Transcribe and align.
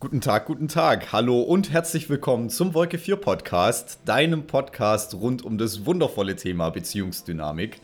Guten 0.00 0.20
Tag, 0.20 0.46
guten 0.46 0.68
Tag. 0.68 1.10
Hallo 1.10 1.40
und 1.40 1.72
herzlich 1.72 2.08
willkommen 2.08 2.50
zum 2.50 2.72
Wolke 2.72 2.98
4 2.98 3.16
Podcast, 3.16 3.98
deinem 4.04 4.46
Podcast 4.46 5.12
rund 5.14 5.44
um 5.44 5.58
das 5.58 5.86
wundervolle 5.86 6.36
Thema 6.36 6.70
Beziehungsdynamik. 6.70 7.80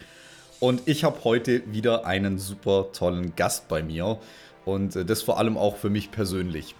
Und 0.60 0.82
ich 0.86 1.02
habe 1.02 1.24
heute 1.24 1.62
wieder 1.72 2.06
einen 2.06 2.38
super 2.38 2.92
tollen 2.92 3.34
Gast 3.34 3.66
bei 3.66 3.82
mir 3.82 4.20
und 4.64 4.94
äh, 4.94 5.04
das 5.04 5.22
vor 5.22 5.40
allem 5.40 5.56
auch 5.56 5.76
für 5.76 5.90
mich 5.90 6.12
persönlich, 6.12 6.76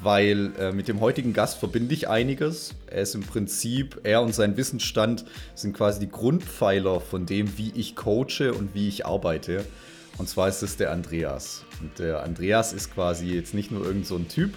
weil 0.00 0.52
äh, 0.60 0.70
mit 0.70 0.86
dem 0.86 1.00
heutigen 1.00 1.32
Gast 1.32 1.58
verbinde 1.58 1.92
ich 1.92 2.08
einiges. 2.08 2.76
Er 2.86 3.02
ist 3.02 3.16
im 3.16 3.24
Prinzip, 3.24 3.98
er 4.04 4.22
und 4.22 4.32
sein 4.32 4.56
Wissensstand 4.56 5.24
sind 5.56 5.76
quasi 5.76 5.98
die 5.98 6.08
Grundpfeiler 6.08 7.00
von 7.00 7.26
dem, 7.26 7.58
wie 7.58 7.72
ich 7.74 7.96
coache 7.96 8.52
und 8.56 8.76
wie 8.76 8.86
ich 8.86 9.04
arbeite. 9.04 9.64
Und 10.18 10.28
zwar 10.28 10.48
ist 10.48 10.62
es 10.62 10.76
der 10.76 10.90
Andreas. 10.90 11.64
Und 11.80 11.98
der 12.00 12.24
Andreas 12.24 12.72
ist 12.72 12.92
quasi 12.92 13.26
jetzt 13.26 13.54
nicht 13.54 13.70
nur 13.70 13.86
irgend 13.86 14.06
so 14.06 14.16
ein 14.16 14.28
Typ, 14.28 14.52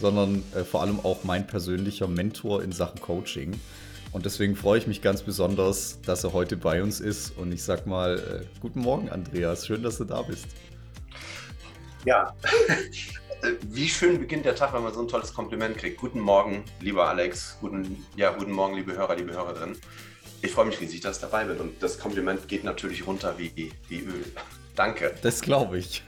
sondern 0.00 0.42
äh, 0.54 0.64
vor 0.64 0.82
allem 0.82 1.00
auch 1.00 1.24
mein 1.24 1.46
persönlicher 1.46 2.06
Mentor 2.06 2.62
in 2.62 2.72
Sachen 2.72 3.00
Coaching. 3.00 3.58
Und 4.12 4.26
deswegen 4.26 4.54
freue 4.54 4.78
ich 4.78 4.86
mich 4.86 5.02
ganz 5.02 5.22
besonders, 5.22 6.00
dass 6.02 6.24
er 6.24 6.34
heute 6.34 6.56
bei 6.56 6.82
uns 6.82 7.00
ist. 7.00 7.36
Und 7.36 7.52
ich 7.52 7.62
sag 7.62 7.86
mal, 7.86 8.18
äh, 8.18 8.60
guten 8.60 8.80
Morgen, 8.80 9.08
Andreas. 9.08 9.66
Schön, 9.66 9.82
dass 9.82 9.96
du 9.96 10.04
da 10.04 10.22
bist. 10.22 10.46
Ja, 12.04 12.34
wie 13.62 13.88
schön 13.88 14.18
beginnt 14.18 14.44
der 14.44 14.56
Tag, 14.56 14.74
wenn 14.74 14.82
man 14.82 14.92
so 14.92 15.00
ein 15.00 15.08
tolles 15.08 15.32
Kompliment 15.32 15.78
kriegt. 15.78 16.00
Guten 16.00 16.20
Morgen, 16.20 16.64
lieber 16.80 17.08
Alex. 17.08 17.56
Guten, 17.60 18.04
ja, 18.14 18.30
guten 18.32 18.52
Morgen, 18.52 18.76
liebe 18.76 18.92
Hörer, 18.92 19.16
liebe 19.16 19.32
Hörerinnen. 19.32 19.76
Ich 20.42 20.52
freue 20.52 20.66
mich 20.66 20.80
riesig, 20.80 21.00
dass 21.00 21.16
ich 21.16 21.22
dabei 21.22 21.44
bin. 21.44 21.58
Und 21.58 21.82
das 21.82 21.98
Kompliment 21.98 22.46
geht 22.46 22.62
natürlich 22.62 23.06
runter 23.06 23.34
wie, 23.38 23.72
wie 23.88 24.00
Öl. 24.00 24.24
Danke. 24.78 25.12
Das 25.22 25.40
glaube 25.40 25.78
ich. 25.78 26.04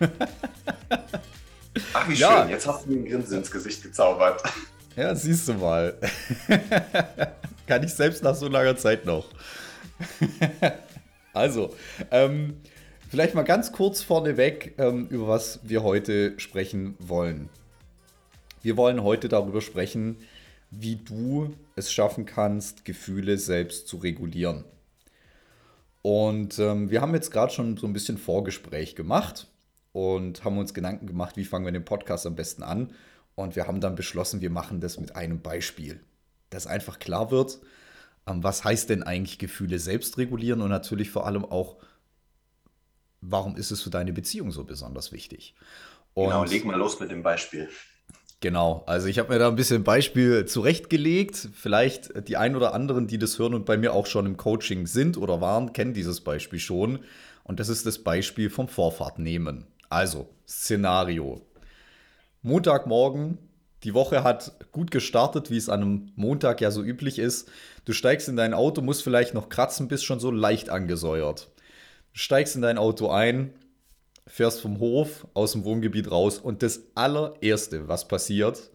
Ach, 1.93 2.09
wie 2.09 2.15
ja. 2.15 2.43
schön. 2.43 2.51
Jetzt 2.51 2.69
hast 2.69 2.87
du 2.87 2.91
mir 2.91 2.99
ein 2.99 3.05
Grinsen 3.05 3.39
ins 3.39 3.51
Gesicht 3.51 3.83
gezaubert. 3.83 4.45
Ja, 4.95 5.13
siehst 5.13 5.49
du 5.49 5.55
mal. 5.55 5.99
Kann 7.67 7.83
ich 7.83 7.93
selbst 7.93 8.23
nach 8.23 8.37
so 8.37 8.47
langer 8.47 8.77
Zeit 8.77 9.07
noch. 9.07 9.27
also, 11.33 11.75
ähm, 12.13 12.61
vielleicht 13.09 13.35
mal 13.35 13.43
ganz 13.43 13.73
kurz 13.73 14.03
vorneweg, 14.03 14.75
ähm, 14.79 15.09
über 15.09 15.27
was 15.27 15.59
wir 15.65 15.83
heute 15.83 16.39
sprechen 16.39 16.95
wollen. 17.01 17.49
Wir 18.63 18.77
wollen 18.77 19.03
heute 19.03 19.29
darüber 19.29 19.63
sprechen, 19.63 20.17
wie 20.71 20.95
du 20.95 21.57
es 21.75 21.93
schaffen 21.93 22.25
kannst, 22.25 22.85
Gefühle 22.85 23.37
selbst 23.37 23.89
zu 23.89 23.97
regulieren. 23.97 24.65
Und 26.03 26.59
ähm, 26.59 26.91
wir 26.91 27.03
haben 27.03 27.15
jetzt 27.15 27.31
gerade 27.31 27.53
schon 27.53 27.77
so 27.77 27.87
ein 27.87 27.93
bisschen 27.93 28.17
Vorgespräch 28.17 28.97
gemacht 28.97 29.49
und 29.93 30.45
haben 30.45 30.59
uns 30.59 30.73
Gedanken 30.73 31.07
gemacht, 31.07 31.37
wie 31.37 31.45
fangen 31.45 31.65
wir 31.65 31.73
den 31.73 31.85
Podcast 31.85 32.27
am 32.27 32.37
besten 32.37 32.63
an. 32.63 32.93
Und 33.35 33.57
wir 33.57 33.67
haben 33.67 33.81
dann 33.81 33.95
beschlossen, 33.95 34.41
wir 34.41 34.51
machen 34.51 34.81
das 34.81 34.99
mit 34.99 35.17
einem 35.17 35.41
Beispiel, 35.41 36.01
dass 36.51 36.67
einfach 36.67 36.99
klar 36.99 37.31
wird, 37.31 37.61
ähm, 38.27 38.43
was 38.43 38.65
heißt 38.65 38.89
denn 38.91 39.03
eigentlich 39.03 39.39
Gefühle 39.39 39.79
selbst 39.79 40.19
regulieren 40.19 40.63
und 40.63 40.71
natürlich 40.71 41.11
vor 41.11 41.27
allem 41.27 41.45
auch, 41.45 41.77
warum 43.21 43.57
ist 43.57 43.71
es 43.71 43.83
für 43.83 43.91
deine 43.91 44.13
Beziehung 44.13 44.51
so 44.51 44.65
besonders 44.65 45.13
wichtig. 45.13 45.55
Und 46.15 46.27
genau, 46.27 46.45
leg 46.45 46.65
mal 46.65 46.77
los 46.77 46.99
mit 46.99 47.11
dem 47.11 47.23
Beispiel. 47.23 47.69
Genau, 48.43 48.85
also 48.87 49.07
ich 49.07 49.19
habe 49.19 49.33
mir 49.33 49.39
da 49.39 49.49
ein 49.49 49.57
bisschen 49.57 49.85
Beispiel 49.85 50.47
zurechtgelegt. 50.47 51.51
Vielleicht 51.53 52.27
die 52.27 52.39
ein 52.39 52.57
oder 52.57 52.73
anderen, 52.73 53.07
die 53.07 53.19
das 53.19 53.39
hören 53.39 53.53
und 53.53 53.67
bei 53.67 53.77
mir 53.77 53.93
auch 53.93 54.07
schon 54.07 54.25
im 54.25 54.39
Coaching 54.39 54.87
sind 54.87 55.19
oder 55.19 55.43
waren, 55.43 55.75
kennen 55.75 55.93
dieses 55.93 56.23
Beispiel 56.23 56.59
schon. 56.59 57.01
Und 57.45 57.61
das 57.61 57.69
ist 57.69 57.85
das 57.85 57.99
Beispiel 57.99 58.49
vom 58.49 58.69
Vorfahrt 58.69 59.19
nehmen. 59.19 59.67
Also, 59.91 60.31
Szenario. 60.49 61.43
Montagmorgen, 62.41 63.37
die 63.85 63.93
Woche 63.93 64.25
hat 64.25 64.53
gut 64.73 64.91
gestartet, 64.91 65.51
wie 65.51 65.59
es 65.59 65.69
an 65.69 65.83
einem 65.83 66.13
Montag 66.17 66.63
ja 66.63 66.71
so 66.71 66.83
üblich 66.83 67.19
ist. 67.19 67.51
Du 67.85 67.93
steigst 67.93 68.29
in 68.29 68.37
dein 68.37 68.55
Auto, 68.55 68.81
musst 68.81 69.03
vielleicht 69.03 69.35
noch 69.35 69.51
kratzen, 69.51 69.89
bist 69.89 70.07
schon 70.07 70.21
so 70.21 70.31
leicht 70.31 70.71
angesäuert. 70.71 71.51
Du 72.15 72.19
steigst 72.19 72.57
in 72.57 72.63
dein 72.63 72.79
Auto 72.79 73.11
ein, 73.11 73.53
fährst 74.27 74.61
vom 74.61 74.79
Hof 74.79 75.27
aus 75.35 75.53
dem 75.53 75.65
Wohngebiet 75.65 76.11
raus 76.11 76.39
und 76.39 76.63
das 76.63 76.83
allererste, 76.95 77.89
was 77.89 78.07
passiert, 78.07 78.71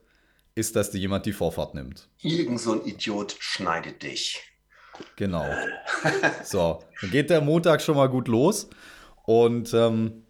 ist, 0.56 0.76
dass 0.76 0.92
dir 0.92 1.00
jemand 1.00 1.26
die 1.26 1.34
Vorfahrt 1.34 1.76
nimmt. 1.76 2.08
Irgend 2.22 2.60
so 2.60 2.74
ein 2.74 2.86
Idiot 2.86 3.36
schneidet 3.40 4.04
dich. 4.04 4.42
Genau. 5.18 5.46
so, 6.44 6.84
dann 7.02 7.12
geht 7.12 7.30
der 7.30 7.42
Montag 7.42 7.82
schon 7.82 7.98
mal 7.98 8.08
gut 8.08 8.28
los 8.28 8.70
und 9.26 9.74
ähm, 9.74 10.24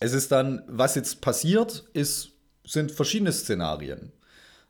es 0.00 0.12
ist 0.12 0.32
dann, 0.32 0.62
was 0.66 0.96
jetzt 0.96 1.20
passiert, 1.20 1.84
ist, 1.92 2.32
sind 2.64 2.90
verschiedene 2.90 3.32
Szenarien. 3.32 4.12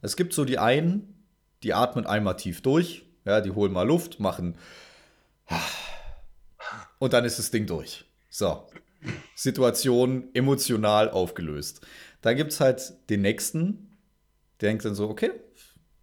Es 0.03 0.16
gibt 0.16 0.34
so 0.34 0.44
die 0.44 0.59
einen, 0.59 1.26
die 1.62 1.72
atmen 1.72 2.06
einmal 2.06 2.37
tief 2.37 2.61
durch, 2.61 3.06
ja, 3.25 3.41
die 3.41 3.50
holen 3.50 3.72
mal 3.72 3.87
Luft, 3.87 4.21
machen 4.21 4.56
und 6.99 7.15
dann 7.15 7.25
ist 7.25 7.38
das 7.38 7.50
Ding 7.50 7.66
durch. 7.66 8.05
So, 8.28 8.66
Situation 9.34 10.28
emotional 10.34 11.10
aufgelöst. 11.10 11.87
Dann 12.22 12.37
gibt 12.37 12.53
es 12.53 12.60
halt 12.60 12.94
den 13.10 13.22
nächsten, 13.22 13.97
der 14.60 14.70
denkt 14.70 14.84
dann 14.84 14.94
so, 14.94 15.09
okay, 15.09 15.31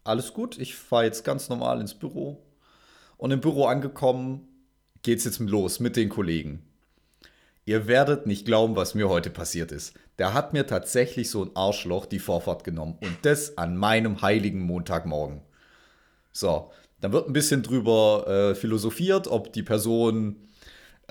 alles 0.03 0.33
gut, 0.33 0.57
ich 0.57 0.75
fahre 0.75 1.05
jetzt 1.05 1.23
ganz 1.23 1.49
normal 1.49 1.81
ins 1.81 1.93
Büro. 1.93 2.43
Und 3.17 3.31
im 3.31 3.41
Büro 3.41 3.65
angekommen, 3.65 4.47
geht 5.03 5.19
es 5.19 5.25
jetzt 5.25 5.39
los 5.39 5.79
mit 5.79 5.95
den 5.95 6.09
Kollegen. 6.09 6.65
Ihr 7.65 7.87
werdet 7.87 8.25
nicht 8.25 8.45
glauben, 8.45 8.75
was 8.75 8.95
mir 8.95 9.09
heute 9.09 9.29
passiert 9.29 9.71
ist. 9.71 9.93
Der 10.17 10.33
hat 10.33 10.53
mir 10.53 10.65
tatsächlich 10.65 11.29
so 11.29 11.43
ein 11.43 11.55
Arschloch 11.55 12.05
die 12.05 12.19
Vorfahrt 12.19 12.63
genommen. 12.63 12.97
Und 13.01 13.17
das 13.21 13.57
an 13.57 13.77
meinem 13.77 14.21
heiligen 14.21 14.61
Montagmorgen. 14.61 15.41
So, 16.31 16.71
dann 16.99 17.13
wird 17.13 17.27
ein 17.27 17.33
bisschen 17.33 17.61
drüber 17.61 18.25
äh, 18.27 18.55
philosophiert, 18.55 19.27
ob 19.27 19.53
die 19.53 19.63
Person 19.63 20.47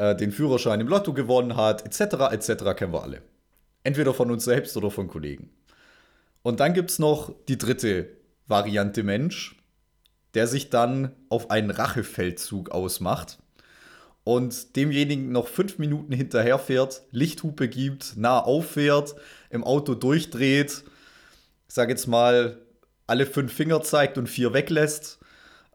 äh, 0.01 0.17
den 0.17 0.33
Führerschein 0.33 0.81
im 0.81 0.89
Lotto 0.89 1.13
gewonnen 1.13 1.57
hat, 1.57 1.85
etc., 1.85 2.33
etc., 2.33 2.75
kennen 2.75 2.95
wir 2.95 3.03
alle. 3.03 3.21
Entweder 3.85 4.15
von 4.15 4.31
uns 4.31 4.45
selbst 4.45 4.75
oder 4.77 4.91
von 4.91 5.09
Kollegen. 5.09 5.51
Und 6.43 6.61
dann 6.61 6.73
gibt 6.73 6.91
es 6.91 6.99
noch 6.99 7.35
die 7.49 7.59
dritte 7.59 8.09
Variante 8.47 9.03
Mensch, 9.03 9.57
der 10.33 10.47
sich 10.47 10.71
dann 10.71 11.15
auf 11.29 11.51
einen 11.51 11.71
Rachefeldzug 11.71 12.71
ausmacht 12.71 13.39
und 14.25 14.75
demjenigen 14.75 15.33
noch 15.33 15.49
fünf 15.49 15.79
Minuten 15.79 16.15
hinterherfährt, 16.15 17.03
Lichthupe 17.11 17.69
gibt, 17.69 18.17
nah 18.17 18.41
auffährt, 18.41 19.15
im 19.51 19.65
Auto 19.65 19.95
durchdreht, 19.95 20.83
sag 21.69 21.91
jetzt 21.91 22.07
mal, 22.07 22.59
alle 23.07 23.27
fünf 23.27 23.53
Finger 23.53 23.83
zeigt 23.83 24.17
und 24.17 24.29
vier 24.29 24.55
weglässt. 24.55 25.19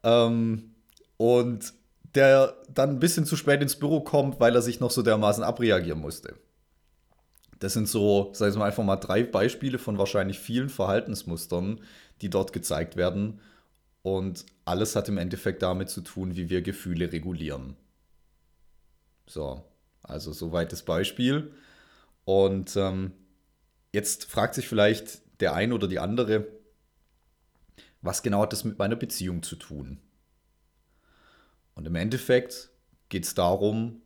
Ähm, 0.03 0.71
und 1.17 1.73
der 2.15 2.55
dann 2.73 2.91
ein 2.91 2.99
bisschen 2.99 3.25
zu 3.25 3.35
spät 3.35 3.61
ins 3.61 3.77
Büro 3.77 4.01
kommt, 4.01 4.39
weil 4.39 4.55
er 4.55 4.61
sich 4.61 4.79
noch 4.79 4.91
so 4.91 5.01
dermaßen 5.01 5.43
abreagieren 5.43 5.99
musste. 5.99 6.35
Das 7.59 7.73
sind 7.73 7.87
so, 7.87 8.31
sagen 8.33 8.53
wir 8.53 8.59
mal, 8.59 8.65
einfach 8.65 8.83
mal 8.83 8.95
drei 8.97 9.23
Beispiele 9.23 9.79
von 9.79 9.97
wahrscheinlich 9.97 10.39
vielen 10.39 10.69
Verhaltensmustern, 10.69 11.81
die 12.21 12.29
dort 12.29 12.53
gezeigt 12.53 12.95
werden. 12.95 13.39
Und 14.01 14.45
alles 14.65 14.95
hat 14.95 15.09
im 15.09 15.17
Endeffekt 15.17 15.61
damit 15.61 15.89
zu 15.89 16.01
tun, 16.01 16.35
wie 16.35 16.49
wir 16.49 16.61
Gefühle 16.61 17.11
regulieren. 17.11 17.75
So, 19.27 19.63
also 20.03 20.31
soweit 20.31 20.71
das 20.71 20.83
Beispiel. 20.83 21.51
Und 22.25 22.75
ähm, 22.75 23.13
jetzt 23.93 24.25
fragt 24.25 24.55
sich 24.55 24.67
vielleicht 24.67 25.21
der 25.41 25.53
eine 25.53 25.73
oder 25.73 25.87
die 25.87 25.99
andere, 25.99 26.47
was 28.01 28.21
genau 28.21 28.41
hat 28.41 28.53
das 28.53 28.63
mit 28.63 28.77
meiner 28.77 28.95
Beziehung 28.95 29.41
zu 29.41 29.55
tun? 29.55 29.99
Und 31.75 31.85
im 31.85 31.95
Endeffekt 31.95 32.69
geht 33.09 33.25
es 33.25 33.35
darum, 33.35 34.01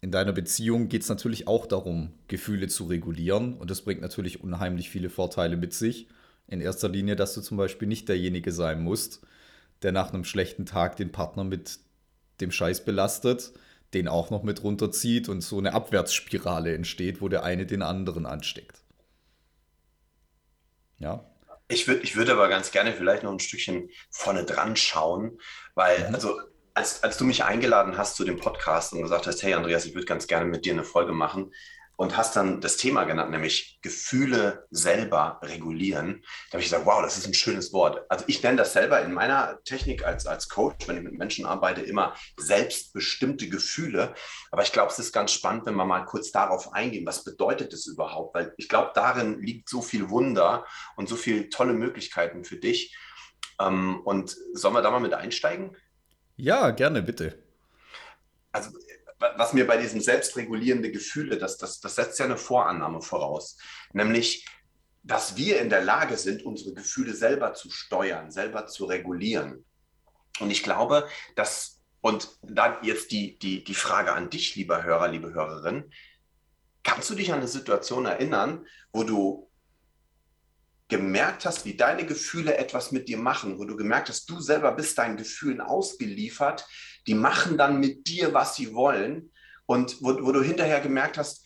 in 0.00 0.10
deiner 0.10 0.32
Beziehung 0.32 0.88
geht 0.88 1.02
es 1.02 1.08
natürlich 1.08 1.48
auch 1.48 1.64
darum, 1.64 2.12
Gefühle 2.28 2.68
zu 2.68 2.84
regulieren. 2.84 3.56
Und 3.56 3.70
das 3.70 3.82
bringt 3.82 4.02
natürlich 4.02 4.42
unheimlich 4.42 4.90
viele 4.90 5.08
Vorteile 5.08 5.56
mit 5.56 5.72
sich. 5.72 6.08
In 6.46 6.60
erster 6.60 6.90
Linie, 6.90 7.16
dass 7.16 7.32
du 7.32 7.40
zum 7.40 7.56
Beispiel 7.56 7.88
nicht 7.88 8.08
derjenige 8.10 8.52
sein 8.52 8.82
musst, 8.82 9.22
der 9.82 9.92
nach 9.92 10.12
einem 10.12 10.24
schlechten 10.24 10.66
Tag 10.66 10.96
den 10.96 11.10
Partner 11.10 11.44
mit 11.44 11.78
dem 12.42 12.50
Scheiß 12.50 12.84
belastet, 12.84 13.52
den 13.94 14.08
auch 14.08 14.28
noch 14.30 14.42
mit 14.42 14.62
runterzieht 14.62 15.28
und 15.30 15.40
so 15.40 15.56
eine 15.56 15.72
Abwärtsspirale 15.72 16.74
entsteht, 16.74 17.22
wo 17.22 17.28
der 17.28 17.44
eine 17.44 17.64
den 17.64 17.80
anderen 17.80 18.26
ansteckt. 18.26 18.82
Ja. 20.98 21.24
Ich 21.68 21.88
würde 21.88 22.02
ich 22.02 22.14
würd 22.14 22.28
aber 22.28 22.48
ganz 22.48 22.72
gerne 22.72 22.92
vielleicht 22.92 23.22
noch 23.22 23.32
ein 23.32 23.40
Stückchen 23.40 23.88
vorne 24.10 24.44
dran 24.44 24.76
schauen, 24.76 25.38
weil, 25.74 26.08
mhm. 26.08 26.14
also 26.14 26.38
als, 26.74 27.02
als 27.02 27.16
du 27.16 27.24
mich 27.24 27.44
eingeladen 27.44 27.96
hast 27.96 28.16
zu 28.16 28.24
dem 28.24 28.38
Podcast 28.38 28.92
und 28.92 29.02
gesagt 29.02 29.26
hast, 29.26 29.42
hey 29.42 29.54
Andreas, 29.54 29.86
ich 29.86 29.94
würde 29.94 30.06
ganz 30.06 30.26
gerne 30.26 30.46
mit 30.46 30.64
dir 30.64 30.72
eine 30.72 30.84
Folge 30.84 31.12
machen, 31.12 31.52
und 31.96 32.16
hast 32.16 32.34
dann 32.34 32.60
das 32.60 32.76
Thema 32.76 33.04
genannt, 33.04 33.30
nämlich 33.30 33.78
Gefühle 33.80 34.66
selber 34.70 35.38
regulieren. 35.42 36.24
Da 36.50 36.54
habe 36.54 36.62
ich 36.62 36.66
gesagt, 36.70 36.86
wow, 36.86 37.00
das 37.02 37.16
ist 37.16 37.26
ein 37.26 37.34
schönes 37.34 37.72
Wort. 37.72 38.04
Also 38.08 38.24
ich 38.26 38.42
nenne 38.42 38.56
das 38.56 38.72
selber 38.72 39.00
in 39.02 39.12
meiner 39.12 39.62
Technik 39.64 40.04
als, 40.04 40.26
als 40.26 40.48
Coach, 40.48 40.88
wenn 40.88 40.96
ich 40.96 41.04
mit 41.04 41.16
Menschen 41.16 41.46
arbeite, 41.46 41.82
immer 41.82 42.14
selbstbestimmte 42.36 43.48
Gefühle. 43.48 44.14
Aber 44.50 44.62
ich 44.62 44.72
glaube, 44.72 44.90
es 44.90 44.98
ist 44.98 45.12
ganz 45.12 45.32
spannend, 45.32 45.66
wenn 45.66 45.76
wir 45.76 45.84
mal 45.84 46.04
kurz 46.04 46.32
darauf 46.32 46.72
eingehen, 46.72 47.06
was 47.06 47.22
bedeutet 47.22 47.72
das 47.72 47.86
überhaupt? 47.86 48.34
Weil 48.34 48.54
ich 48.56 48.68
glaube, 48.68 48.90
darin 48.94 49.40
liegt 49.40 49.68
so 49.68 49.80
viel 49.80 50.10
Wunder 50.10 50.66
und 50.96 51.08
so 51.08 51.16
viele 51.16 51.48
tolle 51.48 51.74
Möglichkeiten 51.74 52.44
für 52.44 52.56
dich. 52.56 52.96
Ähm, 53.60 54.00
und 54.00 54.36
sollen 54.52 54.74
wir 54.74 54.82
da 54.82 54.90
mal 54.90 54.98
mit 54.98 55.14
einsteigen? 55.14 55.76
Ja, 56.36 56.70
gerne, 56.70 57.02
bitte. 57.02 57.38
Also 58.52 58.70
was 59.36 59.52
mir 59.52 59.66
bei 59.66 59.76
diesem 59.76 60.00
selbstregulierende 60.00 60.90
Gefühle, 60.90 61.38
das, 61.38 61.56
das, 61.56 61.80
das 61.80 61.94
setzt 61.94 62.18
ja 62.18 62.24
eine 62.24 62.36
Vorannahme 62.36 63.00
voraus, 63.00 63.58
nämlich, 63.92 64.46
dass 65.02 65.36
wir 65.36 65.60
in 65.60 65.70
der 65.70 65.82
Lage 65.82 66.16
sind, 66.16 66.44
unsere 66.44 66.74
Gefühle 66.74 67.14
selber 67.14 67.54
zu 67.54 67.70
steuern, 67.70 68.30
selber 68.30 68.66
zu 68.66 68.86
regulieren. 68.86 69.64
Und 70.40 70.50
ich 70.50 70.62
glaube, 70.62 71.08
dass, 71.36 71.80
und 72.00 72.38
dann 72.42 72.76
jetzt 72.82 73.12
die, 73.12 73.38
die, 73.38 73.64
die 73.64 73.74
Frage 73.74 74.12
an 74.12 74.30
dich, 74.30 74.56
lieber 74.56 74.82
Hörer, 74.82 75.08
liebe 75.08 75.32
Hörerin, 75.32 75.92
kannst 76.82 77.10
du 77.10 77.14
dich 77.14 77.32
an 77.32 77.38
eine 77.38 77.48
Situation 77.48 78.06
erinnern, 78.06 78.66
wo 78.92 79.04
du 79.04 79.50
gemerkt 80.98 81.44
hast, 81.44 81.64
wie 81.64 81.76
deine 81.76 82.06
Gefühle 82.06 82.56
etwas 82.56 82.92
mit 82.92 83.08
dir 83.08 83.18
machen, 83.18 83.58
wo 83.58 83.64
du 83.64 83.76
gemerkt 83.76 84.08
hast, 84.10 84.30
du 84.30 84.40
selber 84.40 84.70
bist 84.72 84.96
deinen 84.96 85.16
Gefühlen 85.16 85.60
ausgeliefert, 85.60 86.66
die 87.08 87.14
machen 87.14 87.58
dann 87.58 87.80
mit 87.80 88.06
dir, 88.06 88.32
was 88.32 88.54
sie 88.54 88.74
wollen 88.74 89.32
und 89.66 90.00
wo, 90.00 90.10
wo 90.24 90.30
du 90.30 90.40
hinterher 90.40 90.80
gemerkt 90.80 91.18
hast, 91.18 91.44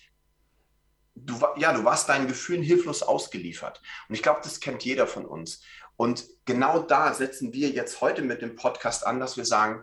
du, 1.15 1.39
ja, 1.57 1.73
du 1.73 1.83
warst 1.83 2.11
deinen 2.11 2.29
Gefühlen 2.29 2.63
hilflos 2.63 3.03
ausgeliefert. 3.03 3.81
Und 4.09 4.15
ich 4.15 4.23
glaube, 4.23 4.41
das 4.43 4.61
kennt 4.61 4.85
jeder 4.85 5.07
von 5.07 5.25
uns. 5.25 5.63
Und 5.97 6.27
genau 6.45 6.81
da 6.81 7.15
setzen 7.15 7.55
wir 7.55 7.71
jetzt 7.71 8.03
heute 8.03 8.23
mit 8.23 8.43
dem 8.43 8.55
Podcast 8.55 9.07
an, 9.07 9.19
dass 9.19 9.39
wir 9.39 9.47
sagen, 9.47 9.83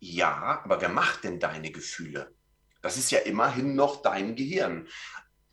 ja, 0.00 0.60
aber 0.64 0.82
wer 0.82 0.90
macht 0.90 1.24
denn 1.24 1.40
deine 1.40 1.72
Gefühle? 1.72 2.32
Das 2.82 2.98
ist 2.98 3.10
ja 3.10 3.20
immerhin 3.20 3.74
noch 3.74 4.02
dein 4.02 4.36
Gehirn 4.36 4.86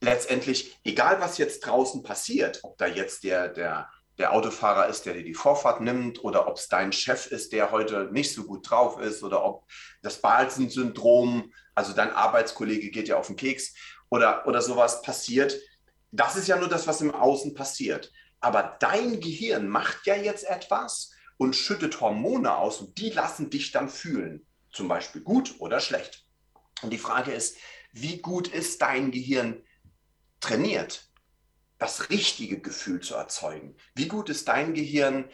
letztendlich, 0.02 0.78
egal 0.84 1.20
was 1.20 1.38
jetzt 1.38 1.62
draußen 1.62 2.04
passiert, 2.04 2.60
ob 2.64 2.78
da 2.78 2.86
jetzt 2.86 3.24
der, 3.24 3.50
der, 3.50 3.90
der 4.18 4.34
Autofahrer 4.34 4.88
ist, 4.88 5.06
der 5.06 5.14
dir 5.14 5.24
die 5.24 5.34
Vorfahrt 5.34 5.82
nimmt, 5.82 6.24
oder 6.24 6.48
ob 6.48 6.58
es 6.58 6.68
dein 6.68 6.92
Chef 6.92 7.28
ist, 7.28 7.52
der 7.52 7.72
heute 7.72 8.10
nicht 8.12 8.34
so 8.34 8.44
gut 8.44 8.70
drauf 8.70 9.00
ist, 9.00 9.24
oder 9.24 9.44
ob 9.44 9.66
das 10.02 10.22
Balzen-Syndrom, 10.22 11.52
also 11.74 11.94
dein 11.94 12.12
Arbeitskollege 12.12 12.92
geht 12.92 13.08
ja 13.08 13.18
auf 13.18 13.28
den 13.28 13.36
Keks, 13.36 13.74
oder, 14.10 14.48
oder 14.48 14.62
sowas 14.62 15.02
passiert. 15.02 15.60
Das 16.12 16.36
ist 16.36 16.48
ja 16.48 16.58
nur 16.58 16.70
das, 16.70 16.88
was 16.88 17.02
im 17.02 17.14
Außen 17.14 17.54
passiert. 17.54 18.12
Aber 18.40 18.78
dein 18.80 19.20
Gehirn 19.20 19.68
macht 19.68 20.06
ja 20.06 20.16
jetzt 20.16 20.46
etwas 20.46 21.12
und 21.38 21.56
schüttet 21.56 22.00
Hormone 22.00 22.56
aus 22.56 22.80
und 22.80 22.98
die 22.98 23.10
lassen 23.10 23.50
dich 23.50 23.72
dann 23.72 23.90
fühlen. 23.90 24.46
Zum 24.72 24.88
Beispiel 24.88 25.22
gut 25.22 25.56
oder 25.60 25.80
schlecht. 25.80 26.26
Und 26.82 26.92
die 26.92 26.98
Frage 26.98 27.32
ist, 27.32 27.58
wie 27.92 28.18
gut 28.18 28.48
ist 28.48 28.82
dein 28.82 29.12
Gehirn 29.12 29.64
trainiert, 30.40 31.10
das 31.78 32.10
richtige 32.10 32.60
Gefühl 32.60 33.02
zu 33.02 33.16
erzeugen? 33.16 33.76
Wie 33.94 34.08
gut 34.08 34.30
ist 34.30 34.48
dein 34.48 34.74
Gehirn 34.74 35.30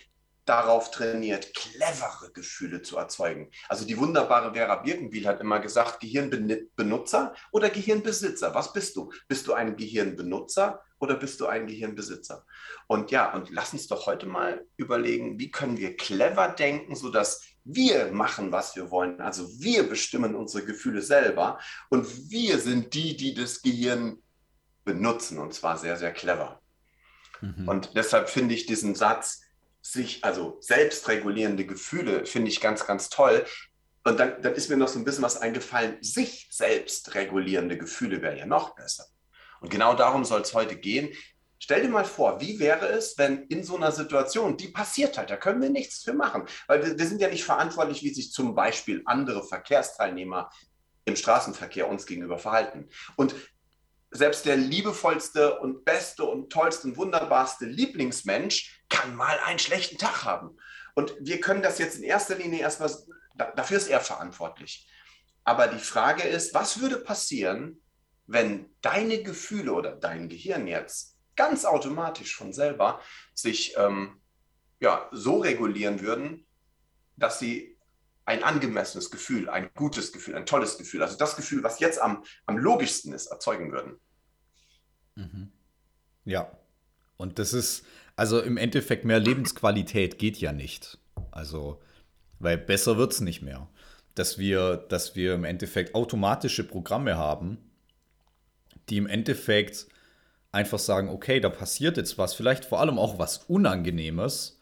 darauf 0.46 0.92
trainiert, 0.92 1.54
clevere 1.54 2.32
Gefühle 2.34 2.82
zu 2.82 2.98
erzeugen? 2.98 3.52
Also 3.70 3.86
die 3.86 3.98
wunderbare 3.98 4.54
Vera 4.54 4.78
Birkenbiel 4.78 5.28
hat 5.28 5.40
immer 5.40 5.60
gesagt, 5.60 6.00
Gehirnbenutzer 6.00 7.36
oder 7.52 7.70
Gehirnbesitzer. 7.70 8.54
Was 8.54 8.74
bist 8.74 8.96
du? 8.96 9.12
Bist 9.28 9.48
du 9.48 9.54
ein 9.54 9.76
Gehirnbenutzer 9.76 10.84
oder 11.00 11.16
bist 11.16 11.40
du 11.40 11.48
ein 11.48 11.68
Gehirnbesitzer? 11.68 12.46
Und 12.88 13.12
ja, 13.12 13.34
und 13.34 13.50
lass 13.52 13.74
uns 13.74 13.88
doch 13.88 14.08
heute 14.08 14.26
mal 14.26 14.66
überlegen, 14.78 15.40
wie 15.40 15.52
können 15.52 15.78
wir 15.78 15.96
clever 15.96 16.50
denken, 16.50 16.96
sodass 16.96 17.42
wir 17.64 18.12
machen, 18.12 18.52
was 18.52 18.76
wir 18.76 18.90
wollen. 18.90 19.22
Also 19.22 19.48
wir 19.60 19.88
bestimmen 19.88 20.36
unsere 20.36 20.66
Gefühle 20.66 21.02
selber 21.02 21.60
und 21.90 22.30
wir 22.30 22.60
sind 22.60 22.94
die, 22.94 23.16
die 23.16 23.34
das 23.34 23.62
Gehirn 23.62 24.22
benutzen 24.84 25.38
und 25.38 25.54
zwar 25.54 25.78
sehr, 25.78 25.98
sehr 25.98 26.12
clever. 26.12 26.62
Mhm. 27.42 27.68
Und 27.68 27.96
deshalb 27.96 28.30
finde 28.30 28.54
ich 28.54 28.66
diesen 28.66 28.96
Satz, 28.96 29.42
sich, 29.82 30.24
also 30.24 30.58
selbstregulierende 30.62 31.66
Gefühle, 31.66 32.26
finde 32.26 32.50
ich 32.50 32.62
ganz, 32.62 32.86
ganz 32.86 33.10
toll. 33.10 33.46
Und 34.04 34.20
dann, 34.20 34.42
dann 34.42 34.54
ist 34.54 34.70
mir 34.70 34.78
noch 34.78 34.88
so 34.88 35.00
ein 35.00 35.06
bisschen 35.06 35.24
was 35.24 35.38
eingefallen, 35.38 35.98
sich 36.02 36.48
selbst 36.52 37.14
regulierende 37.16 37.78
Gefühle 37.78 38.22
wäre 38.22 38.38
ja 38.38 38.46
noch 38.46 38.76
besser. 38.76 39.06
Und 39.60 39.70
genau 39.70 39.94
darum 39.94 40.26
soll 40.26 40.42
es 40.42 40.54
heute 40.54 40.76
gehen. 40.76 41.10
Stell 41.60 41.84
dir 41.84 41.90
mal 41.90 42.06
vor, 42.06 42.42
wie 42.42 42.60
wäre 42.60 42.88
es, 42.88 43.18
wenn 43.20 43.44
in 43.44 43.64
so 43.64 43.76
einer 43.76 43.92
Situation, 43.92 44.58
die 44.58 44.70
passiert 44.70 45.20
halt, 45.20 45.30
da 45.30 45.38
können 45.38 45.62
wir 45.62 45.70
nichts 45.70 46.04
für 46.04 46.14
machen, 46.14 46.46
weil 46.68 46.84
wir, 46.84 46.98
wir 46.98 47.06
sind 47.06 47.22
ja 47.22 47.30
nicht 47.30 47.44
verantwortlich, 47.44 48.02
wie 48.02 48.14
sich 48.14 48.32
zum 48.32 48.56
Beispiel 48.56 49.04
andere 49.06 49.44
Verkehrsteilnehmer 49.44 50.50
im 51.06 51.16
Straßenverkehr 51.16 51.88
uns 51.88 52.08
gegenüber 52.08 52.40
verhalten. 52.40 52.90
Und 53.16 53.36
selbst 54.12 54.46
der 54.46 54.58
liebevollste 54.58 55.60
und 55.60 55.86
beste 55.86 56.26
und 56.26 56.52
tollste 56.52 56.88
und 56.88 56.98
wunderbarste 56.98 57.66
Lieblingsmensch 57.66 58.84
kann 58.90 59.16
mal 59.16 59.40
einen 59.46 59.60
schlechten 59.60 59.98
Tag 59.98 60.26
haben. 60.26 60.58
Und 60.96 61.16
wir 61.22 61.40
können 61.40 61.62
das 61.62 61.80
jetzt 61.80 61.98
in 61.98 62.04
erster 62.04 62.36
Linie 62.36 62.60
erstmal, 62.60 62.92
dafür 63.56 63.78
ist 63.78 63.88
er 63.88 64.02
verantwortlich. 64.02 64.90
Aber 65.44 65.68
die 65.68 65.80
Frage 65.80 66.24
ist, 66.24 66.54
was 66.54 66.82
würde 66.82 66.98
passieren, 66.98 67.82
wenn 68.28 68.70
deine 68.82 69.24
Gefühle 69.24 69.74
oder 69.74 69.96
dein 69.96 70.30
Gehirn 70.30 70.68
jetzt 70.68 71.18
ganz 71.36 71.66
automatisch 71.66 72.36
von 72.36 72.54
selber 72.54 73.02
sich 73.34 73.76
ähm, 73.78 74.22
ja, 74.80 75.08
so 75.12 75.40
regulieren 75.40 76.02
würden, 76.02 76.46
dass 77.16 77.40
sie 77.40 77.71
ein 78.32 78.44
angemessenes 78.44 79.12
Gefühl, 79.12 79.50
ein 79.50 79.70
gutes 79.76 80.14
Gefühl, 80.14 80.36
ein 80.36 80.46
tolles 80.46 80.78
Gefühl, 80.78 81.04
also 81.04 81.18
das 81.18 81.36
Gefühl, 81.36 81.64
was 81.64 81.80
jetzt 81.80 82.02
am, 82.02 82.24
am 82.46 82.58
logischsten 82.58 83.12
ist, 83.14 83.28
erzeugen 83.28 83.74
würden. 83.74 84.00
Mhm. 85.16 85.52
Ja. 86.24 86.50
Und 87.18 87.40
das 87.40 87.52
ist, 87.54 87.86
also 88.16 88.40
im 88.40 88.56
Endeffekt 88.56 89.04
mehr 89.04 89.20
Lebensqualität 89.20 90.18
geht 90.18 90.38
ja 90.38 90.54
nicht. 90.54 90.98
Also, 91.32 91.82
weil 92.40 92.58
besser 92.58 92.98
wird 92.98 93.12
es 93.12 93.20
nicht 93.20 93.42
mehr. 93.42 93.68
Dass 94.16 94.38
wir, 94.38 94.78
dass 94.78 95.16
wir 95.16 95.36
im 95.36 95.44
Endeffekt 95.44 95.94
automatische 95.94 96.64
Programme 96.64 97.18
haben, 97.18 97.58
die 98.90 98.98
im 98.98 99.08
Endeffekt 99.08 99.88
einfach 100.54 100.80
sagen, 100.80 101.10
okay, 101.10 101.42
da 101.42 101.50
passiert 101.50 101.98
jetzt 101.98 102.18
was, 102.18 102.34
vielleicht 102.34 102.64
vor 102.64 102.80
allem 102.80 102.98
auch 102.98 103.20
was 103.20 103.40
Unangenehmes. 103.40 104.60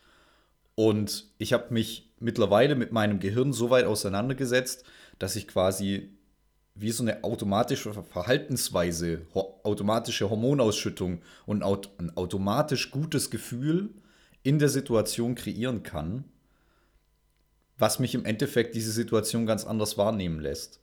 Und 0.76 1.32
ich 1.38 1.54
habe 1.54 1.74
mich 1.74 2.09
mittlerweile 2.20 2.76
mit 2.76 2.92
meinem 2.92 3.20
Gehirn 3.20 3.54
so 3.54 3.70
weit 3.70 3.86
auseinandergesetzt, 3.86 4.84
dass 5.18 5.36
ich 5.36 5.48
quasi 5.48 6.10
wie 6.76 6.92
so 6.92 7.04
eine 7.04 7.24
automatische 7.24 7.94
Verhaltensweise, 7.94 9.22
automatische 9.34 10.30
Hormonausschüttung 10.30 11.22
und 11.46 11.64
ein 11.64 12.18
automatisch 12.18 12.92
gutes 12.92 13.30
Gefühl 13.30 13.90
in 14.44 14.60
der 14.60 14.70
Situation 14.70 15.36
kreieren 15.36 15.84
kann, 15.84 16.24
was 17.78 18.00
mich 18.00 18.16
im 18.16 18.26
Endeffekt 18.26 18.76
diese 18.76 18.92
Situation 18.92 19.46
ganz 19.46 19.66
anders 19.66 19.98
wahrnehmen 19.98 20.40
lässt. 20.40 20.80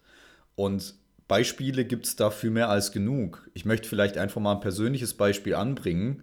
Und 0.54 0.94
Beispiele 1.28 1.84
gibt 1.84 2.06
es 2.06 2.16
dafür 2.16 2.50
mehr 2.50 2.68
als 2.68 2.92
genug. 2.92 3.50
Ich 3.54 3.64
möchte 3.64 3.88
vielleicht 3.88 4.18
einfach 4.18 4.40
mal 4.40 4.54
ein 4.54 4.60
persönliches 4.60 5.14
Beispiel 5.14 5.54
anbringen. 5.54 6.22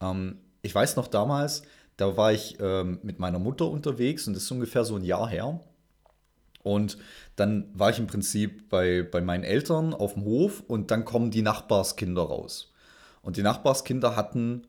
Ähm, 0.00 0.38
ich 0.62 0.74
weiß 0.74 0.96
noch 0.96 1.06
damals, 1.06 1.62
da 2.00 2.16
war 2.16 2.32
ich 2.32 2.56
ähm, 2.60 2.98
mit 3.02 3.18
meiner 3.18 3.38
Mutter 3.38 3.68
unterwegs 3.68 4.26
und 4.26 4.34
das 4.34 4.44
ist 4.44 4.50
ungefähr 4.50 4.84
so 4.84 4.96
ein 4.96 5.04
Jahr 5.04 5.28
her. 5.28 5.60
Und 6.62 6.98
dann 7.36 7.70
war 7.74 7.90
ich 7.90 7.98
im 7.98 8.06
Prinzip 8.06 8.68
bei, 8.68 9.02
bei 9.02 9.20
meinen 9.20 9.44
Eltern 9.44 9.92
auf 9.92 10.14
dem 10.14 10.24
Hof 10.24 10.62
und 10.66 10.90
dann 10.90 11.04
kommen 11.04 11.30
die 11.30 11.42
Nachbarskinder 11.42 12.22
raus. 12.22 12.72
Und 13.22 13.36
die 13.36 13.42
Nachbarskinder 13.42 14.16
hatten, 14.16 14.66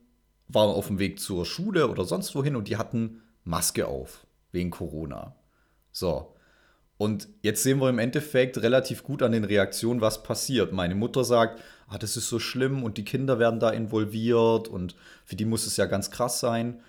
waren 0.48 0.70
auf 0.70 0.88
dem 0.88 0.98
Weg 0.98 1.20
zur 1.20 1.46
Schule 1.46 1.88
oder 1.88 2.04
sonst 2.04 2.34
wohin 2.34 2.56
und 2.56 2.68
die 2.68 2.76
hatten 2.76 3.22
Maske 3.44 3.86
auf, 3.86 4.26
wegen 4.52 4.70
Corona. 4.70 5.34
So. 5.90 6.34
Und 6.98 7.28
jetzt 7.40 7.62
sehen 7.62 7.78
wir 7.78 7.88
im 7.88 7.98
Endeffekt 7.98 8.58
relativ 8.62 9.02
gut 9.02 9.22
an 9.22 9.32
den 9.32 9.44
Reaktionen, 9.44 10.00
was 10.00 10.22
passiert. 10.22 10.72
Meine 10.72 10.94
Mutter 10.94 11.24
sagt, 11.24 11.60
ah, 11.88 11.98
das 11.98 12.16
ist 12.16 12.28
so 12.28 12.38
schlimm 12.38 12.84
und 12.84 12.96
die 12.98 13.04
Kinder 13.04 13.38
werden 13.38 13.58
da 13.58 13.70
involviert 13.70 14.68
und 14.68 14.94
für 15.24 15.36
die 15.36 15.46
muss 15.46 15.66
es 15.66 15.78
ja 15.78 15.86
ganz 15.86 16.10
krass 16.10 16.38
sein. 16.38 16.80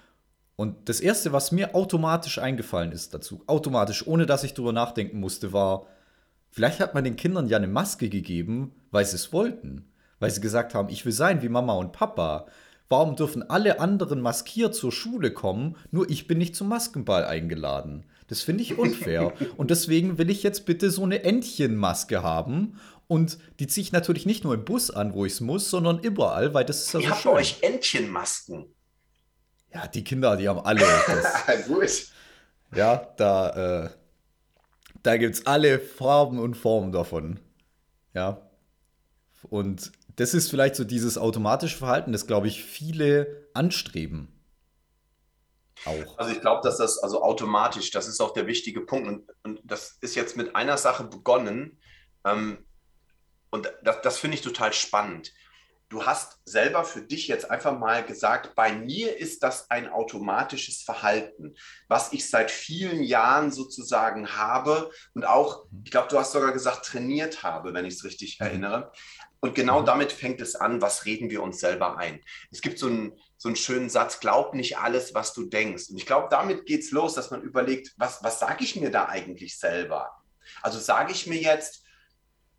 Und 0.55 0.87
das 0.87 0.99
Erste, 0.99 1.33
was 1.33 1.51
mir 1.51 1.73
automatisch 1.75 2.37
eingefallen 2.37 2.91
ist 2.91 3.13
dazu, 3.13 3.41
automatisch, 3.47 4.05
ohne 4.05 4.25
dass 4.25 4.43
ich 4.43 4.53
drüber 4.53 4.71
nachdenken 4.71 5.19
musste, 5.19 5.51
war, 5.51 5.87
vielleicht 6.51 6.79
hat 6.79 6.93
man 6.93 7.03
den 7.03 7.15
Kindern 7.15 7.47
ja 7.47 7.57
eine 7.57 7.67
Maske 7.67 8.09
gegeben, 8.09 8.71
weil 8.91 9.05
sie 9.05 9.15
es 9.15 9.33
wollten. 9.33 9.91
Weil 10.19 10.29
sie 10.31 10.41
gesagt 10.41 10.73
haben, 10.75 10.89
ich 10.89 11.05
will 11.05 11.11
sein 11.11 11.41
wie 11.41 11.49
Mama 11.49 11.73
und 11.73 11.91
Papa. 11.91 12.45
Warum 12.87 13.15
dürfen 13.15 13.49
alle 13.49 13.79
anderen 13.79 14.21
maskiert 14.21 14.75
zur 14.75 14.91
Schule 14.91 15.31
kommen, 15.31 15.75
nur 15.89 16.09
ich 16.09 16.27
bin 16.27 16.37
nicht 16.37 16.55
zum 16.55 16.67
Maskenball 16.69 17.25
eingeladen? 17.25 18.05
Das 18.27 18.41
finde 18.41 18.63
ich 18.63 18.77
unfair. 18.77 19.33
und 19.57 19.71
deswegen 19.71 20.17
will 20.19 20.29
ich 20.29 20.43
jetzt 20.43 20.65
bitte 20.65 20.91
so 20.91 21.03
eine 21.03 21.23
Entchenmaske 21.23 22.21
haben 22.21 22.79
Und 23.07 23.37
die 23.59 23.67
ziehe 23.67 23.83
ich 23.83 23.91
natürlich 23.91 24.25
nicht 24.25 24.43
nur 24.43 24.53
im 24.53 24.65
Bus 24.65 24.91
an, 24.91 25.13
wo 25.13 25.25
ich 25.25 25.33
es 25.33 25.41
muss, 25.41 25.69
sondern 25.69 25.99
überall, 25.99 26.53
weil 26.53 26.65
das 26.65 26.85
ist 26.85 26.93
ja 26.93 26.99
Ihr 26.99 27.05
so 27.07 27.11
habt 27.11 27.21
schön. 27.23 27.31
bei 27.31 27.37
euch 27.39 27.57
Entchenmasken. 27.61 28.72
Ja, 29.73 29.87
die 29.87 30.03
Kinder, 30.03 30.37
die 30.37 30.47
haben 30.47 30.59
alle. 30.59 30.81
Das, 30.81 31.65
Gut. 31.67 32.07
Ja, 32.75 33.07
da, 33.17 33.85
äh, 33.85 33.89
da 35.01 35.17
gibt 35.17 35.35
es 35.35 35.45
alle 35.45 35.79
Farben 35.79 36.39
und 36.39 36.55
Formen 36.55 36.91
davon. 36.91 37.39
Ja. 38.13 38.41
Und 39.49 39.91
das 40.15 40.33
ist 40.33 40.49
vielleicht 40.49 40.75
so 40.75 40.83
dieses 40.83 41.17
automatische 41.17 41.77
Verhalten, 41.77 42.11
das, 42.11 42.27
glaube 42.27 42.47
ich, 42.47 42.63
viele 42.63 43.47
anstreben. 43.53 44.29
Auch. 45.85 46.17
Also 46.17 46.31
ich 46.31 46.39
glaube, 46.39 46.61
dass 46.63 46.77
das 46.77 46.99
also 46.99 47.23
automatisch, 47.23 47.91
das 47.91 48.07
ist 48.07 48.21
auch 48.21 48.31
der 48.31 48.47
wichtige 48.47 48.81
Punkt. 48.81 49.07
Und, 49.07 49.29
und 49.43 49.59
das 49.63 49.97
ist 50.01 50.15
jetzt 50.15 50.37
mit 50.37 50.55
einer 50.55 50.77
Sache 50.77 51.03
begonnen. 51.03 51.79
Ähm, 52.23 52.65
und 53.49 53.71
das, 53.83 54.01
das 54.01 54.17
finde 54.17 54.37
ich 54.37 54.43
total 54.43 54.71
spannend. 54.71 55.33
Du 55.93 56.07
hast 56.07 56.39
selber 56.43 56.85
für 56.85 57.03
dich 57.03 57.27
jetzt 57.27 57.51
einfach 57.51 57.77
mal 57.77 58.03
gesagt, 58.03 58.55
bei 58.55 58.73
mir 58.73 59.15
ist 59.15 59.43
das 59.43 59.69
ein 59.69 59.87
automatisches 59.87 60.81
Verhalten, 60.81 61.53
was 61.87 62.13
ich 62.13 62.27
seit 62.27 62.49
vielen 62.49 63.03
Jahren 63.03 63.51
sozusagen 63.51 64.35
habe 64.35 64.89
und 65.13 65.23
auch, 65.23 65.67
ich 65.85 65.91
glaube, 65.91 66.07
du 66.07 66.17
hast 66.17 66.31
sogar 66.31 66.51
gesagt, 66.51 66.87
trainiert 66.87 67.43
habe, 67.43 67.75
wenn 67.75 67.85
ich 67.85 67.93
es 67.93 68.03
richtig 68.03 68.39
mhm. 68.39 68.45
erinnere. 68.47 68.91
Und 69.39 69.53
genau 69.53 69.81
mhm. 69.81 69.85
damit 69.85 70.11
fängt 70.11 70.41
es 70.41 70.55
an, 70.55 70.81
was 70.81 71.05
reden 71.05 71.29
wir 71.29 71.43
uns 71.43 71.59
selber 71.59 71.95
ein. 71.99 72.21
Es 72.49 72.61
gibt 72.61 72.79
so 72.79 72.87
einen, 72.87 73.13
so 73.37 73.49
einen 73.49 73.55
schönen 73.55 73.91
Satz, 73.91 74.19
glaub 74.19 74.55
nicht 74.55 74.79
alles, 74.79 75.13
was 75.13 75.33
du 75.33 75.45
denkst. 75.45 75.89
Und 75.91 75.97
ich 75.97 76.07
glaube, 76.07 76.27
damit 76.31 76.65
geht 76.65 76.81
es 76.81 76.89
los, 76.89 77.13
dass 77.13 77.29
man 77.29 77.43
überlegt, 77.43 77.93
was, 77.97 78.23
was 78.23 78.39
sage 78.39 78.63
ich 78.63 78.75
mir 78.75 78.89
da 78.89 79.09
eigentlich 79.09 79.59
selber? 79.59 80.09
Also 80.63 80.79
sage 80.79 81.11
ich 81.11 81.27
mir 81.27 81.39
jetzt, 81.39 81.82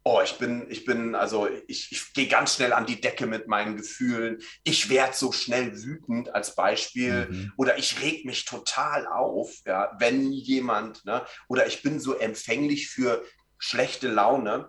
oh, 0.07 0.21
ich 0.23 0.37
bin, 0.37 0.71
ich 0.71 0.85
bin, 0.85 1.15
also 1.15 1.49
ich, 1.67 1.91
ich 1.91 2.13
gehe 2.13 2.29
ganz 2.29 2.55
schnell 2.55 2.75
an 2.75 2.85
die 2.85 3.01
Decke 3.01 3.27
mit 3.27 3.49
meinen 3.49 3.77
Gefühlen. 3.77 4.43
Ich 4.63 4.91
werde 4.91 5.15
so 5.15 5.33
schnell 5.33 5.83
wütend 5.83 6.35
als 6.35 6.55
Beispiel. 6.55 7.27
Mhm. 7.31 7.53
Oder 7.57 7.79
ich 7.79 8.03
reg 8.03 8.27
mich 8.27 8.45
total 8.45 9.07
auf, 9.07 9.51
ja, 9.65 9.97
wenn 9.99 10.31
jemand, 10.31 11.05
ne? 11.07 11.25
Oder 11.49 11.67
ich 11.67 11.83
bin 11.83 11.99
so 12.01 12.19
empfänglich 12.19 12.91
für 12.91 13.25
schlechte 13.59 14.09
Laune. 14.09 14.69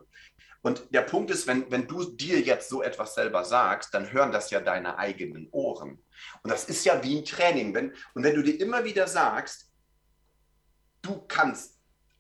Und 0.62 0.88
der 0.92 1.02
Punkt 1.02 1.30
ist, 1.30 1.48
wenn, 1.48 1.70
wenn 1.70 1.86
du 1.86 2.16
dir 2.16 2.40
jetzt 2.40 2.70
so 2.70 2.82
etwas 2.82 3.14
selber 3.14 3.44
sagst, 3.44 3.94
dann 3.94 4.12
hören 4.12 4.32
das 4.32 4.50
ja 4.52 4.62
deine 4.62 4.98
eigenen 4.98 5.50
Ohren. 5.52 6.02
Und 6.44 6.50
das 6.50 6.66
ist 6.66 6.86
ja 6.86 7.04
wie 7.04 7.20
ein 7.20 7.26
Training. 7.26 7.76
Wenn, 7.76 7.94
und 8.14 8.24
wenn 8.24 8.36
du 8.36 8.42
dir 8.42 8.60
immer 8.62 8.86
wieder 8.86 9.08
sagst, 9.08 9.70
du 11.02 11.22
kannst 11.28 11.75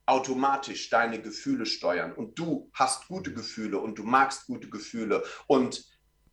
automatisch 0.05 0.89
deine 0.89 1.21
Gefühle 1.21 1.65
steuern 1.65 2.13
und 2.13 2.37
du 2.37 2.69
hast 2.73 3.07
gute 3.07 3.33
Gefühle 3.33 3.79
und 3.79 3.97
du 3.97 4.03
magst 4.03 4.47
gute 4.47 4.69
Gefühle 4.69 5.23
und 5.47 5.83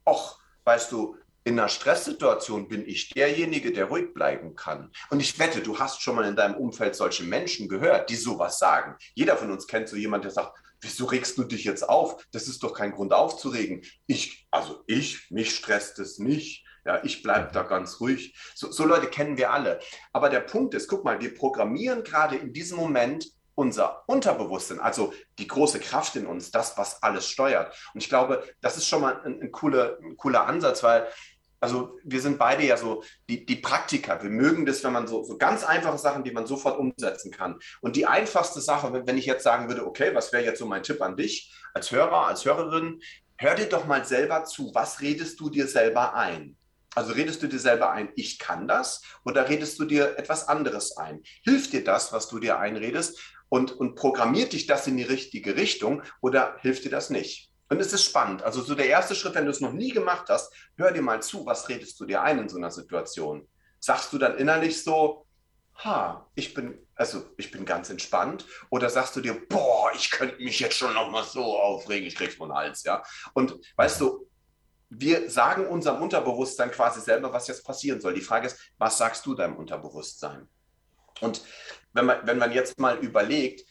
och, 0.07 0.39
weißt 0.65 0.93
du, 0.93 1.17
in 1.45 1.59
einer 1.59 1.69
Stresssituation 1.69 2.69
bin 2.69 2.87
ich 2.87 3.11
derjenige, 3.11 3.73
der 3.73 3.87
ruhig 3.87 4.15
bleiben 4.15 4.55
kann. 4.55 4.93
Und 5.11 5.21
ich 5.21 5.39
wette, 5.39 5.61
du 5.61 5.79
hast 5.79 6.01
schon 6.01 6.15
mal 6.15 6.25
in 6.25 6.37
deinem 6.37 6.55
Umfeld 6.55 6.95
solche 6.95 7.25
Menschen 7.25 7.69
gehört, 7.69 8.11
die 8.11 8.17
sowas 8.17 8.59
sagen. 8.59 8.97
Jeder 9.15 9.37
von 9.37 9.51
uns 9.51 9.67
kennt 9.67 9.89
so 9.89 9.97
jemanden, 9.97 10.25
der 10.25 10.33
sagt, 10.33 10.57
wieso 10.81 11.07
regst 11.07 11.37
du 11.39 11.45
dich 11.45 11.65
jetzt 11.65 11.89
auf? 11.89 12.25
Das 12.31 12.47
ist 12.47 12.63
doch 12.63 12.75
kein 12.75 12.93
Grund 12.93 13.13
aufzuregen. 13.13 13.83
Ich, 14.07 14.47
also 14.51 14.85
ich, 14.87 15.31
mich 15.31 15.55
stresst 15.57 15.99
es 15.99 16.19
nicht. 16.19 16.65
Ja, 16.85 17.03
ich 17.05 17.23
bleibe 17.23 17.53
da 17.53 17.63
ganz 17.63 18.01
ruhig. 18.01 18.37
So, 18.55 18.71
so 18.71 18.85
Leute 18.85 19.07
kennen 19.07 19.37
wir 19.37 19.53
alle. 19.53 19.81
Aber 20.13 20.29
der 20.29 20.41
Punkt 20.41 20.75
ist, 20.75 20.89
guck 20.89 21.05
mal, 21.05 21.21
wir 21.21 21.35
programmieren 21.35 22.03
gerade 22.03 22.37
in 22.37 22.53
diesem 22.53 22.77
Moment 22.77 23.25
unser 23.55 24.05
Unterbewusstsein, 24.09 24.81
also 24.81 25.13
die 25.39 25.47
große 25.47 25.81
Kraft 25.81 26.17
in 26.17 26.27
uns, 26.27 26.51
das, 26.51 26.77
was 26.79 27.03
alles 27.03 27.29
steuert. 27.29 27.77
Und 27.95 28.03
ich 28.03 28.09
glaube, 28.09 28.43
das 28.61 28.77
ist 28.77 28.89
schon 28.89 29.03
mal 29.03 29.21
ein, 29.25 29.41
ein, 29.41 29.53
cooler, 29.53 29.99
ein 30.03 30.17
cooler 30.17 30.47
Ansatz, 30.47 30.83
weil 30.83 31.09
also 31.63 31.97
wir 32.03 32.21
sind 32.21 32.39
beide 32.39 32.65
ja 32.65 32.77
so 32.77 33.05
die, 33.29 33.47
die 33.47 33.57
Praktiker. 33.57 34.21
Wir 34.21 34.31
mögen 34.31 34.67
das, 34.67 34.83
wenn 34.83 34.93
man 34.93 35.07
so, 35.07 35.23
so 35.23 35.39
ganz 35.39 35.63
einfache 35.63 35.97
Sachen, 35.97 36.25
die 36.25 36.33
man 36.33 36.45
sofort 36.45 36.77
umsetzen 36.77 37.31
kann. 37.31 37.61
Und 37.81 37.95
die 37.95 38.07
einfachste 38.07 38.61
Sache, 38.61 38.93
wenn, 39.07 39.17
ich 39.17 39.27
jetzt 39.27 39.45
sagen 39.45 39.69
würde, 39.69 39.87
okay, 39.87 40.13
was 40.13 40.33
wäre 40.33 40.45
jetzt 40.45 40.59
so 40.59 40.67
mein 40.67 40.83
Tipp 40.83 41.01
an 41.01 41.17
dich 41.17 41.55
als 41.73 41.93
Hörer, 41.93 42.27
als 42.27 42.45
Hörerin, 42.45 43.01
hör 43.39 43.55
dir 43.55 43.69
doch 43.69 43.87
mal 43.87 44.05
selber 44.05 44.45
zu. 44.45 44.73
Was 44.75 45.01
redest 45.03 45.39
du 45.39 45.51
dir 45.51 45.69
selber 45.69 46.15
ein? 46.15 46.57
Also 46.97 47.13
redest 47.13 47.43
du 47.43 47.47
dir 47.47 47.61
selber 47.61 47.91
ein, 47.93 48.11
ich 48.17 48.39
kann 48.39 48.69
das, 48.69 49.03
oder 49.25 49.49
redest 49.49 49.79
du 49.79 49.87
dir 49.87 50.19
etwas 50.19 50.49
anderes 50.49 50.97
ein? 50.97 51.23
Hilft 51.43 51.73
dir 51.73 51.85
das, 51.85 52.13
was 52.13 52.29
du 52.29 52.39
dir 52.39 52.59
einredest, 52.59 53.19
und, 53.53 53.71
und 53.73 53.97
programmiert 53.97 54.55
dich 54.55 54.65
das 54.65 54.87
in 54.87 54.97
die 54.97 55.03
richtige 55.03 55.57
Richtung, 55.57 56.03
oder 56.23 56.57
hilft 56.61 56.87
dir 56.87 56.91
das 56.91 57.11
nicht? 57.11 57.51
Und 57.69 57.81
es 57.81 57.93
ist 57.93 58.03
spannend. 58.03 58.43
Also 58.43 58.63
so 58.63 58.75
der 58.75 58.87
erste 58.87 59.15
Schritt, 59.15 59.35
wenn 59.35 59.45
du 59.45 59.51
es 59.51 59.61
noch 59.61 59.75
nie 59.75 59.91
gemacht 59.91 60.31
hast, 60.31 60.55
hör 60.79 60.91
dir 60.91 61.03
mal 61.03 61.23
zu, 61.23 61.45
was 61.45 61.69
redest 61.69 62.01
du 62.01 62.07
dir 62.07 62.23
ein 62.23 62.39
in 62.39 62.49
so 62.49 62.57
einer 62.57 62.71
Situation? 62.71 63.47
Sagst 63.79 64.11
du 64.11 64.17
dann 64.17 64.39
innerlich 64.39 64.83
so, 64.83 65.27
ha, 65.85 66.31
ich 66.35 66.55
bin, 66.55 66.79
also 66.95 67.27
ich 67.37 67.51
bin 67.51 67.67
ganz 67.67 67.91
entspannt, 67.91 68.47
oder 68.71 68.89
sagst 68.89 69.17
du 69.17 69.21
dir, 69.21 69.39
boah, 69.51 69.93
ich 69.95 70.11
könnte 70.11 70.43
mich 70.43 70.59
jetzt 70.59 70.79
schon 70.79 70.95
noch 70.95 71.11
mal 71.11 71.25
so 71.25 71.45
aufregen, 71.59 72.09
ich 72.09 72.15
krieg's 72.15 72.37
von 72.37 72.55
Hals, 72.55 72.85
ja? 72.85 73.03
Und 73.35 73.59
weißt 73.77 74.01
du, 74.01 74.31
wir 74.89 75.29
sagen 75.29 75.67
unserem 75.67 76.01
Unterbewusstsein 76.01 76.71
quasi 76.71 77.03
selber, 77.03 77.31
was 77.35 77.49
jetzt 77.49 77.67
passieren 77.67 78.01
soll. 78.01 78.15
Die 78.15 78.23
Frage 78.23 78.47
ist, 78.47 78.59
was 78.79 78.97
sagst 78.97 79.27
du 79.27 79.35
deinem 79.35 79.57
Unterbewusstsein? 79.57 80.49
Und 81.21 81.43
wenn 81.93 82.07
man, 82.07 82.27
wenn 82.27 82.39
man 82.39 82.53
jetzt 82.53 82.79
mal 82.79 82.99
überlegt, 82.99 83.67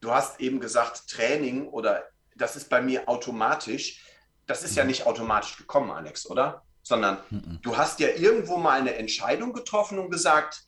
du 0.00 0.10
hast 0.10 0.40
eben 0.40 0.60
gesagt, 0.60 1.08
Training 1.08 1.68
oder 1.68 2.04
das 2.36 2.56
ist 2.56 2.68
bei 2.68 2.82
mir 2.82 3.08
automatisch. 3.08 4.04
Das 4.46 4.62
ist 4.62 4.76
ja 4.76 4.84
mhm. 4.84 4.90
nicht 4.90 5.06
automatisch 5.06 5.56
gekommen, 5.56 5.90
Alex, 5.90 6.28
oder? 6.28 6.62
Sondern 6.82 7.18
mhm. 7.30 7.58
du 7.62 7.76
hast 7.76 8.00
ja 8.00 8.08
irgendwo 8.08 8.56
mal 8.56 8.80
eine 8.80 8.94
Entscheidung 8.96 9.52
getroffen 9.52 9.98
und 9.98 10.10
gesagt, 10.10 10.64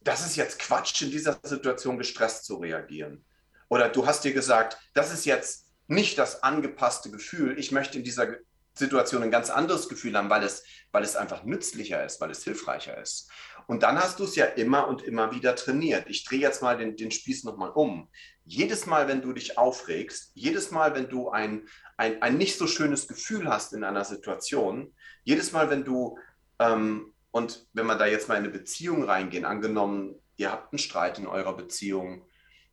das 0.00 0.24
ist 0.24 0.36
jetzt 0.36 0.58
Quatsch, 0.58 1.02
in 1.02 1.10
dieser 1.10 1.38
Situation 1.42 1.98
gestresst 1.98 2.44
zu 2.44 2.56
reagieren. 2.56 3.24
Oder 3.68 3.88
du 3.88 4.06
hast 4.06 4.24
dir 4.24 4.32
gesagt, 4.32 4.78
das 4.94 5.12
ist 5.12 5.24
jetzt 5.24 5.66
nicht 5.88 6.18
das 6.18 6.42
angepasste 6.42 7.10
Gefühl. 7.10 7.58
Ich 7.58 7.72
möchte 7.72 7.98
in 7.98 8.04
dieser 8.04 8.36
Situation 8.74 9.22
ein 9.22 9.30
ganz 9.30 9.50
anderes 9.50 9.88
Gefühl 9.88 10.16
haben, 10.16 10.30
weil 10.30 10.44
es, 10.44 10.64
weil 10.92 11.02
es 11.02 11.16
einfach 11.16 11.44
nützlicher 11.44 12.04
ist, 12.04 12.20
weil 12.20 12.30
es 12.30 12.44
hilfreicher 12.44 13.00
ist. 13.00 13.28
Und 13.66 13.82
dann 13.82 13.98
hast 13.98 14.20
du 14.20 14.24
es 14.24 14.36
ja 14.36 14.44
immer 14.44 14.86
und 14.86 15.02
immer 15.02 15.32
wieder 15.32 15.56
trainiert. 15.56 16.08
Ich 16.08 16.24
drehe 16.24 16.38
jetzt 16.38 16.62
mal 16.62 16.78
den, 16.78 16.96
den 16.96 17.10
Spieß 17.10 17.44
nochmal 17.44 17.70
um 17.70 18.08
jedes 18.46 18.86
Mal, 18.86 19.08
wenn 19.08 19.20
du 19.20 19.32
dich 19.32 19.58
aufregst, 19.58 20.30
jedes 20.34 20.70
Mal, 20.70 20.94
wenn 20.94 21.08
du 21.08 21.30
ein, 21.30 21.68
ein, 21.96 22.22
ein 22.22 22.38
nicht 22.38 22.56
so 22.56 22.66
schönes 22.66 23.08
Gefühl 23.08 23.48
hast 23.48 23.72
in 23.72 23.82
einer 23.82 24.04
Situation, 24.04 24.94
jedes 25.24 25.52
Mal, 25.52 25.68
wenn 25.68 25.84
du, 25.84 26.16
ähm, 26.60 27.12
und 27.32 27.66
wenn 27.72 27.86
wir 27.86 27.96
da 27.96 28.06
jetzt 28.06 28.28
mal 28.28 28.36
in 28.36 28.44
eine 28.44 28.52
Beziehung 28.52 29.02
reingehen, 29.02 29.44
angenommen, 29.44 30.14
ihr 30.36 30.52
habt 30.52 30.72
einen 30.72 30.78
Streit 30.78 31.18
in 31.18 31.26
eurer 31.26 31.56
Beziehung 31.56 32.24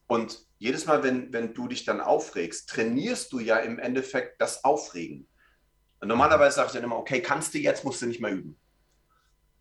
und 0.05 0.45
jedes 0.59 0.85
Mal, 0.85 1.03
wenn, 1.03 1.33
wenn 1.33 1.53
du 1.53 1.67
dich 1.67 1.85
dann 1.85 2.00
aufregst, 2.00 2.69
trainierst 2.69 3.33
du 3.33 3.39
ja 3.39 3.57
im 3.57 3.79
Endeffekt 3.79 4.39
das 4.39 4.63
Aufregen. 4.63 5.27
Normalerweise 6.01 6.57
sage 6.57 6.67
ich 6.67 6.73
dann 6.73 6.83
immer, 6.83 6.97
okay, 6.97 7.21
kannst 7.21 7.53
du 7.53 7.57
jetzt, 7.57 7.83
musst 7.83 8.01
du 8.01 8.05
nicht 8.05 8.21
mehr 8.21 8.31
üben. 8.31 8.57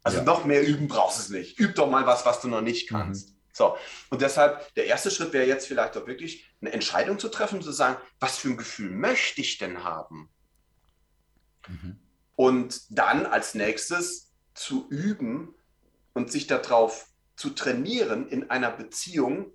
Also 0.02 0.18
ja. 0.18 0.24
noch 0.24 0.44
mehr 0.44 0.66
üben 0.66 0.88
brauchst 0.88 1.18
du 1.18 1.22
es 1.22 1.28
nicht. 1.28 1.60
Üb 1.60 1.74
doch 1.74 1.88
mal 1.88 2.06
was, 2.06 2.26
was 2.26 2.40
du 2.40 2.48
noch 2.48 2.60
nicht 2.60 2.88
kannst. 2.88 3.30
Mhm. 3.30 3.36
So, 3.52 3.76
und 4.08 4.22
deshalb, 4.22 4.74
der 4.74 4.86
erste 4.86 5.10
Schritt 5.10 5.32
wäre 5.32 5.46
jetzt 5.46 5.66
vielleicht 5.66 5.96
auch 5.96 6.06
wirklich 6.06 6.50
eine 6.60 6.72
Entscheidung 6.72 7.18
zu 7.18 7.28
treffen, 7.28 7.60
zu 7.60 7.70
sagen, 7.70 7.98
was 8.18 8.38
für 8.38 8.48
ein 8.48 8.56
Gefühl 8.56 8.90
möchte 8.90 9.42
ich 9.42 9.58
denn 9.58 9.84
haben? 9.84 10.30
Mhm. 11.68 11.98
Und 12.34 12.80
dann 12.90 13.26
als 13.26 13.54
nächstes 13.54 14.32
zu 14.54 14.88
üben 14.88 15.54
und 16.14 16.32
sich 16.32 16.46
darauf 16.46 17.06
zu 17.36 17.50
trainieren 17.50 18.28
in 18.28 18.50
einer 18.50 18.70
Beziehung 18.70 19.52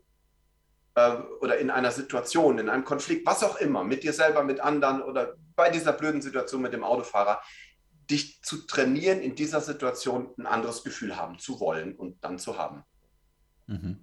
äh, 0.95 1.17
oder 1.41 1.57
in 1.57 1.69
einer 1.69 1.91
Situation, 1.91 2.59
in 2.59 2.69
einem 2.69 2.83
Konflikt, 2.83 3.25
was 3.25 3.43
auch 3.43 3.57
immer, 3.57 3.83
mit 3.83 4.03
dir 4.03 4.13
selber, 4.13 4.43
mit 4.43 4.59
anderen 4.59 5.01
oder 5.01 5.35
bei 5.55 5.69
dieser 5.69 5.93
blöden 5.93 6.21
Situation 6.21 6.61
mit 6.61 6.73
dem 6.73 6.83
Autofahrer, 6.83 7.41
dich 8.09 8.41
zu 8.41 8.65
trainieren, 8.65 9.19
in 9.19 9.35
dieser 9.35 9.61
Situation 9.61 10.29
ein 10.37 10.45
anderes 10.45 10.83
Gefühl 10.83 11.17
haben 11.17 11.39
zu 11.39 11.59
wollen 11.59 11.95
und 11.95 12.23
dann 12.23 12.39
zu 12.39 12.57
haben. 12.57 12.83
Mhm. 13.67 13.99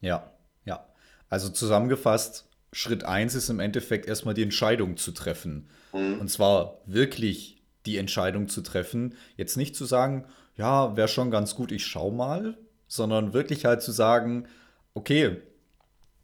Ja, 0.00 0.32
ja. 0.64 0.86
Also 1.28 1.48
zusammengefasst, 1.48 2.48
Schritt 2.72 3.04
1 3.04 3.34
ist 3.34 3.50
im 3.50 3.60
Endeffekt 3.60 4.06
erstmal 4.06 4.34
die 4.34 4.42
Entscheidung 4.42 4.96
zu 4.96 5.12
treffen. 5.12 5.68
Mhm. 5.92 6.20
Und 6.20 6.28
zwar 6.28 6.80
wirklich 6.86 7.62
die 7.86 7.98
Entscheidung 7.98 8.48
zu 8.48 8.62
treffen. 8.62 9.14
Jetzt 9.36 9.56
nicht 9.56 9.76
zu 9.76 9.84
sagen, 9.84 10.26
ja, 10.56 10.96
wäre 10.96 11.08
schon 11.08 11.30
ganz 11.30 11.54
gut, 11.54 11.72
ich 11.72 11.86
schau 11.86 12.10
mal, 12.10 12.58
sondern 12.86 13.32
wirklich 13.32 13.64
halt 13.64 13.82
zu 13.82 13.92
sagen, 13.92 14.46
okay, 14.94 15.40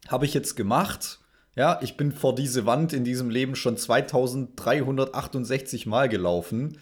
habe 0.07 0.25
ich 0.25 0.33
jetzt 0.33 0.55
gemacht. 0.55 1.19
Ja, 1.55 1.79
ich 1.81 1.97
bin 1.97 2.11
vor 2.11 2.35
diese 2.35 2.65
Wand 2.65 2.93
in 2.93 3.03
diesem 3.03 3.29
Leben 3.29 3.55
schon 3.55 3.75
2368 3.75 5.87
Mal 5.87 6.07
gelaufen. 6.07 6.77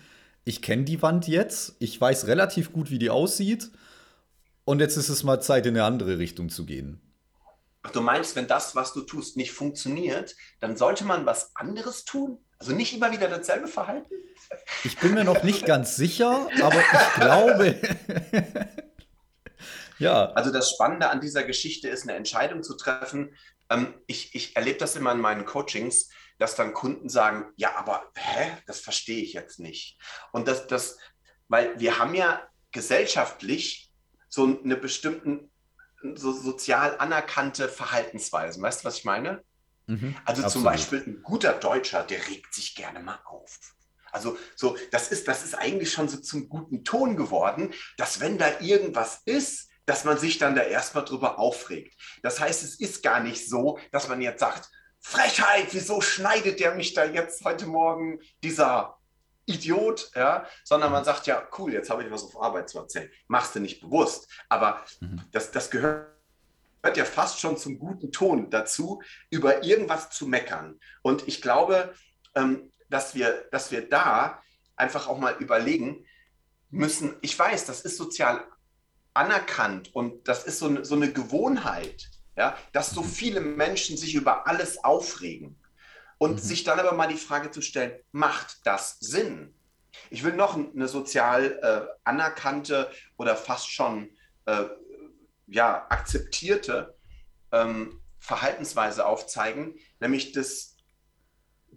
Ich 0.48 0.62
kenne 0.62 0.86
die 0.86 1.02
Wand 1.02 1.28
jetzt. 1.28 1.76
Ich 1.80 2.00
weiß 2.00 2.28
relativ 2.28 2.72
gut, 2.72 2.90
wie 2.90 3.00
die 3.00 3.10
aussieht. 3.10 3.70
Und 4.64 4.80
jetzt 4.80 4.96
ist 4.96 5.10
es 5.10 5.24
mal 5.24 5.42
Zeit, 5.42 5.66
in 5.66 5.76
eine 5.76 5.84
andere 5.84 6.20
Richtung 6.20 6.48
zu 6.48 6.66
gehen. 6.66 7.02
Ach, 7.84 7.92
du 7.92 8.00
meinst, 8.00 8.38
wenn 8.38 8.48
das, 8.48 8.74
was 8.74 8.94
du 8.94 9.02
tust, 9.02 9.36
nicht 9.36 9.52
funktioniert, 9.52 10.38
dann 10.62 10.78
sollte 10.78 11.04
man 11.04 11.26
was 11.26 11.54
anderes 11.54 12.06
tun? 12.06 12.38
Also 12.60 12.72
nicht 12.72 12.96
immer 12.96 13.12
wieder 13.12 13.28
dasselbe 13.28 13.68
Verhalten? 13.68 14.14
Ich 14.86 14.98
bin 14.98 15.16
mir 15.16 15.26
noch 15.26 15.44
nicht 15.44 15.66
ganz 15.66 15.98
sicher, 15.98 16.48
aber 16.62 16.80
ich 16.80 17.14
glaube. 17.16 17.76
ja. 20.00 20.32
Also 20.32 20.54
das 20.54 20.72
Spannende 20.72 21.10
an 21.10 21.20
dieser 21.20 21.44
Geschichte 21.44 21.90
ist, 21.90 22.04
eine 22.04 22.14
Entscheidung 22.14 22.64
zu 22.64 22.78
treffen. 22.78 23.36
Ähm, 23.70 23.96
ich, 24.08 24.34
ich 24.34 24.56
erlebe 24.56 24.78
das 24.78 24.96
immer 24.96 25.12
in 25.12 25.20
meinen 25.20 25.44
Coachings, 25.44 26.10
dass 26.38 26.56
dann 26.56 26.74
Kunden 26.74 27.10
sagen, 27.10 27.52
ja, 27.56 27.76
aber 27.76 28.12
hä, 28.16 28.52
das 28.66 28.80
verstehe 28.80 29.24
ich 29.24 29.34
jetzt 29.34 29.60
nicht. 29.60 30.00
Und 30.32 30.48
das, 30.48 30.68
das, 30.68 30.98
weil 31.48 31.80
wir 31.80 32.00
haben 32.00 32.14
ja 32.16 32.48
gesellschaftlich 32.72 33.92
so 34.30 34.60
eine 34.64 34.76
bestimmten 34.76 35.50
so 36.16 36.32
sozial 36.32 36.98
anerkannte 37.00 37.68
Verhaltensweisen. 37.70 38.62
Weißt 38.62 38.82
du, 38.82 38.86
was 38.86 39.00
ich 39.00 39.06
meine? 39.06 39.44
Mhm, 39.88 40.16
also 40.26 40.44
absolut. 40.44 40.52
zum 40.52 40.64
Beispiel 40.64 41.04
ein 41.06 41.24
guter 41.24 41.54
Deutscher, 41.54 42.04
der 42.04 42.28
regt 42.28 42.54
sich 42.54 42.76
gerne 42.76 43.00
mal 43.00 43.20
auf. 43.26 43.58
Also 44.12 44.38
so, 44.56 44.78
das 44.92 45.12
ist, 45.12 45.28
das 45.28 45.44
ist 45.44 45.56
eigentlich 45.56 45.92
schon 45.92 46.08
so 46.08 46.18
zum 46.18 46.50
guten 46.50 46.84
Ton 46.84 47.16
geworden, 47.16 47.74
dass 47.98 48.20
wenn 48.20 48.38
da 48.38 48.60
irgendwas 48.60 49.22
ist, 49.26 49.70
dass 49.86 50.04
man 50.04 50.18
sich 50.18 50.38
dann 50.38 50.56
da 50.56 50.64
erstmal 50.64 51.06
drüber 51.06 51.40
aufregt. 51.40 51.96
Das 52.22 52.40
heißt, 52.40 52.64
es 52.64 52.80
ist 52.80 53.04
gar 53.04 53.22
nicht 53.22 53.48
so, 53.50 53.80
dass 53.92 54.08
man 54.08 54.22
jetzt 54.22 54.42
sagt, 54.42 54.70
Frechheit, 55.00 55.68
wieso 55.72 56.02
schneidet 56.02 56.60
der 56.60 56.76
mich 56.76 56.94
da 56.94 57.06
jetzt 57.06 57.44
heute 57.46 57.66
Morgen, 57.66 58.20
dieser 58.44 58.98
Idiot, 59.46 60.12
ja, 60.14 60.46
sondern 60.64 60.92
man 60.92 61.06
sagt 61.06 61.26
ja, 61.26 61.48
cool, 61.58 61.74
jetzt 61.74 61.90
habe 61.90 62.04
ich 62.04 62.12
was 62.12 62.24
auf 62.24 62.42
Arbeit 62.42 62.70
zu 62.70 62.80
erzählen. 62.80 63.10
Machst 63.28 63.56
du 63.56 63.60
nicht 63.60 63.82
bewusst, 63.82 64.30
aber 64.50 64.84
mhm. 65.00 65.22
das, 65.32 65.52
das 65.52 65.72
gehört 65.72 66.08
ja 66.96 67.06
fast 67.06 67.40
schon 67.40 67.58
zum 67.58 67.80
guten 67.80 68.12
Ton 68.12 68.50
dazu, 68.50 69.02
über 69.30 69.64
irgendwas 69.64 70.10
zu 70.10 70.28
meckern. 70.28 70.80
Und 71.02 71.28
ich 71.28 71.42
glaube, 71.42 71.94
ähm, 72.36 72.72
dass, 72.90 73.16
wir, 73.16 73.46
dass 73.52 73.72
wir 73.72 73.88
da 73.88 74.42
einfach 74.76 75.08
auch 75.08 75.18
mal 75.18 75.36
überlegen 75.40 76.06
müssen, 76.70 77.16
ich 77.22 77.38
weiß, 77.38 77.66
das 77.66 77.82
ist 77.82 77.98
sozial 77.98 78.46
anerkannt 79.14 79.94
und 79.96 80.28
das 80.28 80.46
ist 80.46 80.60
so 80.60 80.68
eine, 80.68 80.86
so 80.86 80.96
eine 80.96 81.12
Gewohnheit, 81.12 82.10
ja, 82.38 82.56
dass 82.72 82.92
so 82.92 83.02
mhm. 83.02 83.08
viele 83.08 83.42
Menschen 83.42 83.98
sich 83.98 84.16
über 84.16 84.48
alles 84.48 84.84
aufregen. 84.84 85.60
Und 86.20 86.34
mhm. 86.34 86.40
sich 86.40 86.64
dann 86.64 86.80
aber 86.80 86.94
mal 86.94 87.08
die 87.08 87.16
Frage 87.16 87.52
zu 87.52 87.62
stellen, 87.62 87.92
macht 88.12 88.66
das 88.66 89.00
Sinn? 89.00 89.54
Ich 90.10 90.24
will 90.24 90.34
noch 90.34 90.56
eine 90.56 90.88
sozial 90.88 91.60
äh, 91.62 91.94
anerkannte 92.04 92.90
oder 93.18 93.36
fast 93.36 93.72
schon 93.72 94.10
äh, 94.46 94.66
ja, 95.48 95.86
akzeptierte 95.90 96.96
ähm, 97.52 98.02
Verhaltensweise 98.20 99.06
aufzeigen, 99.06 99.76
nämlich 100.00 100.32
das, 100.32 100.77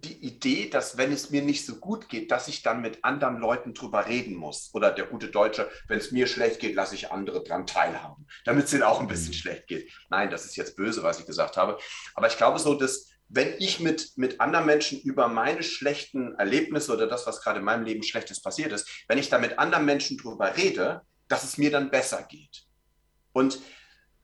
die 0.00 0.25
Idee, 0.25 0.69
dass 0.69 0.97
wenn 0.97 1.12
es 1.12 1.30
mir 1.30 1.42
nicht 1.42 1.66
so 1.66 1.76
gut 1.76 2.09
geht, 2.09 2.30
dass 2.30 2.49
ich 2.49 2.62
dann 2.62 2.80
mit 2.80 3.04
anderen 3.04 3.38
Leuten 3.38 3.75
drüber 3.75 4.07
reden 4.07 4.35
muss. 4.35 4.71
Oder 4.73 4.90
der 4.92 5.07
gute 5.07 5.28
Deutsche, 5.28 5.71
wenn 5.88 5.99
es 5.99 6.11
mir 6.11 6.26
schlecht 6.26 6.61
geht, 6.61 6.75
lasse 6.75 6.95
ich 6.95 7.11
andere 7.11 7.42
daran 7.42 7.66
teilhaben, 7.66 8.26
damit 8.45 8.66
es 8.66 8.73
ihnen 8.73 8.83
auch 8.83 9.00
ein 9.00 9.09
bisschen 9.09 9.28
mhm. 9.28 9.38
schlecht 9.38 9.66
geht. 9.66 9.90
Nein, 10.09 10.30
das 10.30 10.45
ist 10.45 10.57
jetzt 10.57 10.76
böse, 10.76 11.02
was 11.02 11.21
ich 11.21 11.26
gesagt 11.26 11.57
habe. 11.57 11.78
Aber 12.14 12.26
ich 12.26 12.37
glaube 12.37 12.59
so, 12.59 12.75
dass 12.75 13.09
wenn 13.28 13.54
ich 13.59 13.78
mit, 13.78 14.12
mit 14.16 14.40
anderen 14.40 14.66
Menschen 14.66 15.00
über 15.00 15.28
meine 15.28 15.62
schlechten 15.62 16.35
Erlebnisse 16.35 16.92
oder 16.92 17.07
das, 17.07 17.26
was 17.26 17.40
gerade 17.40 17.61
in 17.61 17.64
meinem 17.64 17.85
Leben 17.85 18.02
Schlechtes 18.02 18.42
passiert 18.42 18.73
ist, 18.73 18.88
wenn 19.07 19.19
ich 19.19 19.28
da 19.28 19.38
mit 19.38 19.59
anderen 19.59 19.85
Menschen 19.85 20.19
drüber 20.19 20.57
rede, 20.57 21.02
dass 21.28 21.45
es 21.45 21.57
mir 21.57 21.71
dann 21.71 21.90
besser 21.90 22.25
geht. 22.25 22.64
Und 23.33 23.61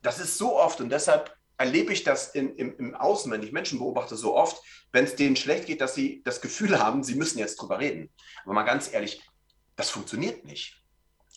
das 0.02 0.18
ist 0.18 0.38
so 0.38 0.58
oft 0.58 0.80
und 0.80 0.90
deshalb 0.90 1.35
erlebe 1.58 1.92
ich 1.92 2.04
das 2.04 2.34
in, 2.34 2.54
im, 2.56 2.76
im 2.78 2.94
Außen, 2.94 3.30
wenn 3.32 3.42
ich 3.42 3.52
Menschen 3.52 3.78
beobachte, 3.78 4.16
so 4.16 4.36
oft, 4.36 4.62
wenn 4.92 5.04
es 5.04 5.16
denen 5.16 5.36
schlecht 5.36 5.66
geht, 5.66 5.80
dass 5.80 5.94
sie 5.94 6.22
das 6.24 6.40
Gefühl 6.40 6.78
haben, 6.78 7.02
sie 7.02 7.14
müssen 7.14 7.38
jetzt 7.38 7.56
drüber 7.56 7.78
reden. 7.78 8.10
Aber 8.44 8.54
mal 8.54 8.62
ganz 8.62 8.92
ehrlich, 8.92 9.22
das 9.76 9.90
funktioniert 9.90 10.44
nicht. 10.44 10.82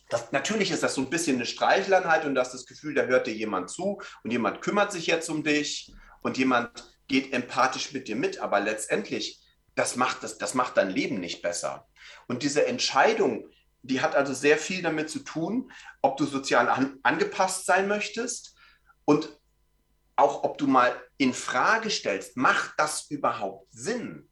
Das, 0.09 0.31
natürlich 0.31 0.71
ist 0.71 0.83
das 0.83 0.95
so 0.95 1.01
ein 1.01 1.09
bisschen 1.09 1.35
eine 1.35 1.45
Streicheleinheit 1.45 2.25
und 2.25 2.35
du 2.35 2.41
hast 2.41 2.53
das 2.53 2.65
Gefühl, 2.65 2.95
da 2.95 3.03
hört 3.03 3.27
dir 3.27 3.33
jemand 3.33 3.69
zu 3.69 4.01
und 4.23 4.31
jemand 4.31 4.61
kümmert 4.61 4.91
sich 4.91 5.07
jetzt 5.07 5.29
um 5.29 5.43
dich 5.43 5.93
und 6.21 6.37
jemand 6.37 6.71
geht 7.07 7.33
empathisch 7.33 7.91
mit 7.93 8.07
dir 8.07 8.15
mit, 8.15 8.39
aber 8.39 8.59
letztendlich, 8.59 9.39
das 9.75 9.95
macht, 9.95 10.23
das, 10.23 10.37
das 10.37 10.53
macht 10.53 10.77
dein 10.77 10.89
Leben 10.89 11.19
nicht 11.19 11.41
besser. 11.41 11.87
Und 12.27 12.43
diese 12.43 12.65
Entscheidung, 12.65 13.49
die 13.81 14.01
hat 14.01 14.15
also 14.15 14.33
sehr 14.33 14.57
viel 14.57 14.81
damit 14.81 15.09
zu 15.09 15.19
tun, 15.19 15.71
ob 16.01 16.17
du 16.17 16.25
sozial 16.25 16.69
an, 16.69 16.99
angepasst 17.03 17.65
sein 17.65 17.87
möchtest 17.87 18.55
und 19.05 19.38
auch 20.19 20.43
ob 20.43 20.57
du 20.57 20.67
mal 20.67 20.93
in 21.17 21.33
Frage 21.33 21.89
stellst, 21.89 22.37
macht 22.37 22.73
das 22.77 23.09
überhaupt 23.09 23.67
Sinn? 23.71 24.29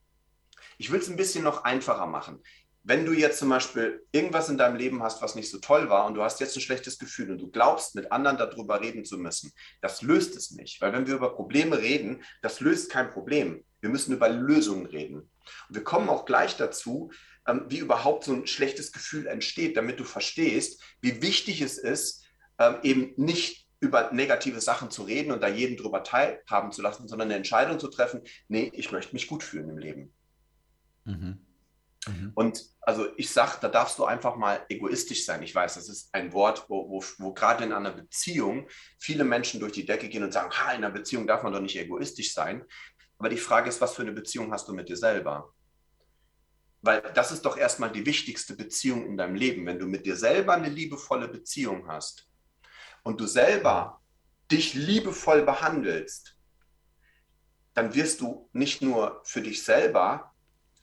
Ich 0.78 0.91
will 0.91 1.00
es 1.00 1.10
ein 1.10 1.17
bisschen 1.17 1.43
noch 1.43 1.63
einfacher 1.63 2.06
machen 2.06 2.43
wenn 2.88 3.06
du 3.06 3.12
jetzt 3.12 3.39
zum 3.39 3.50
Beispiel 3.50 4.06
irgendwas 4.13 4.47
in 4.47 4.58
deinem 4.58 4.78
Leben 4.78 5.04
hast, 5.04 5.21
was 5.21 5.36
nicht 5.36 5.52
so 5.52 5.60
toll 5.60 5.89
war 5.89 6.06
und 6.06 6.13
du 6.13 6.23
hast 6.23 6.39
jetzt 6.39 6.56
ein 6.56 6.62
schlechtes 6.62 6.97
Gefühl 6.97 7.32
und 7.32 7.39
du 7.39 7.52
glaubst, 7.52 7.95
mit 7.95 8.13
anderen 8.13 8.38
darüber 8.38 8.80
reden 8.80 9.04
zu 9.04 9.17
müssen, 9.17 9.52
das 9.82 10.02
löst 10.02 10.38
es 10.38 10.52
nicht. 10.52 10.80
Weil 10.80 10.93
wenn 10.93 11.06
wir 11.06 11.15
über 11.15 11.36
Probleme 11.36 11.80
reden, 11.80 12.23
das 12.41 12.62
löst 12.62 12.89
kein 12.89 13.12
Problem. 13.12 13.65
Wir 13.82 13.89
müssen 13.89 14.13
über 14.13 14.30
Lösungen 14.30 14.86
reden. 14.86 15.15
Und 15.17 15.76
wir 15.76 15.84
kommen 15.84 16.08
auch 16.08 16.23
gleich 16.23 16.56
dazu, 16.56 17.12
ähm, 17.45 17.65
wie 17.67 17.80
überhaupt 17.80 18.23
so 18.23 18.32
ein 18.32 18.47
schlechtes 18.47 18.93
Gefühl 18.93 19.28
entsteht, 19.28 19.76
damit 19.76 20.00
du 20.00 20.06
verstehst, 20.06 20.82
wie 21.02 21.21
wichtig 21.21 21.60
es 21.60 21.78
ist, 21.78 22.23
ähm, 22.58 22.78
eben 22.84 23.13
nicht 23.17 23.66
über 23.80 24.12
negative 24.12 24.62
Sachen 24.62 24.90
zu 24.90 25.04
reden 25.04 25.32
und 25.32 25.42
da 25.42 25.48
jeden 25.48 25.78
drüber 25.78 26.04
teilhaben 26.04 26.72
zu 26.72 26.82
lassen, 26.82 27.08
sondern 27.08 27.28
eine 27.28 27.38
Entscheidung 27.38 27.80
zu 27.80 27.88
treffen, 27.90 28.22
nee, 28.48 28.72
ich 28.74 28.92
möchte 28.92 29.13
mich 29.13 29.28
gut 29.28 29.44
fühlen 29.44 29.70
im 29.70 29.78
Leben. 29.78 30.13
Mhm. 31.06 31.40
Mhm. 32.08 32.32
Und 32.34 32.66
also 32.82 33.08
ich 33.18 33.30
sage, 33.30 33.58
da 33.62 33.70
darfst 33.70 34.00
du 34.00 34.06
einfach 34.06 34.36
mal 34.36 34.66
egoistisch 34.70 35.26
sein. 35.26 35.44
Ich 35.44 35.54
weiß, 35.54 35.76
das 35.76 35.90
ist 35.90 36.10
ein 36.13 36.34
Wort, 36.34 36.66
wo, 36.70 36.90
wo, 36.90 37.04
wo 37.18 37.34
gerade 37.34 37.63
in 37.63 37.74
einer 37.74 37.92
Beziehung 37.92 38.68
viele 39.00 39.24
Menschen 39.24 39.60
durch 39.60 39.74
die 39.74 39.86
Decke 39.86 40.10
gehen 40.10 40.24
und 40.24 40.34
sagen, 40.34 40.52
ha, 40.52 40.72
in 40.72 40.84
einer 40.84 40.92
Beziehung 40.92 41.28
darf 41.28 41.44
man 41.44 41.54
doch 41.54 41.62
nicht 41.62 41.78
egoistisch 41.78 42.34
sein. 42.34 42.63
Aber 43.20 43.30
die 43.30 43.38
Frage 43.38 43.70
ist, 43.70 43.82
was 43.82 43.96
für 43.96 44.04
eine 44.04 44.12
Beziehung 44.12 44.52
hast 44.52 44.68
du 44.68 44.74
mit 44.74 44.90
dir 44.90 44.98
selber? 44.98 45.54
Weil 46.82 47.02
das 47.13 47.32
ist 47.32 47.44
doch 47.44 47.58
erstmal 47.58 47.92
die 47.92 48.06
wichtigste 48.06 48.56
Beziehung 48.56 49.06
in 49.06 49.18
deinem 49.18 49.36
Leben. 49.36 49.66
Wenn 49.66 49.80
du 49.80 49.88
mit 49.88 50.06
dir 50.06 50.16
selber 50.16 50.54
eine 50.54 50.70
liebevolle 50.70 51.28
Beziehung 51.28 51.88
hast 51.88 52.28
und 53.08 53.22
du 53.22 53.26
selber 53.26 54.02
dich 54.52 54.74
liebevoll 54.74 55.43
behandelst, 55.43 56.36
dann 57.74 57.96
wirst 57.96 58.20
du 58.20 58.50
nicht 58.52 58.82
nur 58.82 59.22
für 59.24 59.41
dich 59.41 59.63
selber 59.63 60.34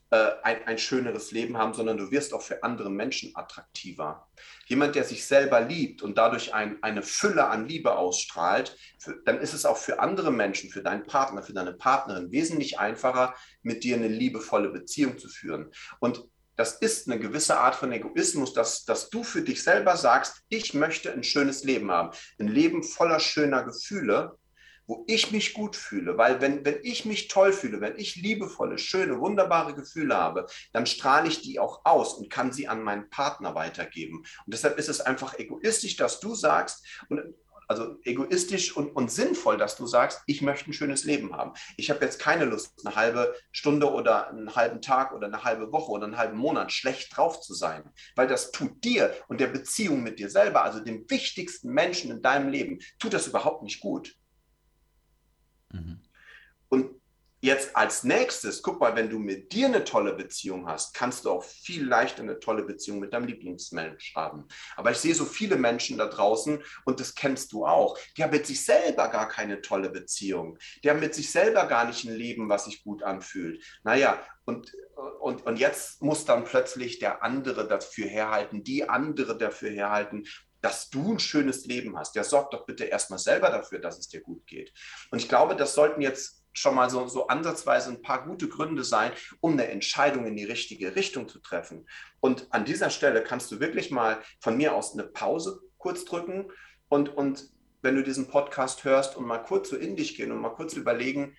äh, 0.09 0.31
ein, 0.43 0.67
ein 0.67 0.79
schöneres 0.79 1.33
Leben 1.33 1.59
haben, 1.59 1.75
sondern 1.75 1.99
du 1.99 2.11
wirst 2.11 2.33
auch 2.33 2.41
für 2.41 2.63
andere 2.63 2.89
Menschen 2.89 3.37
attraktiver. 3.37 4.27
Jemand, 4.69 4.95
der 4.95 5.05
sich 5.05 5.27
selber 5.27 5.61
liebt 5.61 6.01
und 6.01 6.17
dadurch 6.17 6.55
ein, 6.55 6.83
eine 6.83 7.03
Fülle 7.03 7.49
an 7.49 7.69
Liebe 7.69 7.95
ausstrahlt, 7.95 8.75
für, 8.99 9.21
dann 9.27 9.39
ist 9.39 9.53
es 9.53 9.67
auch 9.67 9.77
für 9.77 10.01
andere 10.01 10.33
Menschen, 10.33 10.71
für 10.71 10.83
deinen 10.83 11.07
Partner, 11.07 11.43
für 11.43 11.53
deine 11.53 11.75
Partnerin 11.75 12.33
wesentlich 12.33 12.79
einfacher, 12.79 13.35
mit 13.61 13.85
dir 13.85 13.97
eine 13.97 14.09
liebevolle 14.09 14.71
Beziehung 14.71 15.19
zu 15.19 15.29
führen. 15.29 15.71
Und 15.99 16.25
das 16.57 16.75
ist 16.75 17.09
eine 17.09 17.21
gewisse 17.21 17.59
Art 17.59 17.75
von 17.75 17.93
Egoismus, 17.93 18.53
dass, 18.53 18.85
dass 18.85 19.11
du 19.11 19.25
für 19.25 19.43
dich 19.43 19.63
selber 19.63 19.97
sagst, 19.97 20.43
ich 20.49 20.75
möchte 20.75 21.13
ein 21.13 21.25
schönes 21.25 21.65
Leben 21.65 21.91
haben, 21.91 22.17
ein 22.39 22.49
Leben 22.49 22.83
voller 22.83 23.21
schöner 23.21 23.65
Gefühle 23.65 24.39
wo 24.87 25.05
ich 25.07 25.33
mich 25.33 25.55
gut 25.55 25.77
fühle. 25.77 26.19
Weil 26.19 26.41
wenn, 26.41 26.65
wenn 26.65 26.79
ich 26.83 27.05
mich 27.05 27.29
toll 27.29 27.53
fühle, 27.53 27.81
wenn 27.81 27.97
ich 27.97 28.17
liebevolle, 28.17 28.79
schöne, 28.79 29.21
wunderbare 29.21 29.75
Gefühle 29.75 30.17
habe, 30.17 30.47
dann 30.73 30.87
strahle 30.87 31.29
ich 31.29 31.41
die 31.41 31.59
auch 31.59 31.85
aus 31.85 32.15
und 32.15 32.31
kann 32.31 32.53
sie 32.53 32.69
an 32.69 32.83
meinen 32.83 33.09
Partner 33.11 33.55
weitergeben. 33.55 34.19
Und 34.19 34.55
deshalb 34.55 34.79
ist 34.79 34.89
es 34.89 35.01
einfach 35.01 35.39
egoistisch, 35.39 35.97
dass 35.97 36.21
du 36.21 36.35
sagst, 36.35 36.85
und 37.09 37.23
also 37.69 37.97
egoistisch 38.03 38.77
und, 38.77 38.91
und 38.91 39.11
sinnvoll, 39.11 39.57
dass 39.57 39.77
du 39.77 39.87
sagst, 39.87 40.23
ich 40.27 40.43
möchte 40.43 40.71
ein 40.71 40.73
schönes 40.73 41.05
Leben 41.05 41.35
haben. 41.35 41.53
Ich 41.77 41.91
habe 41.91 42.05
jetzt 42.05 42.19
keine 42.19 42.45
Lust, 42.45 42.81
eine 42.85 42.97
halbe 42.97 43.35
Stunde 43.53 43.91
oder 43.91 44.29
einen 44.29 44.55
halben 44.55 44.81
Tag 44.81 45.13
oder 45.13 45.27
eine 45.27 45.45
halbe 45.45 45.73
Woche 45.73 45.91
oder 45.91 46.05
einen 46.05 46.17
halben 46.17 46.37
Monat 46.37 46.73
schlecht 46.73 47.17
drauf 47.17 47.41
zu 47.41 47.55
sein, 47.55 47.91
weil 48.17 48.27
das 48.27 48.53
tut 48.53 48.85
dir 48.85 49.15
und 49.29 49.41
der 49.41 49.49
Beziehung 49.49 50.03
mit 50.03 50.19
dir 50.19 50.31
selber, 50.31 50.65
also 50.65 50.81
dem 50.81 51.09
wichtigsten 51.09 51.71
Menschen 51.71 52.11
in 52.11 52.23
deinem 52.23 52.49
Leben, 52.49 52.79
tut 52.99 53.13
das 53.13 53.27
überhaupt 53.27 53.63
nicht 53.63 53.81
gut. 53.81 54.15
Mhm. 55.73 56.01
Und 56.69 57.01
jetzt 57.45 57.77
als 57.77 58.05
nächstes, 58.05 58.63
guck 58.63 58.81
mal, 58.81 58.97
wenn 58.97 59.11
du 59.11 59.19
mit 59.19 59.53
dir 59.53 59.67
eine 59.67 59.85
tolle 59.85 60.15
Beziehung 60.15 60.67
hast, 60.67 60.95
kannst 60.95 61.25
du 61.25 61.31
auch 61.31 61.45
viel 61.45 61.87
leichter 61.87 62.23
eine 62.23 62.41
tolle 62.41 62.63
Beziehung 62.63 63.01
mit 63.01 63.13
deinem 63.13 63.27
Lieblingsmensch 63.27 64.15
haben. 64.15 64.47
Aber 64.77 64.91
ich 64.91 64.97
sehe 64.97 65.15
so 65.15 65.27
viele 65.27 65.57
Menschen 65.57 65.99
da 65.99 66.07
draußen 66.07 66.63
und 66.87 67.01
das 67.01 67.15
kennst 67.15 67.53
du 67.53 67.67
auch, 67.67 67.99
die 68.17 68.23
haben 68.23 68.31
mit 68.31 68.47
sich 68.47 68.65
selber 68.65 69.09
gar 69.09 69.29
keine 69.29 69.61
tolle 69.61 69.91
Beziehung. 69.91 70.59
Die 70.83 70.89
haben 70.89 71.01
mit 71.01 71.15
sich 71.15 71.31
selber 71.31 71.67
gar 71.67 71.85
nicht 71.85 72.05
ein 72.05 72.15
Leben, 72.15 72.49
was 72.49 72.65
sich 72.65 72.83
gut 72.83 73.03
anfühlt. 73.03 73.63
Naja, 73.83 74.23
und, 74.47 74.73
und, 75.21 75.45
und 75.45 75.59
jetzt 75.59 76.03
muss 76.03 76.25
dann 76.25 76.45
plötzlich 76.45 76.99
der 76.99 77.23
andere 77.23 77.69
dafür 77.69 78.09
herhalten, 78.09 78.65
die 78.65 78.89
andere 78.89 79.37
dafür 79.37 79.71
herhalten, 79.71 80.25
dass 80.63 80.89
du 80.89 81.13
ein 81.13 81.19
schönes 81.19 81.67
Leben 81.67 81.99
hast, 81.99 82.15
der 82.17 82.25
sorgt 82.25 82.55
doch 82.55 82.65
bitte 82.65 82.85
erstmal 82.85 83.19
selber 83.19 83.51
dafür, 83.51 83.81
dass 83.81 83.99
es 83.99 84.09
dir 84.09 84.23
gut 84.23 84.47
geht. 84.47 84.73
Und 85.11 85.19
ich 85.19 85.29
glaube, 85.29 85.57
das 85.57 85.75
sollten 85.75 86.01
jetzt 86.01 86.44
schon 86.55 86.75
mal 86.75 86.89
so, 86.89 87.07
so 87.09 87.27
ansatzweise 87.27 87.91
ein 87.91 88.01
paar 88.01 88.25
gute 88.25 88.49
Gründe 88.49 88.85
sein, 88.85 89.13
um 89.41 89.53
eine 89.53 89.69
Entscheidung 89.69 90.27
in 90.27 90.37
die 90.37 90.45
richtige 90.45 90.97
Richtung 90.97 91.29
zu 91.29 91.41
treffen. 91.41 91.87
Und 92.21 92.47
an 92.51 92.65
dieser 92.65 92.89
Stelle 92.89 93.23
kannst 93.23 93.51
du 93.53 93.61
wirklich 93.61 93.91
mal 93.91 94.23
von 94.41 94.57
mir 94.57 94.75
aus 94.75 94.95
eine 94.95 95.03
Pause 95.03 95.61
kurz 95.77 96.05
drücken 96.05 96.51
und, 96.89 97.11
und 97.11 97.51
wenn 97.83 97.97
du 97.97 98.03
diesen 98.03 98.29
Podcast 98.29 98.85
hörst 98.85 99.17
und 99.17 99.27
mal 99.27 99.39
kurz 99.39 99.69
so 99.69 99.77
in 99.77 99.97
dich 99.97 100.17
gehen 100.17 100.33
und 100.33 100.41
mal 100.41 100.55
kurz 100.55 100.73
überlegen, 100.75 101.37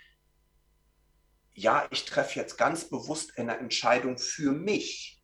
ja, 1.56 1.88
ich 1.89 2.06
treffe 2.06 2.38
jetzt 2.39 2.58
ganz 2.58 2.89
bewusst 2.89 3.39
eine 3.39 3.58
Entscheidung 3.58 4.17
für 4.17 4.51
mich. 4.51 5.14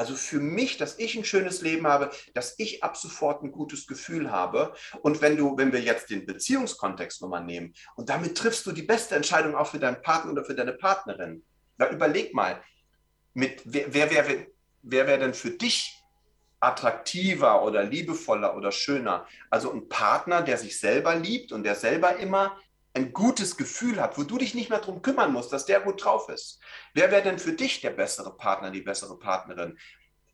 Also 0.00 0.14
für 0.14 0.40
mich, 0.40 0.78
dass 0.78 0.98
ich 0.98 1.14
ein 1.14 1.26
schönes 1.26 1.60
Leben 1.60 1.86
habe, 1.86 2.10
dass 2.32 2.54
ich 2.56 2.82
ab 2.82 2.96
sofort 2.96 3.42
ein 3.42 3.52
gutes 3.52 3.86
Gefühl 3.86 4.30
habe. 4.30 4.72
Und 5.02 5.20
wenn 5.20 5.36
du, 5.36 5.58
wenn 5.58 5.74
wir 5.74 5.80
jetzt 5.82 6.08
den 6.08 6.24
Beziehungskontext 6.24 7.20
nochmal 7.20 7.44
nehmen 7.44 7.74
und 7.96 8.08
damit 8.08 8.34
triffst 8.38 8.64
du 8.64 8.72
die 8.72 8.80
beste 8.80 9.14
Entscheidung 9.14 9.54
auch 9.54 9.66
für 9.66 9.78
deinen 9.78 10.00
Partner 10.00 10.32
oder 10.32 10.42
für 10.42 10.54
deine 10.54 10.72
Partnerin. 10.72 11.42
Da 11.76 11.90
überleg 11.90 12.32
mal, 12.32 12.62
mit 13.34 13.60
wer, 13.66 13.92
wer, 13.92 14.10
wer, 14.10 14.24
wer 14.80 15.06
wäre 15.06 15.18
denn 15.18 15.34
für 15.34 15.50
dich 15.50 16.02
attraktiver 16.60 17.62
oder 17.62 17.82
liebevoller 17.82 18.56
oder 18.56 18.72
schöner? 18.72 19.26
Also 19.50 19.70
ein 19.70 19.86
Partner, 19.90 20.40
der 20.40 20.56
sich 20.56 20.80
selber 20.80 21.14
liebt 21.14 21.52
und 21.52 21.62
der 21.62 21.74
selber 21.74 22.16
immer 22.16 22.56
ein 22.92 23.12
gutes 23.12 23.56
Gefühl 23.56 24.00
hat, 24.00 24.18
wo 24.18 24.24
du 24.24 24.38
dich 24.38 24.54
nicht 24.54 24.70
mehr 24.70 24.80
darum 24.80 25.02
kümmern 25.02 25.32
musst, 25.32 25.52
dass 25.52 25.66
der 25.66 25.80
gut 25.80 26.04
drauf 26.04 26.28
ist. 26.28 26.60
Wer 26.92 27.10
wäre 27.10 27.22
denn 27.22 27.38
für 27.38 27.52
dich 27.52 27.80
der 27.80 27.90
bessere 27.90 28.36
Partner, 28.36 28.70
die 28.70 28.80
bessere 28.80 29.18
Partnerin? 29.18 29.78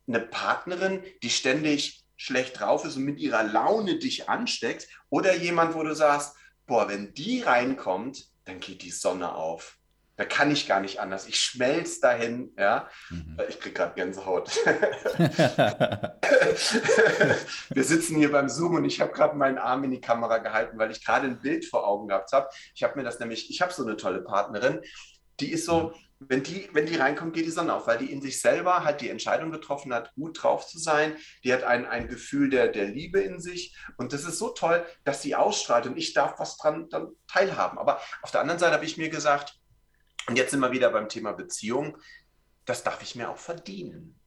Eine 0.09 0.21
Partnerin, 0.21 1.03
die 1.23 1.31
ständig 1.31 2.05
schlecht 2.17 2.59
drauf 2.59 2.85
ist 2.85 2.97
und 2.97 3.05
mit 3.05 3.19
ihrer 3.19 3.43
Laune 3.43 3.99
dich 3.99 4.29
ansteckt 4.29 4.89
oder 5.11 5.35
jemand, 5.35 5.75
wo 5.75 5.83
du 5.83 5.95
sagst, 5.95 6.35
boah, 6.67 6.89
wenn 6.89 7.13
die 7.13 7.43
reinkommt, 7.43 8.31
dann 8.45 8.61
geht 8.61 8.83
die 8.83 8.91
Sonne 8.91 9.35
auf. 9.35 9.79
Da 10.17 10.25
kann 10.25 10.51
ich 10.51 10.67
gar 10.67 10.81
nicht 10.81 10.99
anders. 10.99 11.29
Ich 11.29 11.39
schmelze 11.39 12.01
dahin, 12.01 12.55
ja. 12.59 12.89
Mhm. 13.11 13.39
Ich 13.49 13.61
kriege 13.61 13.75
gerade 13.75 13.95
Gänsehaut. 13.95 14.49
Wir 17.69 17.85
sitzen 17.85 18.17
hier 18.17 18.33
beim 18.33 18.49
Zoom 18.49 18.77
und 18.77 18.87
ich 18.87 19.01
habe 19.03 19.13
gerade 19.13 19.37
meinen 19.37 19.59
Arm 19.59 19.85
in 19.85 19.91
die 19.91 20.01
Kamera 20.01 20.39
gehalten, 20.39 20.79
weil 20.79 20.91
ich 20.91 21.05
gerade 21.05 21.27
ein 21.27 21.41
Bild 21.41 21.67
vor 21.67 21.87
Augen 21.87 22.09
gehabt 22.09 22.33
habe. 22.33 22.49
Ich 22.75 22.83
habe 22.83 22.97
mir 22.97 23.05
das 23.05 23.21
nämlich, 23.21 23.51
ich 23.51 23.61
habe 23.61 23.75
so 23.75 23.85
eine 23.85 23.99
tolle 23.99 24.23
Partnerin, 24.23 24.81
die 25.39 25.53
ist 25.53 25.67
so, 25.67 25.91
mhm. 25.91 25.93
wenn 26.21 26.43
die, 26.43 26.71
wenn 26.73 26.87
die 26.87 26.97
reinkommt, 26.97 27.35
geht 27.35 27.45
die 27.45 27.51
Sonne 27.51 27.75
auf, 27.75 27.87
weil 27.87 27.99
die 27.99 28.11
in 28.11 28.23
sich 28.23 28.41
selber 28.41 28.85
halt 28.85 29.03
die 29.03 29.11
Entscheidung 29.11 29.51
getroffen 29.51 29.93
hat, 29.93 30.15
gut 30.15 30.43
drauf 30.43 30.67
zu 30.67 30.79
sein. 30.79 31.15
Die 31.45 31.53
hat 31.53 31.63
ein, 31.63 31.85
ein 31.85 32.09
Gefühl 32.09 32.49
der, 32.49 32.69
der 32.69 32.87
Liebe 32.87 33.21
in 33.21 33.39
sich. 33.39 33.77
Und 33.99 34.15
das 34.15 34.25
ist 34.25 34.39
so 34.39 34.49
toll, 34.49 34.83
dass 35.05 35.21
sie 35.21 35.35
ausstrahlt 35.35 35.85
und 35.85 35.99
ich 35.99 36.15
darf 36.15 36.39
was 36.39 36.57
dran 36.57 36.89
dann 36.89 37.09
teilhaben. 37.29 37.79
Aber 37.79 38.01
auf 38.23 38.31
der 38.31 38.41
anderen 38.41 38.59
Seite 38.59 38.73
habe 38.73 38.87
ich 38.87 38.97
mir 38.97 39.11
gesagt, 39.11 39.61
und 40.29 40.37
jetzt 40.37 40.51
sind 40.51 40.61
wir 40.61 40.73
wieder 40.73 40.91
beim 40.91 41.09
Thema 41.09 41.33
Beziehung. 41.33 41.99
Das 42.65 42.83
darf 42.83 43.03
ich 43.03 43.15
mir 43.15 43.31
auch 43.31 43.39
verdienen. 43.39 44.19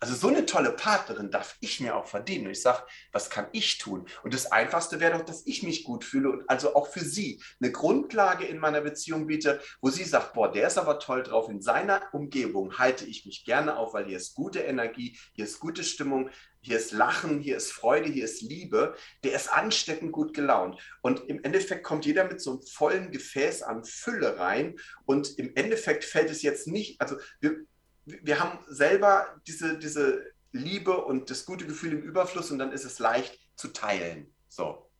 Also 0.00 0.14
so 0.14 0.28
eine 0.28 0.46
tolle 0.46 0.70
Partnerin 0.70 1.32
darf 1.32 1.56
ich 1.60 1.80
mir 1.80 1.96
auch 1.96 2.06
verdienen. 2.06 2.46
Und 2.46 2.52
ich 2.52 2.62
sage, 2.62 2.84
was 3.10 3.30
kann 3.30 3.48
ich 3.52 3.78
tun? 3.78 4.06
Und 4.22 4.32
das 4.32 4.52
Einfachste 4.52 5.00
wäre 5.00 5.18
doch, 5.18 5.24
dass 5.24 5.44
ich 5.46 5.64
mich 5.64 5.82
gut 5.82 6.04
fühle 6.04 6.30
und 6.30 6.48
also 6.48 6.76
auch 6.76 6.86
für 6.86 7.00
sie 7.00 7.42
eine 7.60 7.72
Grundlage 7.72 8.44
in 8.44 8.58
meiner 8.58 8.80
Beziehung 8.80 9.26
biete, 9.26 9.60
wo 9.80 9.90
sie 9.90 10.04
sagt, 10.04 10.34
boah, 10.34 10.52
der 10.52 10.68
ist 10.68 10.78
aber 10.78 11.00
toll 11.00 11.24
drauf. 11.24 11.48
In 11.48 11.60
seiner 11.60 12.02
Umgebung 12.12 12.78
halte 12.78 13.06
ich 13.06 13.26
mich 13.26 13.44
gerne 13.44 13.76
auf, 13.76 13.92
weil 13.92 14.06
hier 14.06 14.18
ist 14.18 14.34
gute 14.34 14.60
Energie, 14.60 15.18
hier 15.32 15.44
ist 15.44 15.58
gute 15.58 15.82
Stimmung, 15.82 16.30
hier 16.60 16.76
ist 16.76 16.92
Lachen, 16.92 17.40
hier 17.40 17.56
ist 17.56 17.72
Freude, 17.72 18.08
hier 18.08 18.24
ist 18.24 18.42
Liebe. 18.42 18.94
Der 19.24 19.34
ist 19.34 19.52
ansteckend 19.52 20.12
gut 20.12 20.34
gelaunt. 20.34 20.80
Und 21.02 21.28
im 21.28 21.42
Endeffekt 21.44 21.84
kommt 21.84 22.04
jeder 22.04 22.24
mit 22.24 22.40
so 22.40 22.52
einem 22.52 22.62
vollen 22.62 23.10
Gefäß 23.10 23.62
an 23.62 23.84
Fülle 23.84 24.38
rein. 24.38 24.76
Und 25.04 25.38
im 25.38 25.54
Endeffekt 25.54 26.04
fällt 26.04 26.30
es 26.30 26.42
jetzt 26.42 26.66
nicht, 26.66 27.00
also 27.00 27.16
wir, 27.40 27.56
wir 28.04 28.40
haben 28.40 28.58
selber 28.68 29.40
diese, 29.46 29.78
diese 29.78 30.24
Liebe 30.52 31.04
und 31.04 31.30
das 31.30 31.44
gute 31.44 31.66
Gefühl 31.66 31.92
im 31.92 32.02
Überfluss 32.02 32.50
und 32.50 32.58
dann 32.58 32.72
ist 32.72 32.84
es 32.84 32.98
leicht 32.98 33.38
zu 33.54 33.68
teilen. 33.68 34.32
So. 34.48 34.90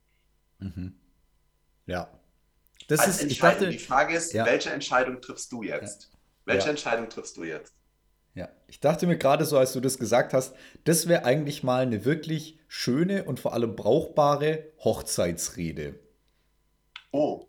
Mhm. 0.59 0.99
Ja. 1.85 2.09
Das 2.87 3.01
Als 3.01 3.21
ist, 3.21 3.31
ich 3.31 3.39
dachte, 3.39 3.69
die 3.69 3.79
Frage 3.79 4.15
ist, 4.15 4.33
ja. 4.33 4.45
welche 4.45 4.69
Entscheidung 4.69 5.21
triffst 5.21 5.51
du 5.51 5.63
jetzt? 5.63 6.03
Ja. 6.03 6.19
Welche 6.45 6.65
ja. 6.65 6.71
Entscheidung 6.71 7.09
triffst 7.09 7.37
du 7.37 7.43
jetzt? 7.43 7.75
Ja, 8.35 8.49
ich 8.67 8.79
dachte 8.79 9.07
mir 9.07 9.17
gerade 9.17 9.45
so, 9.45 9.57
als 9.57 9.73
du 9.73 9.79
das 9.79 9.97
gesagt 9.97 10.33
hast, 10.33 10.53
das 10.83 11.07
wäre 11.07 11.25
eigentlich 11.25 11.63
mal 11.63 11.81
eine 11.81 12.05
wirklich 12.05 12.59
schöne 12.67 13.23
und 13.23 13.39
vor 13.39 13.53
allem 13.53 13.75
brauchbare 13.75 14.65
Hochzeitsrede. 14.83 15.95
Oh. 17.11 17.47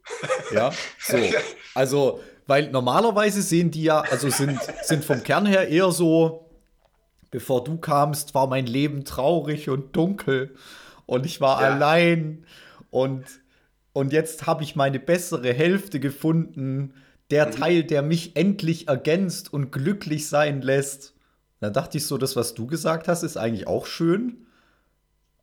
Ja, 0.52 0.72
so. 0.98 1.16
Also, 1.72 2.20
weil 2.48 2.68
normalerweise 2.72 3.42
sehen 3.42 3.70
die 3.70 3.84
ja, 3.84 4.00
also 4.00 4.28
sind, 4.28 4.58
sind 4.82 5.04
vom 5.04 5.22
Kern 5.22 5.46
her 5.46 5.68
eher 5.68 5.92
so, 5.92 6.50
bevor 7.30 7.62
du 7.62 7.78
kamst, 7.78 8.34
war 8.34 8.48
mein 8.48 8.66
Leben 8.66 9.04
traurig 9.04 9.68
und 9.68 9.94
dunkel 9.94 10.56
und 11.06 11.26
ich 11.26 11.40
war 11.40 11.62
ja. 11.62 11.68
allein 11.68 12.44
und, 12.90 13.24
und 13.92 14.12
jetzt 14.12 14.48
habe 14.48 14.64
ich 14.64 14.74
meine 14.74 14.98
bessere 14.98 15.52
Hälfte 15.52 16.00
gefunden 16.00 16.94
der 17.30 17.46
mhm. 17.46 17.50
Teil, 17.52 17.84
der 17.84 18.02
mich 18.02 18.36
endlich 18.36 18.88
ergänzt 18.88 19.52
und 19.52 19.70
glücklich 19.70 20.28
sein 20.28 20.62
lässt. 20.62 21.14
Da 21.60 21.70
dachte 21.70 21.98
ich 21.98 22.06
so, 22.06 22.18
das, 22.18 22.36
was 22.36 22.54
du 22.54 22.66
gesagt 22.66 23.08
hast, 23.08 23.22
ist 23.22 23.36
eigentlich 23.36 23.66
auch 23.66 23.86
schön, 23.86 24.46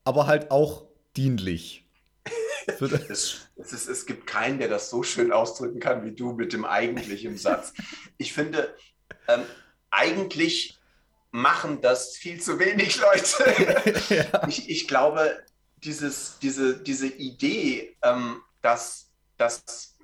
aber 0.04 0.28
halt 0.28 0.52
auch 0.52 0.86
dienlich. 1.16 1.86
es, 2.68 3.48
es, 3.56 3.74
ist, 3.74 3.88
es 3.88 4.06
gibt 4.06 4.28
keinen, 4.28 4.60
der 4.60 4.68
das 4.68 4.90
so 4.90 5.04
schön 5.04 5.32
ausdrücken 5.32 5.80
kann 5.80 6.04
wie 6.04 6.12
du 6.12 6.34
mit 6.34 6.54
dem 6.54 6.66
eigentlichen 6.66 7.38
Satz. 7.38 7.74
Ich 8.18 8.34
finde, 8.34 8.76
ähm, 9.28 9.44
eigentlich 9.90 10.78
machen 11.32 11.82
das 11.82 12.18
viel 12.18 12.42
zu 12.42 12.60
wenig 12.60 13.00
Leute. 13.00 13.94
ja. 14.14 14.48
ich, 14.48 14.70
ich, 14.70 14.88
glaube, 14.88 15.38
dieses, 15.78 16.40
diese, 16.42 16.78
diese 16.78 17.08
Idee, 17.08 17.96
ähm, 18.02 18.42
dass, 18.62 19.12
dass 19.38 19.97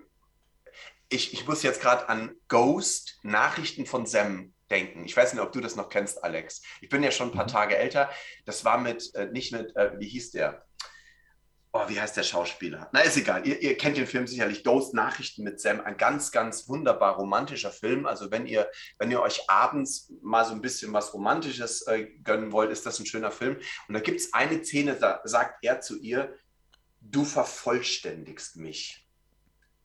ich, 1.14 1.34
ich 1.34 1.48
muss 1.48 1.64
jetzt 1.64 1.82
gerade 1.82 2.10
an 2.10 2.36
Ghost, 2.48 3.20
Nachrichten 3.22 3.86
von 3.86 4.06
Sam 4.06 4.54
denken. 4.72 5.06
Ich 5.06 5.16
weiß 5.16 5.34
nicht, 5.34 5.44
ob 5.44 5.52
du 5.52 5.62
das 5.62 5.76
noch 5.76 5.90
kennst, 5.90 6.24
Alex. 6.24 6.64
Ich 6.82 6.90
bin 6.90 7.04
ja 7.04 7.12
schon 7.12 7.30
ein 7.30 7.34
paar 7.34 7.46
mhm. 7.46 7.52
Tage 7.52 7.78
älter. 7.78 8.10
Das 8.46 8.66
war 8.66 8.80
mit, 8.80 9.14
äh, 9.14 9.28
nicht 9.28 9.52
mit, 9.52 9.76
äh, 9.76 9.92
wie 10.00 10.08
hieß 10.08 10.32
der? 10.32 10.66
Oh, 11.72 11.88
wie 11.88 12.00
heißt 12.00 12.18
der 12.18 12.24
Schauspieler? 12.24 12.90
Na, 12.94 13.02
ist 13.02 13.18
egal. 13.18 13.48
Ihr, 13.48 13.60
ihr, 13.62 13.78
kennt 13.78 13.98
den 13.98 14.06
Film 14.06 14.28
sicherlich. 14.28 14.64
Ghost 14.64 14.94
Nachrichten 14.94 15.44
mit 15.44 15.60
Sam. 15.60 15.82
Ein 15.82 15.98
ganz, 15.98 16.32
ganz 16.32 16.68
wunderbar 16.68 17.16
romantischer 17.16 17.72
Film. 17.72 18.06
Also, 18.06 18.30
wenn 18.30 18.46
ihr, 18.46 18.70
wenn 19.00 19.10
ihr 19.10 19.22
euch 19.22 19.50
abends 19.50 20.12
mal 20.22 20.46
so 20.46 20.54
ein 20.54 20.62
bisschen 20.62 20.94
was 20.94 21.14
Romantisches 21.14 21.88
äh, 21.88 22.08
gönnen 22.24 22.52
wollt, 22.52 22.72
ist 22.72 22.86
das 22.86 23.00
ein 23.00 23.08
schöner 23.08 23.32
Film. 23.32 23.58
Und 23.88 23.94
da 23.94 24.00
gibt 24.00 24.20
es 24.20 24.34
eine 24.34 24.64
Szene, 24.64 24.96
da 24.96 25.22
sagt 25.24 25.64
er 25.64 25.82
zu 25.82 26.00
ihr: 26.00 26.36
Du 27.02 27.26
vervollständigst 27.26 28.56
mich. 28.58 29.03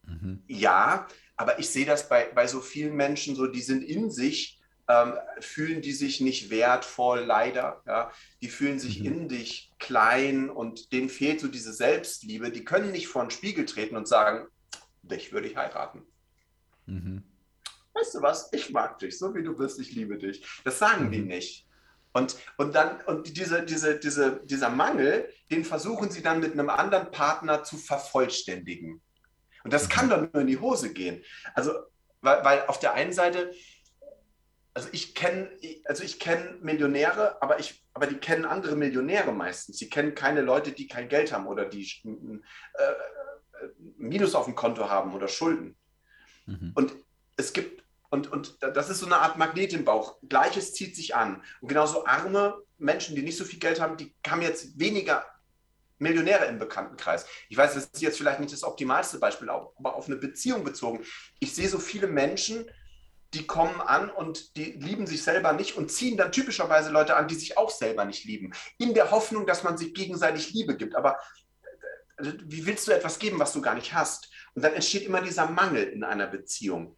Mhm. 0.08 0.42
Ja, 0.48 1.06
aber 1.36 1.58
ich 1.58 1.68
sehe 1.70 1.86
das 1.86 2.08
bei, 2.08 2.30
bei 2.34 2.46
so 2.46 2.60
vielen 2.60 2.96
Menschen 2.96 3.36
so, 3.36 3.46
die 3.46 3.60
sind 3.60 3.82
in 3.82 4.10
sich, 4.10 4.60
ähm, 4.88 5.14
fühlen 5.40 5.82
die 5.82 5.92
sich 5.92 6.20
nicht 6.20 6.50
wertvoll, 6.50 7.20
leider. 7.20 7.82
Ja? 7.86 8.10
Die 8.40 8.48
fühlen 8.48 8.78
sich 8.78 9.00
mhm. 9.00 9.06
in 9.06 9.28
dich 9.28 9.72
klein 9.78 10.48
und 10.50 10.92
denen 10.92 11.10
fehlt 11.10 11.40
so 11.40 11.48
diese 11.48 11.72
Selbstliebe. 11.72 12.50
Die 12.50 12.64
können 12.64 12.90
nicht 12.90 13.08
vor 13.08 13.22
den 13.22 13.30
Spiegel 13.30 13.66
treten 13.66 13.96
und 13.96 14.08
sagen, 14.08 14.48
dich 15.02 15.32
würde 15.32 15.48
ich 15.48 15.56
heiraten. 15.56 16.02
Mhm. 16.86 17.22
Weißt 17.92 18.14
du 18.14 18.22
was? 18.22 18.50
Ich 18.52 18.70
mag 18.70 18.98
dich, 18.98 19.18
so 19.18 19.34
wie 19.34 19.42
du 19.42 19.54
bist, 19.54 19.78
ich 19.78 19.92
liebe 19.92 20.16
dich. 20.16 20.46
Das 20.64 20.78
sagen 20.78 21.06
mhm. 21.06 21.12
die 21.12 21.20
nicht. 21.20 21.66
Und, 22.12 22.36
und 22.56 22.74
dann, 22.74 23.00
und 23.02 23.36
diese, 23.36 23.62
diese, 23.64 23.98
diese, 23.98 24.40
dieser 24.44 24.70
Mangel, 24.70 25.28
den 25.50 25.64
versuchen 25.64 26.10
sie 26.10 26.22
dann 26.22 26.40
mit 26.40 26.52
einem 26.52 26.70
anderen 26.70 27.10
Partner 27.10 27.62
zu 27.62 27.76
vervollständigen. 27.76 29.02
Und 29.64 29.72
das 29.72 29.88
kann 29.88 30.08
doch 30.08 30.20
nur 30.20 30.42
in 30.42 30.46
die 30.46 30.58
Hose 30.58 30.92
gehen. 30.92 31.24
Also, 31.54 31.72
weil, 32.20 32.44
weil 32.44 32.66
auf 32.66 32.78
der 32.78 32.94
einen 32.94 33.12
Seite, 33.12 33.52
also 34.74 34.88
ich 34.92 35.14
kenne, 35.14 35.50
also 35.84 36.04
ich 36.04 36.20
kenne 36.20 36.56
Millionäre, 36.60 37.42
aber 37.42 37.58
ich, 37.58 37.84
aber 37.94 38.06
die 38.06 38.18
kennen 38.18 38.44
andere 38.44 38.76
Millionäre 38.76 39.32
meistens. 39.32 39.78
Sie 39.78 39.90
kennen 39.90 40.14
keine 40.14 40.40
Leute, 40.40 40.72
die 40.72 40.86
kein 40.86 41.08
Geld 41.08 41.32
haben 41.32 41.46
oder 41.46 41.64
die 41.64 41.82
äh, 42.04 42.94
Minus 43.96 44.34
auf 44.34 44.44
dem 44.44 44.54
Konto 44.54 44.88
haben 44.88 45.14
oder 45.14 45.28
Schulden. 45.28 45.76
Mhm. 46.46 46.72
Und 46.74 46.94
es 47.36 47.52
gibt, 47.52 47.82
und, 48.10 48.30
und 48.30 48.56
das 48.60 48.88
ist 48.88 49.00
so 49.00 49.06
eine 49.06 49.18
Art 49.18 49.36
Magnet 49.36 49.72
im 49.72 49.84
Bauch. 49.84 50.18
Gleiches 50.28 50.74
zieht 50.74 50.96
sich 50.96 51.14
an. 51.14 51.42
Und 51.60 51.68
genauso 51.68 52.06
arme 52.06 52.62
Menschen, 52.78 53.16
die 53.16 53.22
nicht 53.22 53.36
so 53.36 53.44
viel 53.44 53.58
Geld 53.58 53.80
haben, 53.80 53.96
die 53.96 54.14
haben 54.26 54.42
jetzt 54.42 54.78
weniger 54.78 55.26
Millionäre 55.98 56.46
im 56.46 56.58
Bekanntenkreis. 56.58 57.26
Ich 57.48 57.56
weiß, 57.56 57.74
das 57.74 57.84
ist 57.86 58.00
jetzt 58.02 58.18
vielleicht 58.18 58.40
nicht 58.40 58.52
das 58.52 58.64
optimalste 58.64 59.18
Beispiel, 59.18 59.50
aber 59.50 59.94
auf 59.94 60.06
eine 60.06 60.16
Beziehung 60.16 60.64
bezogen. 60.64 61.04
Ich 61.40 61.54
sehe 61.54 61.68
so 61.68 61.78
viele 61.78 62.06
Menschen, 62.06 62.70
die 63.34 63.46
kommen 63.46 63.80
an 63.80 64.10
und 64.10 64.56
die 64.56 64.72
lieben 64.72 65.06
sich 65.06 65.22
selber 65.22 65.52
nicht 65.52 65.76
und 65.76 65.90
ziehen 65.90 66.16
dann 66.16 66.32
typischerweise 66.32 66.90
Leute 66.90 67.16
an, 67.16 67.28
die 67.28 67.34
sich 67.34 67.58
auch 67.58 67.70
selber 67.70 68.04
nicht 68.04 68.24
lieben. 68.24 68.52
In 68.78 68.94
der 68.94 69.10
Hoffnung, 69.10 69.46
dass 69.46 69.64
man 69.64 69.76
sich 69.76 69.92
gegenseitig 69.92 70.52
Liebe 70.52 70.76
gibt. 70.76 70.94
Aber 70.94 71.18
äh, 72.16 72.32
wie 72.44 72.64
willst 72.64 72.88
du 72.88 72.92
etwas 72.92 73.18
geben, 73.18 73.38
was 73.38 73.52
du 73.52 73.60
gar 73.60 73.74
nicht 73.74 73.92
hast? 73.92 74.30
Und 74.54 74.62
dann 74.62 74.72
entsteht 74.72 75.02
immer 75.02 75.20
dieser 75.20 75.46
Mangel 75.46 75.84
in 75.84 76.04
einer 76.04 76.26
Beziehung. 76.26 76.96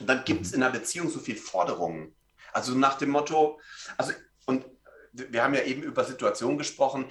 Und 0.00 0.08
dann 0.08 0.24
gibt 0.24 0.46
es 0.46 0.52
in 0.52 0.62
einer 0.62 0.72
Beziehung 0.72 1.10
so 1.10 1.20
viel 1.20 1.36
Forderungen. 1.36 2.14
Also 2.52 2.74
nach 2.74 2.98
dem 2.98 3.10
Motto, 3.10 3.60
also, 3.96 4.12
und 4.46 4.64
wir 5.12 5.42
haben 5.42 5.54
ja 5.54 5.62
eben 5.62 5.82
über 5.82 6.04
Situationen 6.04 6.58
gesprochen. 6.58 7.06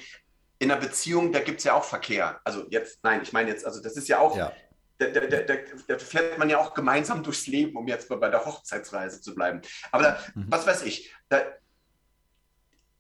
In 0.60 0.72
einer 0.72 0.80
Beziehung, 0.80 1.32
da 1.32 1.40
gibt 1.40 1.60
es 1.60 1.66
ja 1.66 1.74
auch 1.74 1.84
Verkehr. 1.84 2.40
Also 2.44 2.66
jetzt, 2.70 3.04
nein, 3.04 3.22
ich 3.22 3.32
meine 3.32 3.50
jetzt, 3.50 3.66
also 3.66 3.82
das 3.82 3.96
ist 3.96 4.08
ja 4.08 4.20
auch, 4.20 4.36
ja 4.36 4.52
da, 5.00 5.08
da, 5.08 5.42
da, 5.42 5.56
da, 5.88 6.00
fährt 6.00 6.38
man 6.38 6.50
ja 6.50 6.58
auch 6.58 6.74
gemeinsam 6.74 7.24
durchs 7.24 7.48
Leben, 7.48 7.76
um 7.78 7.88
jetzt 7.88 8.10
mal 8.10 8.18
bei 8.18 8.30
der 8.30 8.46
Hochzeitsreise 8.46 9.22
zu 9.22 9.36
bleiben. 9.36 9.62
Aber 9.92 10.04
da, 10.04 10.20
mhm. 10.34 10.46
was 10.50 10.66
weiß 10.66 10.84
ich, 10.84 11.14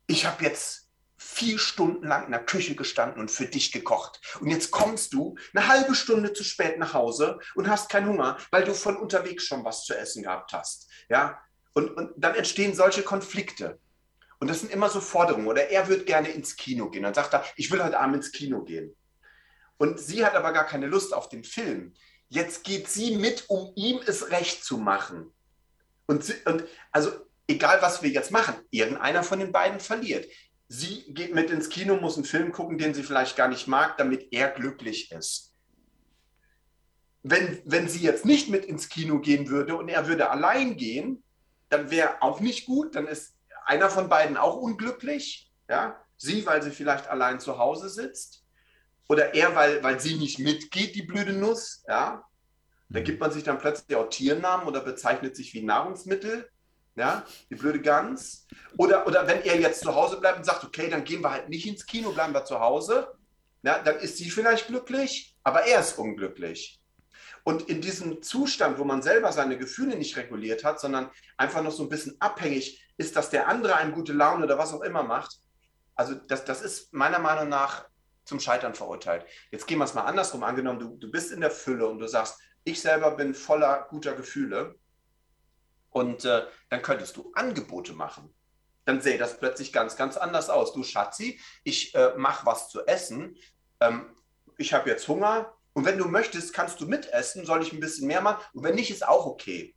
ich 0.05 0.25
habe 0.25 0.43
jetzt 0.43 0.89
vier 1.17 1.57
Stunden 1.57 2.05
lang 2.05 2.25
in 2.25 2.31
der 2.31 2.45
Küche 2.45 2.75
gestanden 2.75 3.19
und 3.19 3.31
für 3.31 3.47
dich 3.47 3.71
gekocht. 3.71 4.21
Und 4.39 4.49
jetzt 4.49 4.69
kommst 4.69 5.13
du 5.13 5.35
eine 5.53 5.67
halbe 5.67 5.95
Stunde 5.95 6.33
zu 6.33 6.43
spät 6.43 6.77
nach 6.77 6.93
Hause 6.93 7.39
und 7.55 7.67
hast 7.67 7.89
keinen 7.89 8.07
Hunger, 8.07 8.37
weil 8.51 8.63
du 8.63 8.73
von 8.73 8.97
unterwegs 8.97 9.45
schon 9.45 9.65
was 9.65 9.83
zu 9.83 9.97
essen 9.97 10.23
gehabt 10.23 10.53
hast. 10.53 10.89
Ja? 11.09 11.41
Und, 11.73 11.89
und 11.97 12.11
dann 12.15 12.35
entstehen 12.35 12.75
solche 12.75 13.01
Konflikte. 13.01 13.79
Und 14.39 14.49
das 14.49 14.59
sind 14.59 14.71
immer 14.71 14.89
so 14.89 15.01
Forderungen. 15.01 15.47
Oder 15.47 15.69
er 15.69 15.87
wird 15.87 16.05
gerne 16.05 16.29
ins 16.29 16.55
Kino 16.55 16.89
gehen. 16.89 17.03
Dann 17.03 17.13
sagt 17.13 17.33
er, 17.33 17.43
ich 17.55 17.71
will 17.71 17.83
heute 17.83 17.99
Abend 17.99 18.17
ins 18.17 18.31
Kino 18.31 18.63
gehen. 18.63 18.95
Und 19.77 19.99
sie 19.99 20.25
hat 20.25 20.35
aber 20.35 20.53
gar 20.53 20.65
keine 20.65 20.87
Lust 20.87 21.13
auf 21.13 21.29
den 21.29 21.43
Film. 21.43 21.93
Jetzt 22.29 22.63
geht 22.63 22.87
sie 22.89 23.15
mit, 23.17 23.45
um 23.47 23.71
ihm 23.75 23.99
es 24.05 24.31
recht 24.31 24.63
zu 24.63 24.77
machen. 24.77 25.31
Und, 26.07 26.23
sie, 26.23 26.33
und 26.45 26.63
also 26.91 27.11
egal, 27.47 27.81
was 27.81 28.01
wir 28.01 28.09
jetzt 28.09 28.31
machen, 28.31 28.55
irgendeiner 28.69 29.23
von 29.23 29.39
den 29.39 29.51
beiden 29.51 29.79
verliert. 29.79 30.27
Sie 30.67 31.13
geht 31.13 31.33
mit 31.33 31.49
ins 31.49 31.69
Kino, 31.69 31.95
muss 31.95 32.17
einen 32.17 32.25
Film 32.25 32.51
gucken, 32.51 32.77
den 32.77 32.93
sie 32.93 33.03
vielleicht 33.03 33.37
gar 33.37 33.47
nicht 33.47 33.67
mag, 33.67 33.97
damit 33.97 34.27
er 34.31 34.49
glücklich 34.49 35.11
ist. 35.11 35.53
Wenn, 37.23 37.61
wenn 37.65 37.87
sie 37.87 38.01
jetzt 38.01 38.25
nicht 38.25 38.49
mit 38.49 38.65
ins 38.65 38.89
Kino 38.89 39.19
gehen 39.19 39.49
würde 39.49 39.75
und 39.75 39.89
er 39.89 40.07
würde 40.07 40.29
allein 40.29 40.75
gehen, 40.75 41.23
dann 41.69 41.89
wäre 41.89 42.21
auch 42.21 42.39
nicht 42.39 42.65
gut, 42.65 42.95
dann 42.95 43.07
ist 43.07 43.36
einer 43.67 43.89
von 43.89 44.09
beiden 44.09 44.37
auch 44.37 44.55
unglücklich. 44.55 45.51
Ja? 45.69 46.01
Sie, 46.17 46.45
weil 46.45 46.63
sie 46.63 46.71
vielleicht 46.71 47.07
allein 47.07 47.39
zu 47.39 47.57
Hause 47.59 47.89
sitzt 47.89 48.43
oder 49.07 49.33
eher, 49.33 49.55
weil, 49.55 49.83
weil 49.83 49.99
sie 49.99 50.15
nicht 50.15 50.39
mitgeht, 50.39 50.95
die 50.95 51.03
blöde 51.03 51.33
Nuss, 51.33 51.83
ja, 51.87 52.23
da 52.89 53.01
gibt 53.01 53.19
man 53.19 53.31
sich 53.31 53.43
dann 53.43 53.59
plötzlich 53.59 53.95
auch 53.97 54.09
Tiernamen 54.09 54.67
oder 54.67 54.81
bezeichnet 54.81 55.35
sich 55.35 55.53
wie 55.53 55.61
Nahrungsmittel, 55.61 56.49
ja, 56.95 57.25
die 57.49 57.55
blöde 57.55 57.81
Gans. 57.81 58.47
Oder, 58.77 59.05
oder 59.05 59.27
wenn 59.27 59.41
er 59.43 59.59
jetzt 59.59 59.81
zu 59.81 59.93
Hause 59.93 60.19
bleibt 60.19 60.39
und 60.39 60.45
sagt, 60.45 60.63
okay, 60.63 60.89
dann 60.89 61.03
gehen 61.03 61.21
wir 61.21 61.31
halt 61.31 61.49
nicht 61.49 61.67
ins 61.67 61.85
Kino, 61.85 62.11
bleiben 62.11 62.33
wir 62.33 62.45
zu 62.45 62.59
Hause, 62.59 63.13
ja, 63.63 63.79
dann 63.79 63.97
ist 63.97 64.17
sie 64.17 64.29
vielleicht 64.29 64.67
glücklich, 64.67 65.35
aber 65.43 65.63
er 65.63 65.81
ist 65.81 65.97
unglücklich. 65.97 66.81
Und 67.43 67.69
in 67.69 67.81
diesem 67.81 68.21
Zustand, 68.21 68.77
wo 68.77 68.83
man 68.83 69.01
selber 69.01 69.31
seine 69.31 69.57
Gefühle 69.57 69.95
nicht 69.95 70.17
reguliert 70.17 70.63
hat, 70.63 70.79
sondern 70.79 71.09
einfach 71.37 71.61
noch 71.61 71.71
so 71.71 71.83
ein 71.83 71.89
bisschen 71.89 72.15
abhängig 72.19 72.81
ist, 72.97 73.15
dass 73.15 73.29
der 73.29 73.47
andere 73.47 73.75
einem 73.75 73.93
gute 73.93 74.13
Laune 74.13 74.45
oder 74.45 74.57
was 74.57 74.73
auch 74.73 74.81
immer 74.81 75.03
macht, 75.03 75.39
also 75.95 76.13
das, 76.13 76.45
das 76.45 76.61
ist 76.61 76.93
meiner 76.93 77.19
Meinung 77.19 77.49
nach 77.49 77.87
zum 78.23 78.39
Scheitern 78.39 78.75
verurteilt. 78.75 79.25
Jetzt 79.51 79.67
gehen 79.67 79.79
wir 79.79 79.85
es 79.85 79.93
mal 79.93 80.03
andersrum. 80.03 80.43
Angenommen, 80.43 80.79
du, 80.79 80.97
du 80.97 81.09
bist 81.09 81.31
in 81.31 81.41
der 81.41 81.51
Fülle 81.51 81.87
und 81.87 81.99
du 81.99 82.07
sagst, 82.07 82.39
ich 82.63 82.81
selber 82.81 83.11
bin 83.11 83.33
voller 83.33 83.87
guter 83.89 84.13
Gefühle 84.13 84.75
und 85.89 86.25
äh, 86.25 86.45
dann 86.69 86.81
könntest 86.81 87.17
du 87.17 87.31
Angebote 87.33 87.93
machen. 87.93 88.33
Dann 88.85 89.01
sähe 89.01 89.17
das 89.17 89.39
plötzlich 89.39 89.73
ganz, 89.73 89.95
ganz 89.95 90.17
anders 90.17 90.49
aus. 90.49 90.73
Du 90.73 90.83
Schatzi, 90.83 91.39
ich 91.63 91.95
äh, 91.95 92.13
mache 92.17 92.45
was 92.45 92.69
zu 92.69 92.85
essen. 92.85 93.37
Ähm, 93.79 94.15
ich 94.57 94.73
habe 94.73 94.89
jetzt 94.89 95.07
Hunger 95.07 95.53
und 95.73 95.85
wenn 95.85 95.97
du 95.97 96.05
möchtest, 96.05 96.53
kannst 96.53 96.81
du 96.81 96.87
mitessen. 96.87 97.45
Soll 97.45 97.61
ich 97.61 97.71
ein 97.71 97.79
bisschen 97.79 98.07
mehr 98.07 98.21
machen? 98.21 98.43
Und 98.53 98.63
wenn 98.63 98.75
nicht, 98.75 98.91
ist 98.91 99.07
auch 99.07 99.25
okay. 99.25 99.75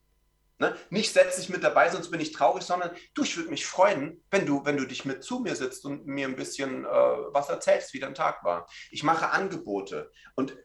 Ne? 0.61 0.77
Nicht 0.91 1.13
setz 1.15 1.37
dich 1.37 1.49
mit 1.49 1.65
dabei, 1.65 1.89
sonst 1.89 2.11
bin 2.11 2.21
ich 2.21 2.33
traurig, 2.33 2.63
sondern 2.65 2.91
du, 3.15 3.23
ich 3.23 3.35
würde 3.37 3.49
mich 3.49 3.67
freuen, 3.67 4.23
wenn 4.31 4.45
du, 4.45 4.65
wenn 4.67 4.77
du 4.77 4.87
dich 4.87 5.07
mit 5.07 5.25
zu 5.25 5.41
mir 5.41 5.57
sitzt 5.57 5.87
und 5.87 6.07
mir 6.07 6.29
ein 6.29 6.37
bisschen 6.37 6.85
äh, 6.85 6.89
was 6.89 7.49
erzählst, 7.49 7.95
wie 7.95 7.99
dein 7.99 8.15
Tag 8.15 8.45
war. 8.45 8.69
Ich 8.91 9.03
mache 9.03 9.31
Angebote 9.31 10.13
und 10.35 10.57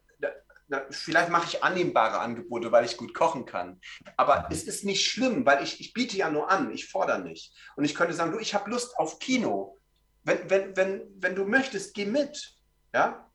vielleicht 0.90 1.30
mache 1.30 1.48
ich 1.48 1.64
annehmbare 1.64 2.20
Angebote, 2.20 2.72
weil 2.72 2.84
ich 2.84 2.98
gut 2.98 3.14
kochen 3.14 3.46
kann. 3.46 3.80
Aber 4.18 4.48
es 4.52 4.64
ist 4.64 4.84
nicht 4.84 5.06
schlimm, 5.10 5.46
weil 5.46 5.64
ich, 5.64 5.80
ich 5.80 5.94
biete 5.94 6.18
ja 6.18 6.30
nur 6.30 6.50
an, 6.50 6.74
ich 6.74 6.90
fordere 6.90 7.22
nicht. 7.22 7.54
Und 7.76 7.86
ich 7.86 7.96
könnte 7.96 8.14
sagen, 8.14 8.32
du, 8.32 8.40
ich 8.40 8.54
habe 8.54 8.70
Lust 8.70 8.98
auf 8.98 9.20
Kino. 9.20 9.80
Wenn, 10.24 10.50
wenn, 10.50 10.76
wenn, 10.76 11.04
wenn 11.18 11.36
du 11.36 11.46
möchtest, 11.46 11.94
geh 11.94 12.06
mit. 12.06 12.56
Ja? 12.94 13.30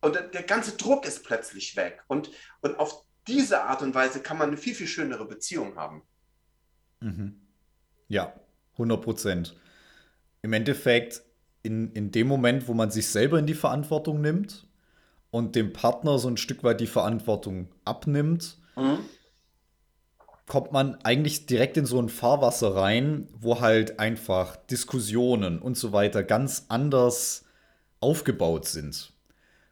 Und 0.00 0.14
der 0.16 0.42
ganze 0.42 0.76
Druck 0.76 1.06
ist 1.06 1.24
plötzlich 1.24 1.76
weg. 1.76 2.02
Und, 2.08 2.30
und 2.62 2.78
auf 2.78 3.04
diese 3.26 3.62
Art 3.62 3.82
und 3.82 3.94
Weise 3.94 4.20
kann 4.20 4.38
man 4.38 4.48
eine 4.48 4.56
viel, 4.56 4.74
viel 4.74 4.86
schönere 4.86 5.26
Beziehung 5.26 5.76
haben. 5.76 6.02
Mhm. 7.00 7.40
Ja, 8.08 8.34
100 8.72 9.00
Prozent. 9.00 9.56
Im 10.42 10.52
Endeffekt, 10.52 11.22
in, 11.62 11.92
in 11.92 12.10
dem 12.10 12.26
Moment, 12.26 12.68
wo 12.68 12.74
man 12.74 12.90
sich 12.90 13.08
selber 13.08 13.38
in 13.38 13.46
die 13.46 13.54
Verantwortung 13.54 14.20
nimmt 14.20 14.66
und 15.30 15.56
dem 15.56 15.72
Partner 15.72 16.18
so 16.18 16.28
ein 16.28 16.36
Stück 16.36 16.62
weit 16.62 16.80
die 16.80 16.86
Verantwortung 16.86 17.68
abnimmt, 17.84 18.58
mhm. 18.76 18.98
kommt 20.46 20.72
man 20.72 20.96
eigentlich 21.02 21.46
direkt 21.46 21.76
in 21.76 21.86
so 21.86 21.98
ein 22.00 22.10
Fahrwasser 22.10 22.76
rein, 22.76 23.28
wo 23.32 23.60
halt 23.60 23.98
einfach 23.98 24.56
Diskussionen 24.56 25.58
und 25.58 25.78
so 25.78 25.92
weiter 25.92 26.22
ganz 26.22 26.66
anders 26.68 27.46
aufgebaut 28.00 28.66
sind. 28.66 29.12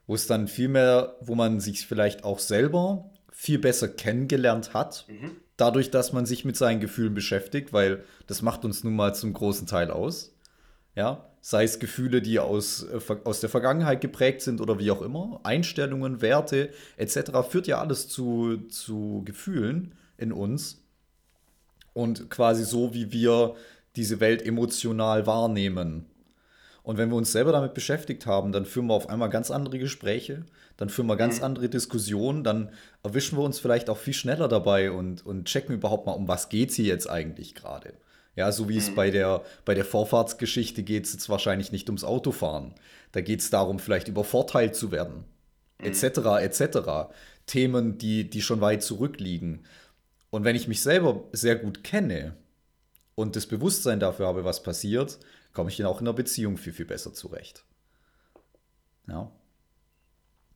Wo 0.07 0.15
es 0.15 0.27
dann 0.27 0.49
viel 0.49 0.69
mehr, 0.69 1.17
wo 1.21 1.35
man 1.35 1.61
sich 1.61 1.87
vielleicht 1.87 2.25
auch 2.25 2.39
selber 2.39 3.11
viel 3.43 3.59
besser 3.59 3.89
kennengelernt 3.89 4.73
hat, 4.73 5.05
mhm. 5.09 5.33
dadurch, 5.57 5.91
dass 5.91 6.13
man 6.13 6.27
sich 6.27 6.45
mit 6.45 6.57
seinen 6.57 6.79
Gefühlen 6.79 7.13
beschäftigt, 7.13 7.73
weil 7.73 8.05
das 8.29 8.41
macht 8.41 8.65
uns 8.65 8.85
nun 8.85 8.95
mal 8.95 9.17
zum 9.17 9.33
großen 9.33 9.67
Teil 9.67 9.91
aus. 9.91 10.33
Ja, 10.95 11.29
sei 11.41 11.65
es 11.65 11.81
Gefühle, 11.81 12.23
die 12.23 12.39
aus, 12.39 12.85
äh, 12.85 13.01
aus 13.25 13.41
der 13.41 13.51
Vergangenheit 13.51 14.01
geprägt 14.01 14.43
sind 14.43 14.61
oder 14.61 14.79
wie 14.79 14.93
auch 14.93 15.03
immer, 15.03 15.41
Einstellungen, 15.43 16.23
Werte 16.23 16.71
etc. 16.97 17.33
führt 17.51 17.67
ja 17.67 17.81
alles 17.81 18.07
zu, 18.07 18.59
zu 18.69 19.23
Gefühlen 19.25 19.97
in 20.19 20.31
uns. 20.33 20.85
Und 21.95 22.31
quasi 22.31 22.63
so, 22.63 22.95
wie 22.95 23.11
wir 23.11 23.57
diese 23.97 24.21
Welt 24.21 24.47
emotional 24.47 25.27
wahrnehmen. 25.27 26.07
Und 26.83 26.99
wenn 26.99 27.11
wir 27.11 27.17
uns 27.17 27.31
selber 27.31 27.53
damit 27.53 27.75
beschäftigt 27.75 28.27
haben, 28.27 28.51
dann 28.51 28.67
führen 28.67 28.87
wir 28.87 28.95
auf 28.95 29.09
einmal 29.09 29.31
ganz 29.31 29.51
andere 29.51 29.79
Gespräche, 29.79 30.45
dann 30.77 30.89
führen 30.89 31.07
wir 31.07 31.17
ganz 31.17 31.39
mhm. 31.39 31.45
andere 31.45 31.69
Diskussionen, 31.69 32.43
dann 32.43 32.71
erwischen 33.05 33.39
wir 33.39 33.45
uns 33.45 33.61
vielleicht 33.61 33.89
auch 33.89 33.99
viel 33.99 34.15
schneller 34.15 34.49
dabei 34.49 34.91
und, 34.91 35.25
und 35.25 35.45
checken 35.45 35.75
überhaupt 35.75 36.07
mal, 36.07 36.13
um 36.13 36.27
was 36.27 36.49
geht 36.49 36.71
es 36.71 36.77
hier 36.77 36.87
jetzt 36.87 37.09
eigentlich 37.09 37.55
gerade. 37.55 37.95
Ja, 38.35 38.51
so 38.51 38.69
wie 38.69 38.75
mhm. 38.75 38.79
es 38.79 38.95
bei 38.95 39.11
der, 39.11 39.43
bei 39.65 39.75
der 39.75 39.85
Vorfahrtsgeschichte 39.85 40.83
geht 40.83 41.07
es 41.07 41.13
jetzt 41.13 41.29
wahrscheinlich 41.29 41.71
nicht 41.71 41.89
ums 41.89 42.05
Autofahren. 42.05 42.75
Da 43.13 43.21
geht 43.21 43.41
es 43.41 43.51
darum, 43.51 43.79
vielleicht 43.79 44.09
übervorteilt 44.09 44.75
zu 44.75 44.91
werden, 44.91 45.25
mhm. 45.79 45.87
etc., 45.87 46.05
etc. 46.41 47.13
Themen, 47.47 47.99
die, 47.99 48.29
die 48.29 48.43
schon 48.43 48.61
weit 48.61 48.83
zurückliegen. 48.83 49.67
Und 50.31 50.45
wenn 50.45 50.57
ich 50.57 50.67
mich 50.67 50.81
selber 50.81 51.25
sehr 51.33 51.57
gut 51.57 51.85
kenne 51.85 52.35
und 53.15 53.37
das 53.37 53.47
Bewusstsein 53.47 54.01
dafür 54.01 54.27
habe, 54.27 54.45
was 54.45 54.63
passiert, 54.63 55.19
komme 55.53 55.71
ich 55.71 55.77
dann 55.77 55.87
auch 55.87 56.01
in 56.01 56.07
einer 56.07 56.15
Beziehung 56.15 56.57
viel, 56.57 56.73
viel 56.73 56.87
besser 56.87 57.13
zurecht. 57.13 57.65
Ja. 59.09 59.31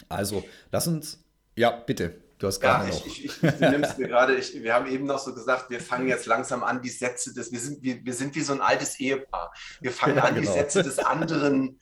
Also, 0.08 0.44
lass 0.70 0.86
uns. 0.86 1.22
Ja, 1.56 1.70
bitte. 1.70 2.22
Du 2.38 2.46
hast 2.46 2.60
gerade 2.60 2.88
ja, 2.88 2.94
noch. 2.94 3.06
Ich, 3.06 3.24
ich, 3.24 3.42
ich, 3.42 3.60
mir 3.60 4.08
gerade, 4.08 4.36
wir 4.36 4.74
haben 4.74 4.86
eben 4.88 5.06
noch 5.06 5.18
so 5.18 5.34
gesagt, 5.34 5.70
wir 5.70 5.80
fangen 5.80 6.06
jetzt 6.06 6.26
langsam 6.26 6.62
an, 6.62 6.82
die 6.82 6.90
Sätze 6.90 7.32
des, 7.32 7.50
wir 7.50 7.58
sind, 7.58 7.82
wir, 7.82 8.04
wir 8.04 8.12
sind 8.12 8.34
wie 8.34 8.42
so 8.42 8.52
ein 8.52 8.60
altes 8.60 9.00
Ehepaar. 9.00 9.54
Wir 9.80 9.90
fangen 9.90 10.16
ja, 10.16 10.24
an, 10.24 10.34
genau. 10.34 10.46
die 10.46 10.58
Sätze 10.58 10.82
des 10.82 10.98
anderen 10.98 11.80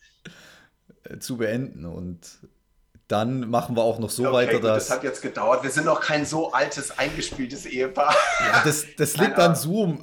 äh, 1.02 1.18
zu 1.18 1.38
beenden. 1.38 1.84
Und 1.84 2.38
dann 3.08 3.50
machen 3.50 3.76
wir 3.76 3.82
auch 3.82 3.98
noch 3.98 4.10
so 4.10 4.24
okay, 4.24 4.32
weiter, 4.32 4.60
dass. 4.60 4.86
Das 4.86 4.96
hat 4.96 5.04
jetzt 5.04 5.22
gedauert. 5.22 5.64
Wir 5.64 5.70
sind 5.70 5.86
noch 5.86 6.00
kein 6.00 6.24
so 6.24 6.52
altes, 6.52 6.96
eingespieltes 6.96 7.66
Ehepaar. 7.66 8.14
Ja, 8.40 8.62
das, 8.64 8.86
das 8.96 9.16
liegt 9.18 9.38
an 9.38 9.56
Zoom. 9.56 10.00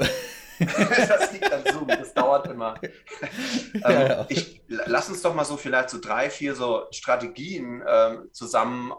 das 1.07 1.31
liegt 1.31 1.51
an 1.51 1.63
Zoom, 1.71 1.87
das 1.87 2.13
dauert 2.13 2.47
immer. 2.47 2.79
ähm, 2.83 3.81
ja, 3.83 4.07
ja. 4.07 4.25
Ich, 4.29 4.61
lass 4.67 5.09
uns 5.09 5.21
doch 5.21 5.33
mal 5.33 5.45
so 5.45 5.57
vielleicht 5.57 5.89
so 5.89 5.99
drei, 5.99 6.29
vier 6.29 6.55
so 6.55 6.87
Strategien 6.91 7.83
ähm, 7.87 8.29
zusammen 8.31 8.93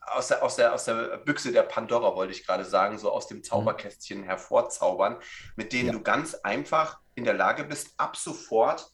aus 0.00 0.28
der, 0.28 0.42
aus, 0.42 0.56
der, 0.56 0.74
aus 0.74 0.84
der 0.84 1.18
Büchse 1.18 1.52
der 1.52 1.62
Pandora, 1.62 2.14
wollte 2.14 2.32
ich 2.32 2.46
gerade 2.46 2.64
sagen, 2.64 2.98
so 2.98 3.10
aus 3.10 3.28
dem 3.28 3.38
mhm. 3.38 3.44
Zauberkästchen 3.44 4.22
hervorzaubern, 4.24 5.18
mit 5.56 5.72
denen 5.72 5.86
ja. 5.86 5.92
du 5.92 6.02
ganz 6.02 6.34
einfach 6.34 7.00
in 7.14 7.24
der 7.24 7.34
Lage 7.34 7.64
bist, 7.64 7.94
ab 7.96 8.16
sofort 8.16 8.90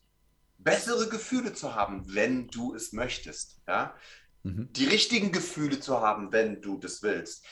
bessere 0.58 1.08
Gefühle 1.08 1.52
zu 1.54 1.74
haben, 1.74 2.14
wenn 2.14 2.48
du 2.48 2.74
es 2.74 2.92
möchtest. 2.92 3.60
Ja? 3.66 3.94
Mhm. 4.42 4.72
Die 4.72 4.86
richtigen 4.86 5.32
Gefühle 5.32 5.80
zu 5.80 6.00
haben, 6.00 6.32
wenn 6.32 6.60
du 6.60 6.78
das 6.78 7.02
willst. 7.02 7.44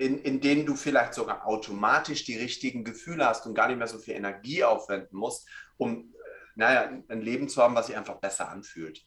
In, 0.00 0.18
in 0.22 0.40
denen 0.40 0.64
du 0.64 0.76
vielleicht 0.76 1.12
sogar 1.12 1.46
automatisch 1.46 2.24
die 2.24 2.38
richtigen 2.38 2.84
Gefühle 2.84 3.26
hast 3.26 3.46
und 3.46 3.54
gar 3.54 3.68
nicht 3.68 3.76
mehr 3.76 3.86
so 3.86 3.98
viel 3.98 4.14
Energie 4.14 4.64
aufwenden 4.64 5.18
musst, 5.18 5.46
um 5.76 6.14
naja, 6.54 6.90
ein 7.08 7.20
Leben 7.20 7.48
zu 7.48 7.62
haben, 7.62 7.74
was 7.74 7.86
sich 7.86 7.96
einfach 7.96 8.16
besser 8.16 8.48
anfühlt. 8.48 9.04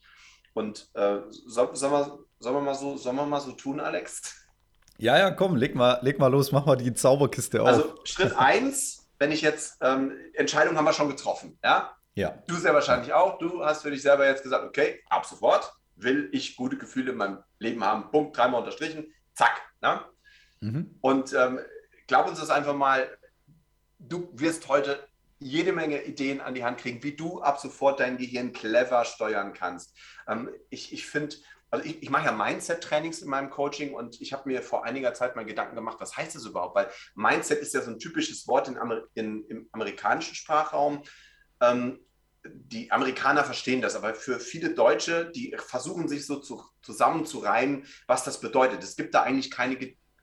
Und 0.54 0.90
äh, 0.94 1.18
soll, 1.30 1.76
soll, 1.76 1.90
man, 1.90 2.12
soll, 2.40 2.54
man 2.54 2.64
mal 2.64 2.76
so, 2.76 2.96
soll 2.96 3.14
man 3.14 3.28
mal 3.28 3.42
so 3.42 3.54
tun, 3.54 3.80
Alex? 3.80 4.46
Ja, 4.98 5.18
ja, 5.18 5.32
komm, 5.32 5.56
leg 5.56 5.74
mal, 5.74 6.00
leg 6.04 6.20
mal 6.20 6.28
los, 6.28 6.52
mach 6.52 6.66
mal 6.66 6.78
die 6.78 6.94
Zauberkiste 6.94 7.62
auf. 7.62 7.68
Also 7.68 7.96
Schritt 8.04 8.38
1, 8.38 9.10
wenn 9.18 9.32
ich 9.32 9.42
jetzt, 9.42 9.78
ähm, 9.82 10.14
Entscheidung 10.36 10.78
haben 10.78 10.86
wir 10.86 10.94
schon 10.94 11.10
getroffen, 11.10 11.58
ja? 11.64 11.96
Ja. 12.14 12.44
Du 12.48 12.56
sehr 12.56 12.76
wahrscheinlich 12.76 13.12
auch. 13.14 13.40
Du 13.40 13.66
hast 13.66 13.82
für 13.82 13.90
dich 13.90 14.04
selber 14.04 14.28
jetzt 14.28 14.44
gesagt, 14.44 14.64
okay, 14.64 15.02
ab 15.10 15.26
sofort 15.26 15.74
will 15.96 16.30
ich 16.32 16.56
gute 16.56 16.78
Gefühle 16.78 17.12
in 17.12 17.18
meinem 17.18 17.40
Leben 17.58 17.84
haben. 17.84 18.12
Punkt, 18.12 18.38
dreimal 18.38 18.60
unterstrichen, 18.60 19.12
zack. 19.34 19.60
Ne? 19.82 20.00
Mhm. 20.64 20.96
Und 21.02 21.34
ähm, 21.34 21.60
glaub 22.08 22.28
uns 22.28 22.40
das 22.40 22.50
einfach 22.50 22.74
mal, 22.74 23.10
du 24.00 24.30
wirst 24.34 24.70
heute 24.70 25.06
jede 25.40 25.74
Menge 25.74 26.04
Ideen 26.04 26.40
an 26.40 26.56
die 26.56 26.64
Hand 26.64 26.80
kriegen, 26.80 27.04
wie 27.04 27.18
du 27.18 27.42
ab 27.42 27.60
sofort 27.60 28.00
dein 28.00 28.18
Gehirn 28.18 28.54
clever 28.54 29.04
steuern 29.04 29.54
kannst. 29.54 29.98
Ähm, 30.26 30.50
ich 30.70 30.94
ich 30.94 31.06
finde, 31.06 31.36
also 31.70 31.84
ich, 31.86 32.02
ich 32.02 32.10
mache 32.10 32.28
ja 32.28 32.32
Mindset-Trainings 32.32 33.22
in 33.22 33.30
meinem 33.30 33.50
Coaching 33.50 33.94
und 33.94 34.22
ich 34.22 34.32
habe 34.32 34.48
mir 34.48 34.62
vor 34.62 34.86
einiger 34.86 35.14
Zeit 35.14 35.36
mal 35.36 35.44
Gedanken 35.44 35.76
gemacht, 35.76 35.98
was 36.00 36.16
heißt 36.16 36.34
das 36.34 36.46
überhaupt? 36.46 36.76
Weil 36.76 36.90
Mindset 37.14 37.60
ist 37.60 37.74
ja 37.74 37.82
so 37.82 37.92
ein 37.92 38.00
typisches 38.00 38.48
Wort 38.48 38.70
in 38.70 38.78
Amer 38.78 39.04
in, 39.16 39.46
im 39.48 39.68
amerikanischen 39.74 40.36
Sprachraum. 40.36 41.04
Ähm, 41.60 42.00
die 42.46 42.90
Amerikaner 42.92 43.44
verstehen 43.44 43.82
das, 43.82 43.96
aber 43.96 44.14
für 44.16 44.40
viele 44.40 44.74
Deutsche, 44.74 45.30
die 45.32 45.56
versuchen 45.58 46.08
sich 46.08 46.26
so 46.26 46.40
zu, 46.40 46.64
zusammenzureimen, 46.82 47.86
was 48.08 48.24
das 48.24 48.40
bedeutet. 48.40 48.84
Es 48.84 48.96
gibt 48.96 49.14
da 49.14 49.24
eigentlich 49.24 49.52
keine 49.52 49.76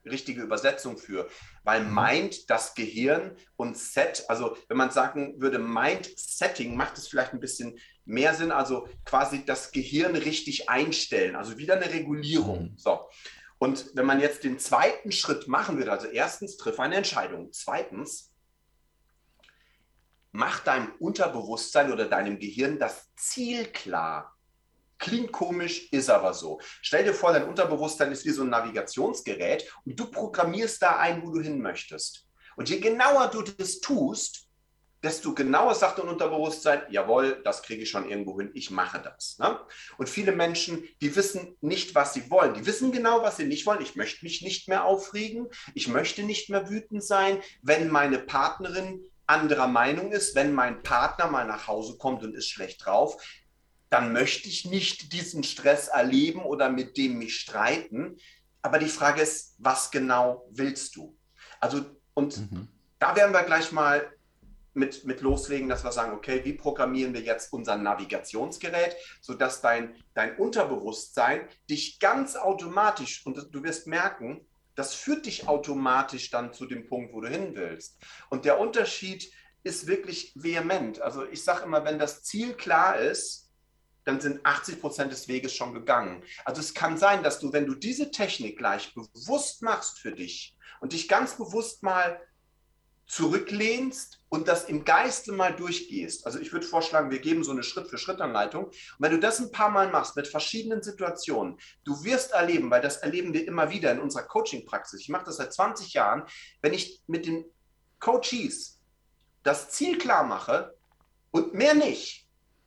richtige 0.05 0.41
Übersetzung 0.41 0.97
für, 0.97 1.29
weil 1.63 1.83
mhm. 1.83 1.95
Mind 1.95 2.49
das 2.49 2.73
Gehirn 2.75 3.35
und 3.55 3.77
Set, 3.77 4.25
also 4.27 4.57
wenn 4.67 4.77
man 4.77 4.91
sagen 4.91 5.39
würde 5.41 5.59
Mind 5.59 6.11
Setting, 6.17 6.75
macht 6.75 6.97
es 6.97 7.07
vielleicht 7.07 7.33
ein 7.33 7.39
bisschen 7.39 7.77
mehr 8.05 8.33
Sinn, 8.33 8.51
also 8.51 8.87
quasi 9.05 9.45
das 9.45 9.71
Gehirn 9.71 10.15
richtig 10.15 10.69
einstellen, 10.69 11.35
also 11.35 11.57
wieder 11.57 11.75
eine 11.75 11.91
Regulierung. 11.91 12.71
Mhm. 12.71 12.77
So. 12.77 13.07
Und 13.57 13.91
wenn 13.93 14.07
man 14.07 14.19
jetzt 14.19 14.43
den 14.43 14.57
zweiten 14.57 15.11
Schritt 15.11 15.47
machen 15.47 15.77
würde, 15.77 15.91
also 15.91 16.07
erstens 16.07 16.57
triff 16.57 16.79
eine 16.79 16.95
Entscheidung, 16.95 17.51
zweitens 17.51 18.33
mach 20.31 20.61
deinem 20.61 20.91
Unterbewusstsein 20.99 21.91
oder 21.91 22.07
deinem 22.07 22.39
Gehirn 22.39 22.79
das 22.79 23.13
Ziel 23.15 23.65
klar. 23.65 24.35
Klingt 25.01 25.31
komisch, 25.31 25.91
ist 25.91 26.11
aber 26.11 26.31
so. 26.35 26.61
Stell 26.83 27.03
dir 27.03 27.13
vor, 27.15 27.33
dein 27.33 27.47
Unterbewusstsein 27.47 28.11
ist 28.11 28.23
wie 28.23 28.29
so 28.29 28.43
ein 28.43 28.49
Navigationsgerät 28.49 29.67
und 29.83 29.99
du 29.99 30.05
programmierst 30.05 30.79
da 30.79 30.97
ein, 30.97 31.25
wo 31.25 31.31
du 31.31 31.41
hin 31.41 31.59
möchtest. 31.59 32.27
Und 32.55 32.69
je 32.69 32.79
genauer 32.79 33.27
du 33.29 33.41
das 33.41 33.79
tust, 33.79 34.47
desto 35.01 35.33
genauer 35.33 35.73
sagt 35.73 35.97
dein 35.97 36.07
Unterbewusstsein, 36.07 36.83
jawohl, 36.91 37.41
das 37.43 37.63
kriege 37.63 37.81
ich 37.81 37.89
schon 37.89 38.07
irgendwo 38.07 38.39
hin, 38.39 38.51
ich 38.53 38.69
mache 38.69 39.01
das. 39.01 39.39
Ne? 39.39 39.59
Und 39.97 40.07
viele 40.07 40.33
Menschen, 40.33 40.87
die 41.01 41.15
wissen 41.15 41.57
nicht, 41.61 41.95
was 41.95 42.13
sie 42.13 42.29
wollen. 42.29 42.53
Die 42.53 42.67
wissen 42.67 42.91
genau, 42.91 43.23
was 43.23 43.37
sie 43.37 43.45
nicht 43.45 43.65
wollen. 43.65 43.81
Ich 43.81 43.95
möchte 43.95 44.23
mich 44.23 44.43
nicht 44.43 44.67
mehr 44.67 44.85
aufregen. 44.85 45.47
Ich 45.73 45.87
möchte 45.87 46.21
nicht 46.21 46.51
mehr 46.51 46.69
wütend 46.69 47.03
sein, 47.03 47.41
wenn 47.63 47.89
meine 47.89 48.19
Partnerin 48.19 49.03
anderer 49.31 49.67
Meinung 49.67 50.11
ist, 50.11 50.35
wenn 50.35 50.53
mein 50.53 50.83
Partner 50.83 51.27
mal 51.27 51.47
nach 51.47 51.67
Hause 51.67 51.97
kommt 51.97 52.21
und 52.23 52.35
ist 52.35 52.49
schlecht 52.49 52.85
drauf, 52.85 53.15
dann 53.91 54.13
möchte 54.13 54.47
ich 54.47 54.65
nicht 54.65 55.11
diesen 55.11 55.43
Stress 55.43 55.89
erleben 55.89 56.41
oder 56.43 56.69
mit 56.69 56.95
dem 56.95 57.19
mich 57.19 57.35
streiten. 57.35 58.17
Aber 58.61 58.79
die 58.79 58.87
Frage 58.87 59.21
ist, 59.21 59.55
was 59.57 59.91
genau 59.91 60.47
willst 60.49 60.95
du? 60.95 61.17
Also, 61.59 61.85
und 62.13 62.37
mhm. 62.37 62.69
da 62.99 63.17
werden 63.17 63.33
wir 63.33 63.43
gleich 63.43 63.73
mal 63.73 64.09
mit, 64.73 65.03
mit 65.03 65.19
loslegen, 65.19 65.67
dass 65.67 65.83
wir 65.83 65.91
sagen, 65.91 66.13
okay, 66.13 66.39
wie 66.45 66.53
programmieren 66.53 67.13
wir 67.13 67.19
jetzt 67.19 67.51
unser 67.51 67.75
Navigationsgerät, 67.75 68.95
sodass 69.19 69.59
dein, 69.59 69.93
dein 70.13 70.37
Unterbewusstsein 70.37 71.41
dich 71.69 71.99
ganz 71.99 72.37
automatisch, 72.37 73.25
und 73.25 73.49
du 73.51 73.63
wirst 73.63 73.87
merken, 73.87 74.47
das 74.75 74.93
führt 74.93 75.25
dich 75.25 75.49
automatisch 75.49 76.29
dann 76.29 76.53
zu 76.53 76.65
dem 76.65 76.87
Punkt, 76.87 77.13
wo 77.13 77.19
du 77.19 77.27
hin 77.27 77.55
willst. 77.55 77.99
Und 78.29 78.45
der 78.45 78.57
Unterschied 78.57 79.29
ist 79.63 79.87
wirklich 79.87 80.31
vehement. 80.35 81.01
Also 81.01 81.25
ich 81.25 81.43
sage 81.43 81.65
immer, 81.65 81.83
wenn 81.83 81.99
das 81.99 82.23
Ziel 82.23 82.53
klar 82.53 82.97
ist, 82.97 83.50
dann 84.03 84.19
sind 84.19 84.45
80 84.45 84.81
Prozent 84.81 85.11
des 85.11 85.27
Weges 85.27 85.53
schon 85.53 85.73
gegangen. 85.73 86.23
Also 86.45 86.61
es 86.61 86.73
kann 86.73 86.97
sein, 86.97 87.23
dass 87.23 87.39
du, 87.39 87.53
wenn 87.53 87.65
du 87.65 87.75
diese 87.75 88.11
Technik 88.11 88.57
gleich 88.57 88.93
bewusst 88.93 89.61
machst 89.61 89.99
für 89.99 90.11
dich 90.11 90.57
und 90.79 90.93
dich 90.93 91.07
ganz 91.07 91.37
bewusst 91.37 91.83
mal 91.83 92.19
zurücklehnst 93.11 94.21
und 94.29 94.47
das 94.47 94.63
im 94.63 94.85
Geiste 94.85 95.33
mal 95.33 95.53
durchgehst. 95.53 96.25
Also 96.25 96.39
ich 96.39 96.53
würde 96.53 96.65
vorschlagen, 96.65 97.11
wir 97.11 97.19
geben 97.19 97.43
so 97.43 97.51
eine 97.51 97.61
Schritt-für-Schritt-Anleitung. 97.61 98.67
Und 98.67 98.75
wenn 98.99 99.11
du 99.11 99.19
das 99.19 99.39
ein 99.39 99.51
paar 99.51 99.69
Mal 99.69 99.91
machst 99.91 100.15
mit 100.15 100.29
verschiedenen 100.29 100.81
Situationen, 100.81 101.59
du 101.83 102.05
wirst 102.05 102.31
erleben, 102.31 102.71
weil 102.71 102.81
das 102.81 102.97
erleben 102.97 103.33
wir 103.33 103.45
immer 103.45 103.69
wieder 103.69 103.91
in 103.91 103.99
unserer 103.99 104.23
Coaching-Praxis. 104.23 105.01
Ich 105.01 105.09
mache 105.09 105.25
das 105.25 105.35
seit 105.35 105.53
20 105.53 105.93
Jahren. 105.93 106.23
Wenn 106.61 106.73
ich 106.73 107.01
mit 107.07 107.25
den 107.25 107.43
Coaches 107.99 108.79
das 109.43 109.71
Ziel 109.71 109.97
klar 109.97 110.23
mache 110.23 110.73
und 111.31 111.53
mehr 111.53 111.73
nicht, 111.73 112.20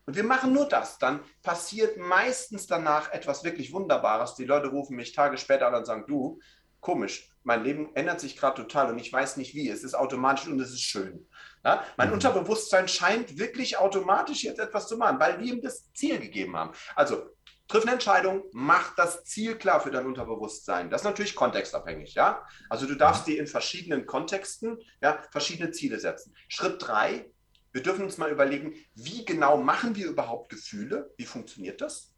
und 0.07 0.17
wir 0.17 0.25
machen 0.25 0.53
nur 0.53 0.69
das. 0.69 0.99
Dann 0.99 1.21
passiert 1.43 1.97
meistens 1.97 2.67
danach 2.67 3.13
etwas 3.13 3.45
wirklich 3.45 3.73
Wunderbares. 3.73 4.35
Die 4.35 4.45
Leute 4.45 4.69
rufen 4.69 4.97
mich 4.97 5.13
Tage 5.13 5.39
später 5.39 5.69
an 5.69 5.75
und 5.75 5.87
sagen, 5.87 6.05
du, 6.07 6.41
komisch, 6.81 7.31
mein 7.43 7.65
Leben 7.65 7.95
ändert 7.95 8.21
sich 8.21 8.37
gerade 8.37 8.63
total 8.63 8.91
und 8.91 8.99
ich 8.99 9.13
weiß 9.13 9.37
nicht 9.37 9.55
wie. 9.55 9.69
Es 9.69 9.85
ist 9.85 9.95
automatisch 9.95 10.47
und 10.47 10.61
es 10.61 10.71
ist 10.71 10.83
schön. 10.83 11.27
Ja? 11.65 11.85
Mein 11.97 12.09
mhm. 12.09 12.15
Unterbewusstsein 12.15 12.89
scheint 12.89 13.39
wirklich 13.39 13.79
automatisch 13.79 14.45
jetzt 14.45 14.61
etwas 14.61 14.89
zu 14.89 14.97
machen, 14.97 15.19
weil 15.21 15.39
wir 15.41 15.53
ihm 15.53 15.63
das 15.63 15.93
Ziel 15.93 16.19
gegeben 16.19 16.57
haben. 16.57 16.73
Also 16.95 17.31
triff 17.69 17.85
eine 17.85 17.93
Entscheidung, 17.93 18.45
mach 18.53 18.95
das 18.95 19.25
Ziel 19.25 19.57
klar 19.57 19.81
für 19.81 19.91
dein 19.91 20.07
Unterbewusstsein. 20.07 20.91
Das 20.91 21.03
ist 21.03 21.07
natürlich 21.07 21.35
kontextabhängig, 21.35 22.15
ja. 22.15 22.47
Also 22.69 22.87
du 22.87 22.95
darfst 22.95 23.27
dir 23.27 23.39
in 23.39 23.47
verschiedenen 23.47 24.07
Kontexten 24.07 24.79
ja, 25.01 25.23
verschiedene 25.31 25.71
Ziele 25.71 25.99
setzen. 25.99 26.35
Schritt 26.49 26.77
drei, 26.87 27.31
wir 27.75 27.83
dürfen 27.83 28.05
uns 28.05 28.19
mal 28.19 28.31
überlegen, 28.31 28.73
wie 28.95 29.25
genau 29.25 29.57
machen 29.57 29.97
wir 29.97 30.07
überhaupt 30.07 30.49
Gefühle? 30.49 31.13
Wie 31.17 31.27
funktioniert 31.27 31.81
das? 31.81 32.15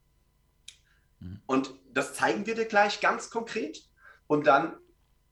Mhm. 1.18 1.40
Und 1.46 1.74
das 1.92 2.12
zeigen 2.12 2.44
wir 2.44 2.54
dir 2.54 2.66
gleich 2.66 3.00
ganz 3.00 3.30
konkret. 3.30 3.82
Und 4.26 4.46
dann 4.46 4.76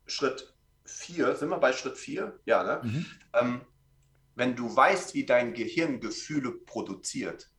Schritt 0.06 0.54
4, 0.86 1.36
sind 1.36 1.50
wir 1.50 1.58
bei 1.58 1.74
Schritt 1.74 1.98
4? 1.98 2.40
Ja, 2.46 2.62
ne? 2.62 2.80
Mhm. 2.82 3.06
Ähm, 3.34 3.60
wenn 4.34 4.56
du 4.56 4.74
weißt, 4.74 5.12
wie 5.12 5.26
dein 5.26 5.52
Gehirn 5.52 6.00
Gefühle 6.00 6.52
produziert, 6.52 7.50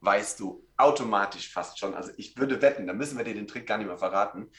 weißt 0.00 0.40
du 0.40 0.66
automatisch 0.78 1.52
fast 1.52 1.78
schon, 1.78 1.94
also 1.94 2.10
ich 2.16 2.38
würde 2.38 2.62
wetten, 2.62 2.86
da 2.86 2.94
müssen 2.94 3.18
wir 3.18 3.24
dir 3.24 3.34
den 3.34 3.46
Trick 3.46 3.66
gar 3.66 3.76
nicht 3.76 3.86
mehr 3.86 3.98
verraten, 3.98 4.50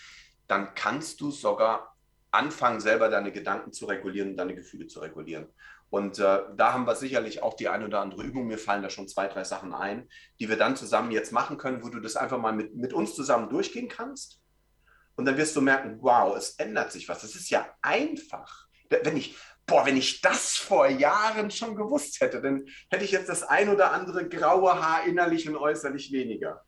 dann 0.47 0.75
kannst 0.75 1.19
du 1.19 1.31
sogar 1.31 1.97
anfangen, 2.29 2.79
selber 2.79 3.09
deine 3.09 3.31
Gedanken 3.31 3.73
zu 3.73 3.87
regulieren 3.87 4.29
und 4.31 4.37
deine 4.37 4.53
Gefühle 4.53 4.85
zu 4.85 4.99
regulieren. 4.99 5.47
Und 5.89 6.19
äh, 6.19 6.39
da 6.55 6.73
haben 6.73 6.85
wir 6.85 6.95
sicherlich 6.95 7.41
auch 7.43 7.53
die 7.53 7.69
eine 7.69 7.85
oder 7.85 8.01
andere 8.01 8.23
Übung. 8.23 8.47
Mir 8.47 8.57
fallen 8.57 8.81
da 8.81 8.89
schon 8.89 9.07
zwei, 9.07 9.27
drei 9.27 9.43
Sachen 9.43 9.73
ein, 9.73 10.09
die 10.39 10.49
wir 10.49 10.57
dann 10.57 10.75
zusammen 10.75 11.11
jetzt 11.11 11.31
machen 11.31 11.57
können, 11.57 11.83
wo 11.83 11.89
du 11.89 11.99
das 11.99 12.15
einfach 12.15 12.39
mal 12.39 12.53
mit, 12.53 12.75
mit 12.75 12.93
uns 12.93 13.15
zusammen 13.15 13.49
durchgehen 13.49 13.87
kannst. 13.87 14.41
Und 15.15 15.25
dann 15.25 15.37
wirst 15.37 15.55
du 15.55 15.61
merken, 15.61 15.97
wow, 16.01 16.35
es 16.35 16.51
ändert 16.55 16.91
sich 16.91 17.07
was. 17.07 17.21
Das 17.21 17.35
ist 17.35 17.49
ja 17.49 17.67
einfach. 17.81 18.67
Wenn 18.89 19.15
ich, 19.15 19.37
boah, 19.65 19.85
wenn 19.85 19.95
ich 19.95 20.21
das 20.21 20.55
vor 20.55 20.87
Jahren 20.87 21.49
schon 21.51 21.75
gewusst 21.75 22.19
hätte, 22.19 22.41
dann 22.41 22.65
hätte 22.89 23.05
ich 23.05 23.11
jetzt 23.11 23.29
das 23.29 23.43
ein 23.43 23.69
oder 23.69 23.91
andere 23.91 24.27
graue 24.27 24.73
Haar 24.81 25.05
innerlich 25.05 25.47
und 25.47 25.55
äußerlich 25.55 26.11
weniger. 26.11 26.65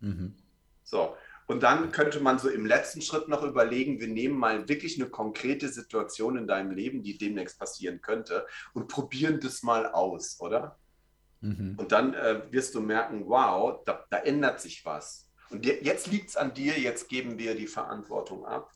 Mhm. 0.00 0.36
So, 0.82 1.16
und 1.46 1.62
dann 1.62 1.92
könnte 1.92 2.20
man 2.20 2.38
so 2.38 2.48
im 2.48 2.66
letzten 2.66 3.00
Schritt 3.00 3.28
noch 3.28 3.42
überlegen, 3.42 4.00
wir 4.00 4.08
nehmen 4.08 4.36
mal 4.36 4.68
wirklich 4.68 5.00
eine 5.00 5.08
konkrete 5.08 5.68
Situation 5.68 6.36
in 6.36 6.46
deinem 6.46 6.72
Leben, 6.72 7.02
die 7.02 7.16
demnächst 7.16 7.58
passieren 7.58 8.00
könnte 8.00 8.46
und 8.74 8.88
probieren 8.88 9.38
das 9.40 9.62
mal 9.62 9.86
aus, 9.86 10.40
oder? 10.40 10.78
Mhm. 11.40 11.74
Und 11.76 11.92
dann 11.92 12.14
äh, 12.14 12.42
wirst 12.50 12.74
du 12.74 12.80
merken, 12.80 13.24
wow, 13.26 13.80
da, 13.84 14.04
da 14.10 14.18
ändert 14.18 14.60
sich 14.60 14.84
was. 14.84 15.30
Und 15.50 15.64
jetzt 15.64 16.08
liegt 16.08 16.30
es 16.30 16.36
an 16.36 16.54
dir, 16.54 16.78
jetzt 16.78 17.08
geben 17.08 17.38
wir 17.38 17.54
die 17.54 17.68
Verantwortung 17.68 18.44
ab. 18.44 18.72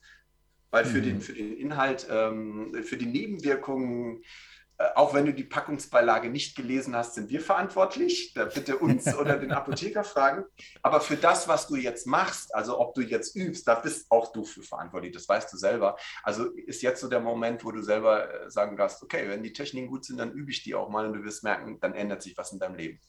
Weil 0.71 0.85
für, 0.85 0.99
mhm. 0.99 1.03
den, 1.03 1.21
für 1.21 1.33
den 1.33 1.53
Inhalt, 1.57 2.07
ähm, 2.09 2.73
für 2.85 2.97
die 2.97 3.07
Nebenwirkungen 3.07 4.23
auch 4.95 5.13
wenn 5.13 5.27
du 5.27 5.35
die 5.35 5.45
Packungsbeilage 5.45 6.31
nicht 6.31 6.57
gelesen 6.57 6.97
hast, 6.97 7.15
sind 7.15 7.29
wir 7.29 7.41
verantwortlich. 7.41 8.33
Da 8.35 8.47
bitte 8.47 8.79
uns 8.79 9.15
oder 9.19 9.37
den 9.37 9.53
Apotheker 9.53 10.05
fragen. 10.05 10.45
Aber 10.83 11.01
für 11.01 11.17
das, 11.17 11.49
was 11.49 11.67
du 11.67 11.77
jetzt 11.77 12.07
machst, 12.07 12.55
also 12.55 12.81
ob 12.81 12.95
du 12.95 13.03
jetzt 13.03 13.37
übst, 13.37 13.69
da 13.69 13.75
bist 13.75 14.11
auch 14.11 14.33
du 14.33 14.45
für 14.45 14.63
verantwortlich. 14.63 15.13
Das 15.13 15.29
weißt 15.29 15.53
du 15.53 15.57
selber. 15.57 15.97
Also 16.23 16.47
ist 16.51 16.83
jetzt 16.83 17.01
so 17.01 17.09
der 17.09 17.21
Moment, 17.21 17.65
wo 17.65 17.73
du 17.73 17.83
selber 17.83 18.47
äh, 18.47 18.51
sagen 18.51 18.77
darfst, 18.77 19.03
okay, 19.03 19.29
wenn 19.29 19.43
die 19.43 19.53
Techniken 19.53 19.89
gut 19.89 20.05
sind, 20.05 20.19
dann 20.19 20.33
übe 20.33 20.51
ich 20.51 20.63
die 20.63 20.75
auch 20.75 20.89
mal 20.89 21.07
und 21.07 21.13
du 21.13 21.25
wirst 21.25 21.45
merken, 21.45 21.79
dann 21.81 21.95
ändert 21.95 22.23
sich 22.23 22.37
was 22.39 22.53
in 22.53 22.59
deinem 22.59 22.77
Leben. 22.77 23.01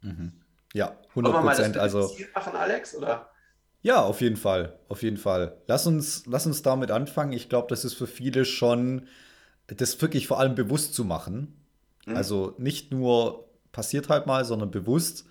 Mhm. 0.00 0.32
Ja, 0.74 0.98
100 1.10 1.42
Prozent. 1.42 1.76
Also 1.78 2.08
Ziel 2.08 2.28
machen, 2.34 2.56
Alex, 2.56 2.94
oder? 2.94 3.30
Ja, 3.82 4.02
auf 4.02 4.20
jeden 4.20 4.36
Fall, 4.36 4.78
auf 4.88 5.02
jeden 5.02 5.16
Fall. 5.16 5.62
Lass 5.66 5.86
uns, 5.86 6.26
lass 6.26 6.46
uns 6.46 6.62
damit 6.62 6.90
anfangen. 6.90 7.32
Ich 7.32 7.48
glaube, 7.48 7.68
das 7.68 7.84
ist 7.84 7.94
für 7.94 8.08
viele 8.08 8.44
schon, 8.44 9.08
das 9.68 10.00
wirklich 10.00 10.26
vor 10.26 10.40
allem 10.40 10.54
bewusst 10.54 10.94
zu 10.94 11.04
machen. 11.04 11.56
Mhm. 12.06 12.16
Also 12.16 12.54
nicht 12.58 12.90
nur 12.90 13.48
passiert 13.72 14.08
halt 14.08 14.26
mal, 14.26 14.44
sondern 14.44 14.70
bewusst. 14.70 15.26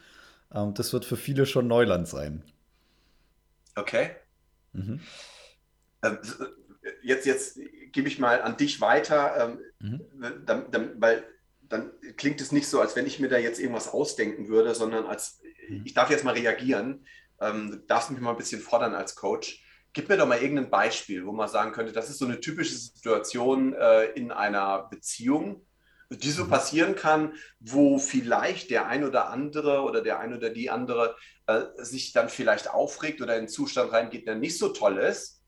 Ähm, 0.53 0.73
das 0.73 0.93
wird 0.93 1.05
für 1.05 1.17
viele 1.17 1.45
schon 1.45 1.67
Neuland 1.67 2.07
sein. 2.07 2.43
Okay. 3.75 4.11
Mhm. 4.73 5.01
Ähm, 6.03 6.19
jetzt, 7.01 7.25
jetzt 7.25 7.59
gebe 7.91 8.07
ich 8.07 8.19
mal 8.19 8.41
an 8.41 8.57
dich 8.57 8.79
weiter, 8.81 9.57
ähm, 9.81 9.99
mhm. 10.19 10.45
dann, 10.45 10.71
dann, 10.71 11.01
weil 11.01 11.23
dann 11.69 11.91
klingt 12.15 12.39
es 12.39 12.51
nicht 12.51 12.67
so, 12.67 12.79
als 12.79 12.95
wenn 12.95 13.05
ich 13.05 13.19
mir 13.19 13.29
da 13.29 13.37
jetzt 13.37 13.59
irgendwas 13.59 13.89
ausdenken 13.89 14.47
würde, 14.47 14.73
sondern 14.73 15.05
als 15.05 15.41
mhm. 15.67 15.81
ich 15.85 15.93
darf 15.93 16.09
jetzt 16.09 16.23
mal 16.23 16.33
reagieren. 16.33 17.05
Ähm, 17.39 17.71
du 17.71 17.77
darfst 17.77 18.09
mich 18.11 18.19
mal 18.19 18.31
ein 18.31 18.37
bisschen 18.37 18.61
fordern 18.61 18.95
als 18.95 19.15
Coach. 19.15 19.63
Gib 19.93 20.09
mir 20.09 20.17
doch 20.17 20.27
mal 20.27 20.41
irgendein 20.41 20.69
Beispiel, 20.69 21.25
wo 21.25 21.31
man 21.31 21.47
sagen 21.47 21.71
könnte, 21.71 21.91
das 21.91 22.09
ist 22.09 22.19
so 22.19 22.25
eine 22.25 22.39
typische 22.39 22.75
Situation 22.75 23.73
äh, 23.73 24.05
in 24.11 24.31
einer 24.31 24.87
Beziehung, 24.89 25.65
die 26.09 26.31
so 26.31 26.45
mhm. 26.45 26.49
passieren 26.49 26.95
kann, 26.95 27.33
wo 27.59 27.97
vielleicht 27.97 28.69
der 28.69 28.87
ein 28.87 29.03
oder 29.03 29.29
andere 29.29 29.81
oder 29.81 30.01
der 30.01 30.19
ein 30.19 30.33
oder 30.35 30.49
die 30.49 30.69
andere 30.69 31.15
äh, 31.47 31.61
sich 31.77 32.13
dann 32.13 32.29
vielleicht 32.29 32.69
aufregt 32.69 33.21
oder 33.21 33.33
in 33.33 33.39
einen 33.39 33.47
Zustand 33.47 33.91
reingeht, 33.91 34.27
der 34.27 34.35
nicht 34.35 34.57
so 34.57 34.69
toll 34.69 34.97
ist, 34.97 35.41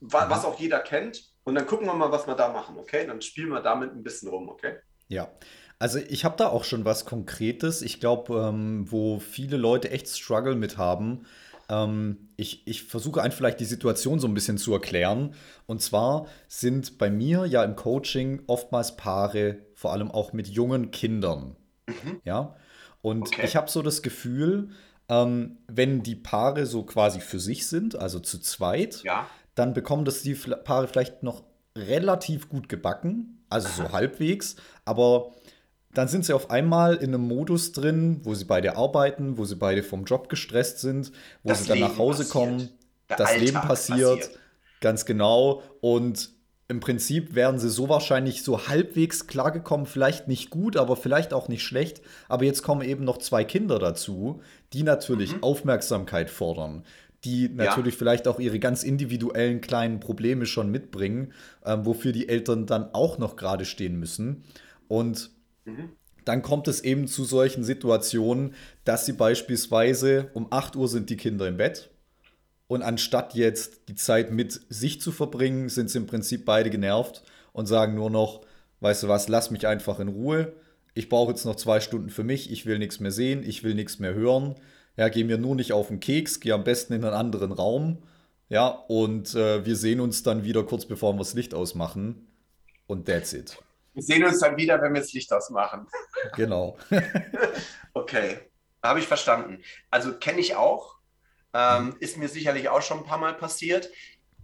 wa 0.00 0.24
mhm. 0.24 0.30
was 0.30 0.44
auch 0.44 0.58
jeder 0.58 0.80
kennt. 0.80 1.32
Und 1.44 1.54
dann 1.54 1.66
gucken 1.66 1.86
wir 1.86 1.94
mal, 1.94 2.10
was 2.10 2.26
wir 2.26 2.34
da 2.34 2.52
machen, 2.52 2.76
okay? 2.78 3.06
Dann 3.06 3.20
spielen 3.22 3.50
wir 3.50 3.60
damit 3.60 3.92
ein 3.92 4.02
bisschen 4.02 4.28
rum, 4.28 4.48
okay? 4.48 4.76
Ja, 5.08 5.30
also 5.78 5.98
ich 5.98 6.24
habe 6.24 6.36
da 6.36 6.48
auch 6.48 6.64
schon 6.64 6.84
was 6.84 7.04
Konkretes. 7.04 7.82
Ich 7.82 8.00
glaube, 8.00 8.48
ähm, 8.48 8.90
wo 8.90 9.18
viele 9.20 9.56
Leute 9.56 9.90
echt 9.90 10.08
Struggle 10.08 10.56
mit 10.56 10.78
haben. 10.78 11.26
Ähm, 11.68 12.28
ich, 12.36 12.66
ich 12.66 12.82
versuche 12.84 13.22
einfach 13.22 13.38
vielleicht 13.38 13.60
die 13.60 13.64
Situation 13.64 14.18
so 14.18 14.28
ein 14.28 14.34
bisschen 14.34 14.58
zu 14.58 14.72
erklären. 14.72 15.34
Und 15.66 15.82
zwar 15.82 16.26
sind 16.48 16.98
bei 16.98 17.10
mir 17.10 17.46
ja 17.46 17.64
im 17.64 17.76
Coaching 17.76 18.42
oftmals 18.46 18.96
Paare, 18.96 19.58
vor 19.74 19.92
allem 19.92 20.10
auch 20.10 20.32
mit 20.32 20.48
jungen 20.48 20.90
Kindern. 20.90 21.56
Mhm. 21.86 22.20
Ja. 22.24 22.56
Und 23.02 23.28
okay. 23.28 23.42
ich 23.44 23.56
habe 23.56 23.70
so 23.70 23.82
das 23.82 24.02
Gefühl, 24.02 24.70
ähm, 25.08 25.58
wenn 25.68 26.02
die 26.02 26.16
Paare 26.16 26.66
so 26.66 26.82
quasi 26.82 27.20
für 27.20 27.38
sich 27.38 27.66
sind, 27.66 27.96
also 27.96 28.18
zu 28.18 28.38
zweit, 28.38 29.02
ja. 29.04 29.26
dann 29.54 29.72
bekommen 29.72 30.04
das 30.04 30.22
die 30.22 30.34
Paare 30.34 30.88
vielleicht 30.88 31.22
noch 31.22 31.44
relativ 31.76 32.48
gut 32.48 32.68
gebacken, 32.68 33.44
also 33.48 33.68
so 33.68 33.92
halbwegs, 33.92 34.56
aber 34.84 35.32
dann 35.96 36.08
sind 36.08 36.26
sie 36.26 36.34
auf 36.34 36.50
einmal 36.50 36.96
in 36.96 37.14
einem 37.14 37.26
Modus 37.26 37.72
drin, 37.72 38.20
wo 38.22 38.34
sie 38.34 38.44
beide 38.44 38.76
arbeiten, 38.76 39.38
wo 39.38 39.46
sie 39.46 39.56
beide 39.56 39.82
vom 39.82 40.04
Job 40.04 40.28
gestresst 40.28 40.80
sind, 40.80 41.10
wo 41.42 41.48
das 41.48 41.62
sie 41.62 41.68
dann 41.68 41.78
Leben 41.78 41.88
nach 41.88 41.98
Hause 41.98 42.24
passiert. 42.24 42.32
kommen, 42.32 42.68
Der 43.08 43.16
das 43.16 43.28
Alltag 43.28 43.40
Leben 43.40 43.60
passiert, 43.62 44.20
passiert, 44.20 44.38
ganz 44.82 45.06
genau. 45.06 45.62
Und 45.80 46.28
im 46.68 46.80
Prinzip 46.80 47.34
wären 47.34 47.58
sie 47.58 47.70
so 47.70 47.88
wahrscheinlich 47.88 48.42
so 48.42 48.68
halbwegs 48.68 49.26
klargekommen, 49.26 49.86
vielleicht 49.86 50.28
nicht 50.28 50.50
gut, 50.50 50.76
aber 50.76 50.96
vielleicht 50.96 51.32
auch 51.32 51.48
nicht 51.48 51.62
schlecht. 51.62 52.02
Aber 52.28 52.44
jetzt 52.44 52.62
kommen 52.62 52.82
eben 52.82 53.04
noch 53.04 53.16
zwei 53.16 53.44
Kinder 53.44 53.78
dazu, 53.78 54.42
die 54.74 54.82
natürlich 54.82 55.36
mhm. 55.36 55.44
Aufmerksamkeit 55.44 56.28
fordern, 56.28 56.84
die 57.24 57.48
natürlich 57.48 57.94
ja. 57.94 57.98
vielleicht 57.98 58.28
auch 58.28 58.38
ihre 58.38 58.58
ganz 58.58 58.82
individuellen 58.82 59.62
kleinen 59.62 59.98
Probleme 60.00 60.44
schon 60.44 60.70
mitbringen, 60.70 61.32
ähm, 61.64 61.86
wofür 61.86 62.12
die 62.12 62.28
Eltern 62.28 62.66
dann 62.66 62.92
auch 62.92 63.16
noch 63.16 63.36
gerade 63.36 63.64
stehen 63.64 63.98
müssen. 63.98 64.44
Und 64.88 65.30
dann 66.24 66.42
kommt 66.42 66.68
es 66.68 66.80
eben 66.80 67.06
zu 67.06 67.24
solchen 67.24 67.64
Situationen, 67.64 68.54
dass 68.84 69.06
sie 69.06 69.12
beispielsweise 69.12 70.30
um 70.34 70.48
8 70.50 70.76
Uhr 70.76 70.88
sind 70.88 71.08
die 71.08 71.16
Kinder 71.16 71.46
im 71.46 71.56
Bett 71.56 71.90
und 72.68 72.82
anstatt 72.82 73.34
jetzt 73.34 73.88
die 73.88 73.94
Zeit 73.94 74.32
mit 74.32 74.60
sich 74.68 75.00
zu 75.00 75.12
verbringen, 75.12 75.68
sind 75.68 75.90
sie 75.90 75.98
im 75.98 76.06
Prinzip 76.06 76.44
beide 76.44 76.70
genervt 76.70 77.22
und 77.52 77.66
sagen 77.66 77.94
nur 77.94 78.10
noch, 78.10 78.42
weißt 78.80 79.04
du 79.04 79.08
was, 79.08 79.28
lass 79.28 79.50
mich 79.50 79.66
einfach 79.66 80.00
in 80.00 80.08
Ruhe. 80.08 80.52
Ich 80.94 81.08
brauche 81.08 81.30
jetzt 81.30 81.44
noch 81.44 81.56
zwei 81.56 81.80
Stunden 81.80 82.10
für 82.10 82.24
mich, 82.24 82.50
ich 82.50 82.66
will 82.66 82.78
nichts 82.78 83.00
mehr 83.00 83.12
sehen, 83.12 83.44
ich 83.46 83.62
will 83.62 83.74
nichts 83.74 83.98
mehr 83.98 84.14
hören. 84.14 84.56
Ja, 84.96 85.08
geh 85.08 85.24
mir 85.24 85.38
nur 85.38 85.54
nicht 85.54 85.72
auf 85.72 85.88
den 85.88 86.00
Keks, 86.00 86.40
geh 86.40 86.52
am 86.52 86.64
besten 86.64 86.94
in 86.94 87.04
einen 87.04 87.14
anderen 87.14 87.52
Raum. 87.52 87.98
Ja, 88.48 88.68
und 88.68 89.34
äh, 89.34 89.64
wir 89.64 89.76
sehen 89.76 90.00
uns 90.00 90.22
dann 90.22 90.44
wieder 90.44 90.62
kurz 90.64 90.86
bevor 90.86 91.12
wir 91.12 91.18
das 91.18 91.34
Licht 91.34 91.54
ausmachen. 91.54 92.26
Und 92.86 93.06
that's 93.06 93.32
it. 93.32 93.58
Wir 93.96 94.02
sehen 94.02 94.24
uns 94.24 94.40
dann 94.40 94.58
wieder, 94.58 94.80
wenn 94.82 94.92
wir 94.92 95.00
das 95.00 95.14
Licht 95.14 95.32
ausmachen. 95.32 95.88
Genau. 96.34 96.76
okay, 97.94 98.50
habe 98.82 98.98
ich 98.98 99.06
verstanden. 99.06 99.62
Also 99.90 100.18
kenne 100.18 100.38
ich 100.38 100.54
auch. 100.54 100.96
Ähm, 101.54 101.86
mhm. 101.86 101.96
ist 102.00 102.18
mir 102.18 102.28
sicherlich 102.28 102.68
auch 102.68 102.82
schon 102.82 102.98
ein 102.98 103.06
paar 103.06 103.16
Mal 103.16 103.32
passiert. 103.32 103.88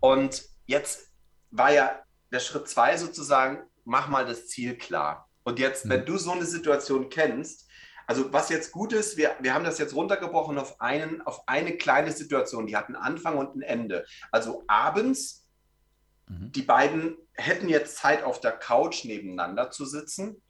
Und 0.00 0.42
jetzt 0.64 1.10
war 1.50 1.70
ja 1.70 2.02
der 2.32 2.40
Schritt 2.40 2.66
zwei 2.66 2.96
sozusagen, 2.96 3.62
mach 3.84 4.08
mal 4.08 4.24
das 4.24 4.48
Ziel 4.48 4.78
klar. 4.78 5.28
Und 5.42 5.58
jetzt, 5.58 5.84
mhm. 5.84 5.90
wenn 5.90 6.06
du 6.06 6.16
so 6.16 6.32
eine 6.32 6.46
Situation 6.46 7.10
kennst, 7.10 7.68
also 8.06 8.32
was 8.32 8.48
jetzt 8.48 8.72
gut 8.72 8.94
ist, 8.94 9.18
wir, 9.18 9.36
wir 9.40 9.52
haben 9.52 9.64
das 9.64 9.78
jetzt 9.78 9.94
runtergebrochen 9.94 10.56
auf, 10.56 10.80
einen, 10.80 11.20
auf 11.20 11.46
eine 11.46 11.76
kleine 11.76 12.10
Situation, 12.10 12.66
die 12.66 12.76
hat 12.76 12.86
einen 12.86 12.96
Anfang 12.96 13.36
und 13.36 13.54
ein 13.54 13.60
Ende. 13.60 14.06
Also 14.30 14.64
abends 14.66 15.41
Mhm. 16.32 16.52
Die 16.52 16.62
beiden 16.62 17.16
hätten 17.34 17.68
jetzt 17.68 17.96
Zeit, 17.96 18.24
auf 18.24 18.40
der 18.40 18.52
Couch 18.52 19.04
nebeneinander 19.04 19.70
zu 19.70 19.84
sitzen. 19.84 20.42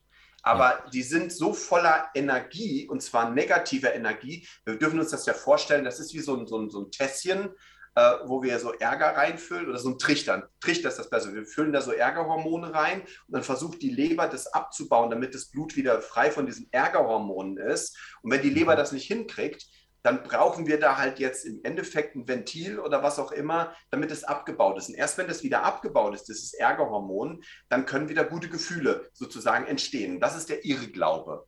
Aber 0.43 0.71
ja. 0.71 0.91
die 0.93 1.03
sind 1.03 1.33
so 1.33 1.53
voller 1.53 2.09
Energie, 2.15 2.89
und 2.89 3.01
zwar 3.01 3.31
negativer 3.31 3.95
Energie. 3.95 4.47
Wir 4.65 4.77
dürfen 4.77 4.99
uns 4.99 5.11
das 5.11 5.25
ja 5.27 5.35
vorstellen, 5.35 5.85
das 5.85 6.01
ist 6.01 6.15
wie 6.15 6.21
so 6.21 6.37
ein, 6.37 6.47
so 6.47 6.59
ein, 6.59 6.69
so 6.69 6.81
ein 6.81 6.91
Tässchen, 6.91 7.51
äh, 7.95 8.13
wo 8.25 8.43
wir 8.43 8.59
so 8.59 8.73
Ärger 8.73 9.17
reinfüllen, 9.17 9.69
oder 9.69 9.79
so 9.79 9.91
ein 9.91 9.99
Trichter. 9.99 10.49
Trichter 10.61 10.89
ist 10.89 10.99
das 10.99 11.11
besser. 11.11 11.33
Wir 11.33 11.47
füllen 11.47 11.73
da 11.73 11.81
so 11.81 11.93
Ärgerhormone 11.93 12.75
rein 12.75 13.03
und 13.03 13.09
dann 13.29 13.43
versucht 13.45 13.83
die 13.83 13.91
Leber 13.91 14.27
das 14.27 14.49
abzubauen, 14.49 15.11
damit 15.11 15.35
das 15.35 15.51
Blut 15.51 15.77
wieder 15.77 16.03
frei 16.03 16.31
von 16.31 16.47
diesen 16.47 16.69
Ärgerhormonen 16.73 17.59
ist. 17.59 17.97
Und 18.23 18.33
wenn 18.33 18.43
die 18.43 18.51
Leber 18.51 18.73
mhm. 18.73 18.79
das 18.79 18.93
nicht 18.93 19.07
hinkriegt, 19.07 19.67
dann 20.03 20.23
brauchen 20.25 20.67
wir 20.67 20.81
da 20.81 20.99
halt 20.99 21.19
jetzt 21.19 21.45
im 21.45 21.61
Endeffekt 21.63 22.17
ein 22.17 22.27
Ventil 22.27 22.79
oder 22.81 23.03
was 23.03 23.19
auch 23.19 23.31
immer, 23.31 23.75
damit 23.91 24.11
es 24.11 24.25
abgebaut 24.25 24.79
ist. 24.79 24.89
Und 24.89 24.97
erst 24.97 25.17
wenn 25.19 25.29
das 25.29 25.43
wieder 25.43 25.63
abgebaut 25.63 26.15
ist, 26.15 26.25
dieses 26.25 26.55
Ärgerhormon, 26.55 27.43
dann 27.69 27.87
können 27.87 28.09
wieder 28.09 28.25
gute 28.25 28.49
Gefühle 28.49 29.09
sozusagen 29.13 29.67
entstehen. 29.67 30.21
Das 30.21 30.37
ist 30.37 30.49
der 30.49 30.65
Irrglaube. 30.65 31.47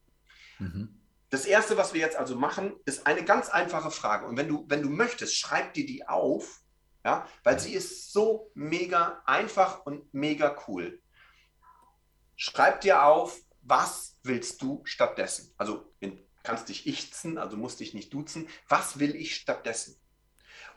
Mhm. 0.58 1.00
Das 1.30 1.46
Erste, 1.46 1.76
was 1.76 1.94
wir 1.94 2.00
jetzt 2.00 2.16
also 2.16 2.36
machen, 2.36 2.74
ist 2.84 3.08
eine 3.08 3.24
ganz 3.24 3.48
einfache 3.48 3.90
Frage. 3.90 4.26
Und 4.26 4.36
wenn 4.36 4.46
du, 4.46 4.64
wenn 4.68 4.82
du 4.82 4.88
möchtest, 4.88 5.36
schreib 5.36 5.74
dir 5.74 5.84
die 5.84 6.06
auf, 6.06 6.60
ja, 7.04 7.26
weil 7.42 7.58
sie 7.58 7.74
ist 7.74 8.12
so 8.12 8.50
mega 8.54 9.20
einfach 9.26 9.84
und 9.84 10.14
mega 10.14 10.56
cool. 10.68 11.02
Schreib 12.36 12.80
dir 12.82 13.04
auf, 13.04 13.36
was 13.62 14.16
willst 14.22 14.62
du 14.62 14.82
stattdessen? 14.84 15.52
Also 15.56 15.92
in 15.98 16.23
kannst 16.44 16.68
dich 16.68 16.86
ichzen, 16.86 17.38
also 17.38 17.56
musst 17.56 17.80
dich 17.80 17.94
nicht 17.94 18.14
duzen. 18.14 18.48
Was 18.68 19.00
will 19.00 19.16
ich 19.16 19.34
stattdessen? 19.34 19.96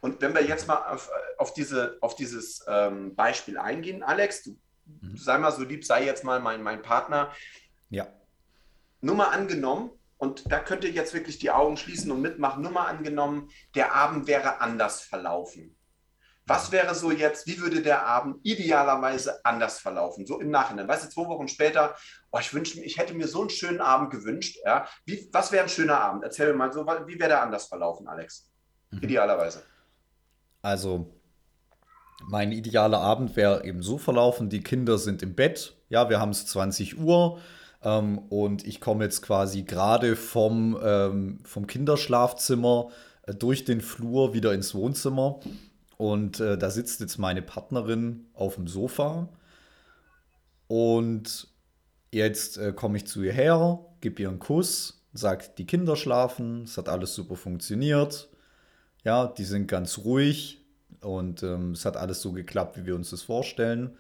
Und 0.02 0.22
wenn 0.22 0.34
wir 0.34 0.44
jetzt 0.44 0.68
mal 0.68 0.94
auf, 0.94 1.12
auf, 1.38 1.54
diese, 1.54 1.98
auf 2.02 2.16
dieses 2.16 2.66
ähm, 2.68 3.16
Beispiel 3.16 3.58
eingehen, 3.58 4.02
Alex, 4.02 4.44
du, 4.44 4.58
mhm. 4.86 5.18
sei 5.18 5.38
mal 5.38 5.52
so 5.52 5.64
lieb, 5.64 5.86
sei 5.86 6.06
jetzt 6.06 6.24
mal 6.24 6.40
mein, 6.40 6.64
mein 6.64 6.82
Partner. 6.82 7.32
Ja. 7.90 8.08
Nur 9.02 9.16
mal 9.16 9.30
angenommen, 9.30 9.92
und 10.18 10.52
da 10.52 10.60
könnt 10.60 10.84
ihr 10.84 10.90
jetzt 10.92 11.14
wirklich 11.14 11.38
die 11.38 11.52
Augen 11.52 11.78
schließen 11.78 12.12
und 12.12 12.22
mitmachen, 12.22 12.64
nur 12.64 12.72
mal 12.72 12.88
angenommen, 12.88 13.50
der 13.76 13.94
Abend 13.94 14.26
wäre 14.26 14.62
anders 14.62 15.02
verlaufen. 15.02 15.77
Was 16.48 16.72
wäre 16.72 16.96
so 16.96 17.12
jetzt, 17.12 17.46
wie 17.46 17.60
würde 17.60 17.82
der 17.82 18.06
Abend 18.06 18.38
idealerweise 18.44 19.44
anders 19.44 19.80
verlaufen? 19.80 20.26
So 20.26 20.40
im 20.40 20.50
Nachhinein. 20.50 20.88
Weißt 20.88 21.06
du, 21.06 21.10
zwei 21.10 21.28
Wochen 21.28 21.50
später, 21.50 21.96
oh, 22.32 22.40
ich 22.40 22.54
wünsche 22.54 22.82
ich 22.82 22.98
hätte 22.98 23.14
mir 23.14 23.28
so 23.28 23.42
einen 23.42 23.50
schönen 23.50 23.82
Abend 23.82 24.12
gewünscht. 24.12 24.58
Ja? 24.66 24.88
Wie, 25.06 25.30
was 25.34 25.52
wäre 25.52 25.64
ein 25.64 25.70
schöner 25.70 26.00
Abend? 26.00 26.24
Erzähl 26.24 26.48
mir 26.48 26.58
mal 26.58 26.72
so, 26.72 26.86
wie 26.86 27.20
wäre 27.20 27.30
der 27.30 27.42
anders 27.42 27.68
verlaufen, 27.68 28.08
Alex? 28.08 28.50
Mhm. 28.92 29.04
Idealerweise. 29.04 29.62
Also, 30.62 31.14
mein 32.30 32.54
idealer 32.54 33.02
Abend 33.02 33.36
wäre 33.36 33.66
eben 33.66 33.84
so 33.84 33.98
verlaufen: 33.98 34.50
die 34.50 34.64
Kinder 34.64 34.98
sind 34.98 35.22
im 35.22 35.36
Bett. 35.36 35.76
Ja, 35.90 36.10
wir 36.10 36.20
haben 36.20 36.32
es 36.32 36.46
20 36.48 36.98
Uhr. 36.98 37.40
Ähm, 37.84 38.20
und 38.30 38.66
ich 38.66 38.82
komme 38.82 39.04
jetzt 39.04 39.22
quasi 39.22 39.64
gerade 39.64 40.16
vom, 40.16 40.80
ähm, 40.82 41.40
vom 41.44 41.68
Kinderschlafzimmer 41.68 42.90
äh, 43.24 43.34
durch 43.36 43.66
den 43.66 43.82
Flur 43.82 44.34
wieder 44.34 44.54
ins 44.54 44.74
Wohnzimmer. 44.74 45.40
Und 45.98 46.40
äh, 46.40 46.58
da 46.58 46.70
sitzt 46.70 47.00
jetzt 47.00 47.18
meine 47.18 47.42
Partnerin 47.42 48.28
auf 48.34 48.56
dem 48.56 48.68
Sofa. 48.68 49.30
Und 50.68 51.48
jetzt 52.12 52.58
äh, 52.58 52.74
komme 52.74 52.98
ich 52.98 53.08
zu 53.08 53.24
ihr 53.24 53.34
her, 53.34 53.80
gebe 54.02 54.22
ihr 54.22 54.30
einen 54.30 54.40
Kuss, 54.40 55.06
sagt, 55.14 55.58
die 55.58 55.66
Kinder 55.66 55.96
schlafen, 55.96 56.64
es 56.64 56.78
hat 56.78 56.90
alles 56.90 57.16
super 57.16 57.36
funktioniert. 57.36 58.30
Ja, 59.04 59.28
die 59.28 59.46
sind 59.46 59.68
ganz 59.68 60.00
ruhig 60.00 60.62
und 61.02 61.44
ähm, 61.44 61.72
es 61.72 61.86
hat 61.86 61.98
alles 61.98 62.22
so 62.22 62.34
geklappt, 62.34 62.78
wie 62.78 62.86
wir 62.86 62.96
uns 62.96 63.10
das 63.10 63.22
vorstellen. 63.24 63.98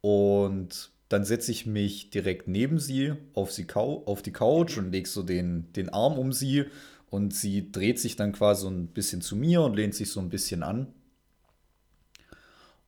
Und 0.00 0.90
dann 1.08 1.24
setze 1.24 1.50
ich 1.52 1.66
mich 1.66 2.10
direkt 2.10 2.48
neben 2.48 2.78
sie 2.78 3.14
auf, 3.34 3.52
sie 3.52 3.66
auf 3.74 4.22
die 4.22 4.32
Couch 4.32 4.78
und 4.78 4.92
lege 4.92 5.08
so 5.08 5.22
den, 5.22 5.72
den 5.72 5.88
Arm 5.88 6.18
um 6.18 6.32
sie 6.32 6.66
Und 7.10 7.34
sie 7.34 7.70
dreht 7.70 8.00
sich 8.00 8.16
dann 8.16 8.32
quasi 8.32 8.62
so 8.62 8.68
ein 8.68 8.88
bisschen 8.88 9.22
zu 9.22 9.36
mir 9.36 9.62
und 9.62 9.74
lehnt 9.74 9.94
sich 9.94 10.10
so 10.10 10.20
ein 10.20 10.28
bisschen 10.28 10.62
an. 10.62 10.92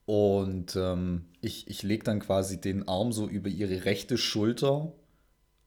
Und 0.09 0.75
ähm, 0.75 1.27
ich, 1.43 1.69
ich 1.69 1.83
lege 1.83 2.03
dann 2.03 2.21
quasi 2.21 2.59
den 2.59 2.89
Arm 2.89 3.13
so 3.13 3.29
über 3.29 3.51
ihre 3.51 3.85
rechte 3.85 4.17
Schulter, 4.17 4.95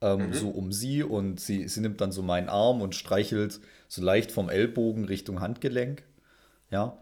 ähm, 0.02 0.30
Mhm. 0.30 0.34
so 0.34 0.50
um 0.50 0.72
sie. 0.72 1.04
Und 1.04 1.40
sie, 1.40 1.68
sie 1.68 1.80
nimmt 1.82 2.02
dann 2.02 2.12
so 2.12 2.24
meinen 2.24 2.50
Arm 2.50 2.82
und 2.82 2.96
streichelt 2.96 3.60
so 3.88 4.02
leicht 4.02 4.32
vom 4.32 4.50
Ellbogen 4.50 5.06
Richtung 5.06 5.42
Handgelenk. 5.42 6.04
Ja. 6.72 6.98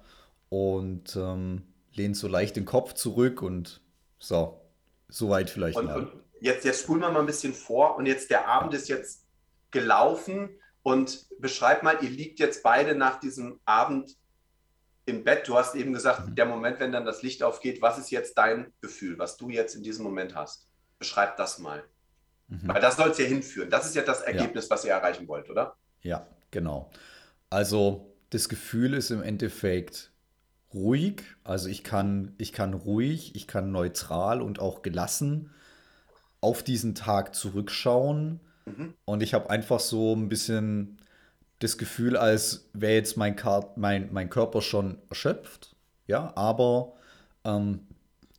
Und 0.49 1.15
ähm, 1.15 1.63
lehnt 1.93 2.17
so 2.17 2.27
leicht 2.27 2.57
den 2.57 2.65
Kopf 2.65 2.93
zurück 2.93 3.41
und 3.41 3.81
so, 4.19 4.59
soweit 5.07 5.49
vielleicht 5.49 5.77
Und, 5.77 5.85
mal. 5.85 5.99
und 5.99 6.11
jetzt, 6.41 6.65
jetzt 6.65 6.81
spulen 6.81 6.99
wir 7.01 7.11
mal 7.11 7.21
ein 7.21 7.25
bisschen 7.25 7.53
vor 7.53 7.95
und 7.95 8.05
jetzt 8.05 8.31
der 8.31 8.49
Abend 8.49 8.73
ist 8.73 8.89
jetzt 8.89 9.25
gelaufen 9.71 10.49
und 10.83 11.25
beschreib 11.39 11.83
mal, 11.83 11.97
ihr 12.01 12.09
liegt 12.09 12.39
jetzt 12.39 12.63
beide 12.63 12.95
nach 12.95 13.19
diesem 13.21 13.59
Abend 13.65 14.17
im 15.09 15.23
Bett. 15.23 15.47
Du 15.47 15.55
hast 15.55 15.75
eben 15.75 15.93
gesagt, 15.93 16.29
Mhm. 16.29 16.35
der 16.35 16.45
Moment, 16.45 16.79
wenn 16.79 16.91
dann 16.91 17.05
das 17.05 17.21
Licht 17.21 17.43
aufgeht, 17.43 17.81
was 17.81 17.97
ist 17.97 18.11
jetzt 18.11 18.37
dein 18.37 18.71
Gefühl, 18.81 19.17
was 19.19 19.37
du 19.37 19.49
jetzt 19.49 19.75
in 19.75 19.83
diesem 19.83 20.03
Moment 20.03 20.35
hast? 20.35 20.67
Beschreib 20.99 21.37
das 21.37 21.59
mal. 21.59 21.83
Mhm. 22.47 22.67
Weil 22.67 22.81
das 22.81 22.97
soll 22.97 23.09
es 23.11 23.17
ja 23.17 23.25
hinführen. 23.25 23.69
Das 23.69 23.85
ist 23.85 23.95
ja 23.95 24.01
das 24.01 24.21
Ja. 24.21 24.27
Ergebnis, 24.27 24.69
was 24.69 24.85
ihr 24.85 24.91
erreichen 24.91 25.27
wollt, 25.27 25.49
oder? 25.49 25.75
Ja, 26.01 26.27
genau. 26.51 26.89
Also 27.49 28.13
das 28.29 28.47
Gefühl 28.49 28.93
ist 28.93 29.09
im 29.11 29.21
Endeffekt 29.23 30.11
ruhig. 30.73 31.23
Also 31.43 31.67
ich 31.69 31.83
kann, 31.83 32.35
ich 32.37 32.53
kann 32.53 32.73
ruhig, 32.73 33.35
ich 33.35 33.47
kann 33.47 33.71
neutral 33.71 34.41
und 34.41 34.59
auch 34.59 34.81
gelassen 34.81 35.51
auf 36.41 36.63
diesen 36.63 36.95
Tag 36.95 37.33
zurückschauen. 37.35 38.39
Mhm. 38.65 38.93
Und 39.05 39.23
ich 39.23 39.33
habe 39.33 39.49
einfach 39.49 39.79
so 39.79 40.15
ein 40.15 40.29
bisschen 40.29 40.98
das 41.59 41.77
Gefühl, 41.77 42.15
als 42.17 42.69
wäre 42.73 42.93
jetzt 42.93 43.17
mein, 43.17 43.35
Kar 43.35 43.73
mein, 43.75 44.09
mein 44.11 44.29
Körper 44.29 44.61
schon 44.61 44.97
erschöpft. 45.09 45.75
Ja, 46.07 46.31
aber 46.35 46.93
ähm, 47.43 47.81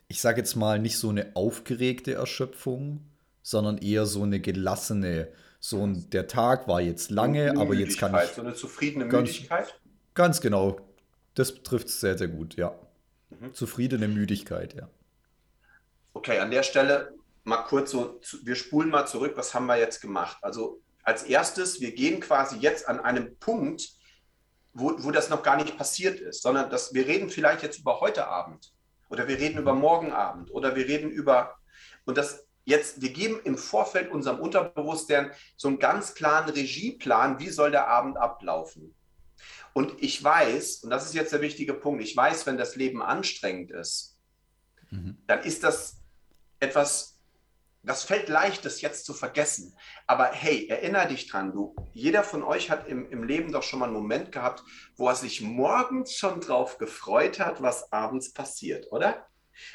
ich 0.08 0.20
sage 0.20 0.40
jetzt 0.40 0.56
mal 0.56 0.78
nicht 0.78 0.98
so 0.98 1.10
eine 1.10 1.32
aufgeregte 1.34 2.14
Erschöpfung, 2.14 3.04
sondern 3.42 3.78
eher 3.78 4.06
so 4.06 4.22
eine 4.22 4.40
gelassene. 4.40 5.28
So 5.62 5.86
ein, 5.86 6.08
der 6.10 6.26
Tag 6.26 6.66
war 6.68 6.80
jetzt 6.80 7.10
lange, 7.10 7.56
aber 7.58 7.74
jetzt 7.74 7.98
kann 7.98 8.14
ich 8.14 8.30
So 8.30 8.40
eine 8.40 8.54
zufriedene 8.54 9.06
ganz- 9.08 9.28
Müdigkeit. 9.32 9.78
ganz 10.14 10.40
genau. 10.40 10.80
Das 11.34 11.62
trifft 11.62 11.88
es 11.88 12.00
sehr, 12.00 12.16
sehr 12.16 12.28
gut, 12.28 12.56
ja. 12.56 12.74
Mhm. 13.28 13.52
Zufriedene 13.54 14.08
Müdigkeit, 14.08 14.74
ja. 14.74 14.88
Okay, 16.14 16.38
an 16.38 16.50
der 16.50 16.62
Stelle 16.62 17.12
mal 17.44 17.58
kurz 17.64 17.90
so, 17.90 18.20
wir 18.42 18.54
spulen 18.56 18.88
mal 18.88 19.06
zurück, 19.06 19.34
was 19.36 19.54
haben 19.54 19.66
wir 19.66 19.76
jetzt 19.78 20.00
gemacht? 20.00 20.38
Also 20.42 20.80
als 21.11 21.22
erstes, 21.24 21.80
wir 21.80 21.92
gehen 21.92 22.20
quasi 22.20 22.56
jetzt 22.58 22.88
an 22.88 23.00
einem 23.00 23.36
Punkt, 23.38 23.88
wo, 24.72 24.94
wo 24.98 25.11
das 25.11 25.28
noch 25.28 25.42
gar 25.42 25.56
nicht 25.56 25.76
passiert 25.76 26.20
ist, 26.20 26.42
sondern 26.42 26.70
dass 26.70 26.94
wir 26.94 27.06
reden 27.06 27.28
vielleicht 27.28 27.62
jetzt 27.62 27.80
über 27.80 28.00
heute 28.00 28.26
Abend 28.26 28.72
oder 29.08 29.26
wir 29.28 29.38
reden 29.38 29.58
über 29.58 29.74
morgen 29.74 30.12
Abend 30.12 30.50
oder 30.52 30.76
wir 30.76 30.86
reden 30.86 31.11
über 31.11 31.56
und 32.04 32.16
das 32.16 32.46
jetzt, 32.64 33.02
wir 33.02 33.12
geben 33.12 33.40
im 33.44 33.58
Vorfeld 33.58 34.11
unserem 34.11 34.38
Unterbewusstsein 34.38 35.32
so 35.56 35.68
einen 35.68 35.78
ganz 35.78 36.14
klaren 36.14 36.50
Regieplan, 36.50 37.40
wie 37.40 37.50
soll 37.50 37.70
der 37.70 37.88
Abend 37.88 38.16
ablaufen. 38.16 38.94
Und 39.72 39.94
ich 40.02 40.22
weiß, 40.22 40.84
und 40.84 40.90
das 40.90 41.06
ist 41.06 41.14
jetzt 41.14 41.32
der 41.32 41.40
wichtige 41.40 41.74
Punkt, 41.74 42.02
ich 42.02 42.16
weiß, 42.16 42.46
wenn 42.46 42.58
das 42.58 42.76
Leben 42.76 43.02
anstrengend 43.02 43.70
ist, 43.72 44.11
Mhm. 44.90 45.18
dann 45.26 45.40
ist 45.40 45.62
das 45.64 45.98
etwas, 46.58 47.19
das 47.83 48.05
fällt 48.05 48.28
leicht, 48.28 48.64
das 48.64 48.81
jetzt 48.83 49.07
zu 49.07 49.14
vergessen. 49.14 49.76
Aber 50.07 50.26
hey, 50.26 50.68
erinnere 50.68 51.09
dich 51.09 51.28
dran, 51.28 51.53
du, 51.53 51.74
jeder 51.93 52.22
von 52.22 52.43
euch 52.43 52.70
hat 52.70 52.87
im, 52.89 53.11
im 53.11 53.24
Leben 53.24 53.53
doch 53.53 53.62
schon 53.62 53.78
mal 53.78 53.87
einen 53.87 53.95
Moment 53.95 54.33
gehabt, 54.33 54.62
wo 54.97 55.09
er 55.09 55.14
sich 55.14 55.41
morgens 55.41 56.14
schon 56.14 56.41
drauf 56.41 56.78
gefreut 56.78 57.41
hat, 57.41 57.62
was 57.62 57.93
abends 57.93 58.33
passiert, 58.33 58.93
oder? 58.93 59.26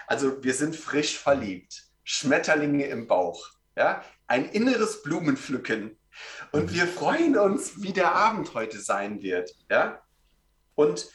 Also 0.08 0.43
wir 0.43 0.53
sind 0.53 0.76
frisch 0.76 1.18
verliebt, 1.18 1.84
Schmetterlinge 2.03 2.86
im 2.86 3.08
Bauch, 3.08 3.49
ja, 3.76 4.03
ein 4.28 4.45
inneres 4.45 5.01
Blumenpflücken. 5.01 5.97
Und 6.51 6.74
wir 6.74 6.88
freuen 6.88 7.38
uns, 7.38 7.82
wie 7.82 7.91
der 7.91 8.16
Abend 8.16 8.53
heute 8.53 8.80
sein 8.80 9.22
wird, 9.22 9.53
ja. 9.70 10.01
Und 10.76 11.12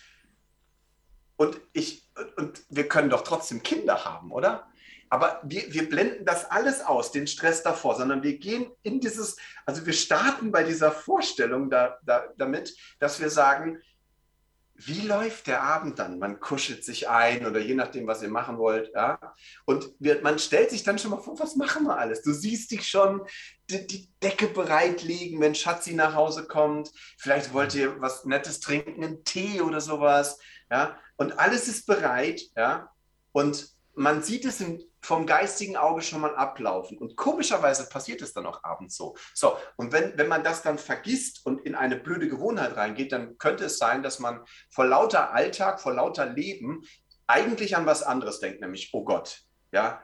und 1.37 1.59
ich, 1.73 2.07
und 2.37 2.63
wir 2.69 2.87
können 2.87 3.09
doch 3.09 3.23
trotzdem 3.25 3.63
Kinder 3.63 4.05
haben, 4.05 4.31
oder? 4.31 4.70
Aber 5.11 5.41
wir, 5.43 5.73
wir 5.73 5.89
blenden 5.89 6.25
das 6.25 6.49
alles 6.51 6.81
aus, 6.81 7.11
den 7.11 7.27
Stress 7.27 7.65
davor, 7.65 7.97
sondern 7.97 8.23
wir 8.23 8.39
gehen 8.39 8.71
in 8.83 9.01
dieses, 9.01 9.37
also 9.67 9.85
wir 9.85 9.93
starten 9.93 10.53
bei 10.53 10.63
dieser 10.63 10.93
Vorstellung 10.93 11.69
da, 11.69 11.99
da, 12.05 12.29
damit, 12.39 12.77
dass 13.01 13.21
wir 13.21 13.29
sagen, 13.29 13.83
wie 14.87 15.01
läuft 15.03 15.47
der 15.47 15.63
Abend 15.63 15.99
dann? 15.99 16.19
Man 16.19 16.41
kuschelt 16.41 16.85
sich 16.85 17.09
ein 17.09 17.45
oder 17.45 17.61
je 17.61 17.75
nachdem, 17.75 18.07
was 18.07 18.23
ihr 18.23 18.31
machen 18.31 18.57
wollt. 18.57 18.91
Ja? 18.95 19.19
Und 19.67 19.93
wir, 19.99 20.23
man 20.23 20.39
stellt 20.39 20.71
sich 20.71 20.85
dann 20.85 20.99
schon 20.99 21.11
mal 21.11 21.21
vor, 21.21 21.39
was 21.39 21.57
machen 21.57 21.85
wir 21.85 21.99
alles? 21.99 22.23
Du 22.23 22.33
siehst 22.33 22.71
dich 22.71 22.89
schon 22.89 23.27
die, 23.69 23.87
die 23.87 24.09
Decke 24.23 24.47
bereitlegen, 24.47 25.41
wenn 25.41 25.55
Schatzi 25.55 25.93
nach 25.93 26.15
Hause 26.15 26.47
kommt. 26.47 26.93
Vielleicht 27.19 27.53
wollt 27.53 27.75
ihr 27.75 28.01
was 28.01 28.25
Nettes 28.25 28.61
trinken, 28.61 29.05
einen 29.05 29.25
Tee 29.25 29.61
oder 29.61 29.83
sowas. 29.83 30.39
Ja? 30.71 30.97
Und 31.17 31.39
alles 31.39 31.69
ist 31.69 31.87
bereit. 31.87 32.41
Ja? 32.57 32.91
Und 33.33 33.69
man 34.01 34.23
sieht 34.23 34.47
es 34.47 34.63
im, 34.63 34.83
vom 35.03 35.27
geistigen 35.27 35.77
Auge 35.77 36.01
schon 36.01 36.23
mal 36.23 36.35
ablaufen. 36.35 36.97
Und 36.97 37.17
komischerweise 37.17 37.87
passiert 37.87 38.23
es 38.23 38.33
dann 38.33 38.47
auch 38.47 38.65
abends 38.65 38.97
so. 38.97 39.15
So, 39.35 39.59
und 39.77 39.93
wenn, 39.93 40.17
wenn 40.17 40.27
man 40.27 40.43
das 40.43 40.63
dann 40.63 40.79
vergisst 40.79 41.45
und 41.45 41.61
in 41.67 41.75
eine 41.75 41.97
blöde 41.97 42.27
Gewohnheit 42.27 42.77
reingeht, 42.77 43.13
dann 43.13 43.37
könnte 43.37 43.67
es 43.67 43.77
sein, 43.77 44.03
dass 44.03 44.19
man 44.19 44.41
vor 44.71 44.87
lauter 44.87 45.35
Alltag, 45.35 45.81
vor 45.81 45.93
lauter 45.93 46.25
Leben 46.25 46.81
eigentlich 47.27 47.77
an 47.77 47.85
was 47.85 48.03
anderes 48.03 48.41
denkt, 48.41 48.63
nämlich, 48.63 48.89
oh 48.95 49.05
Gott, 49.05 49.43
ja, 49.71 50.01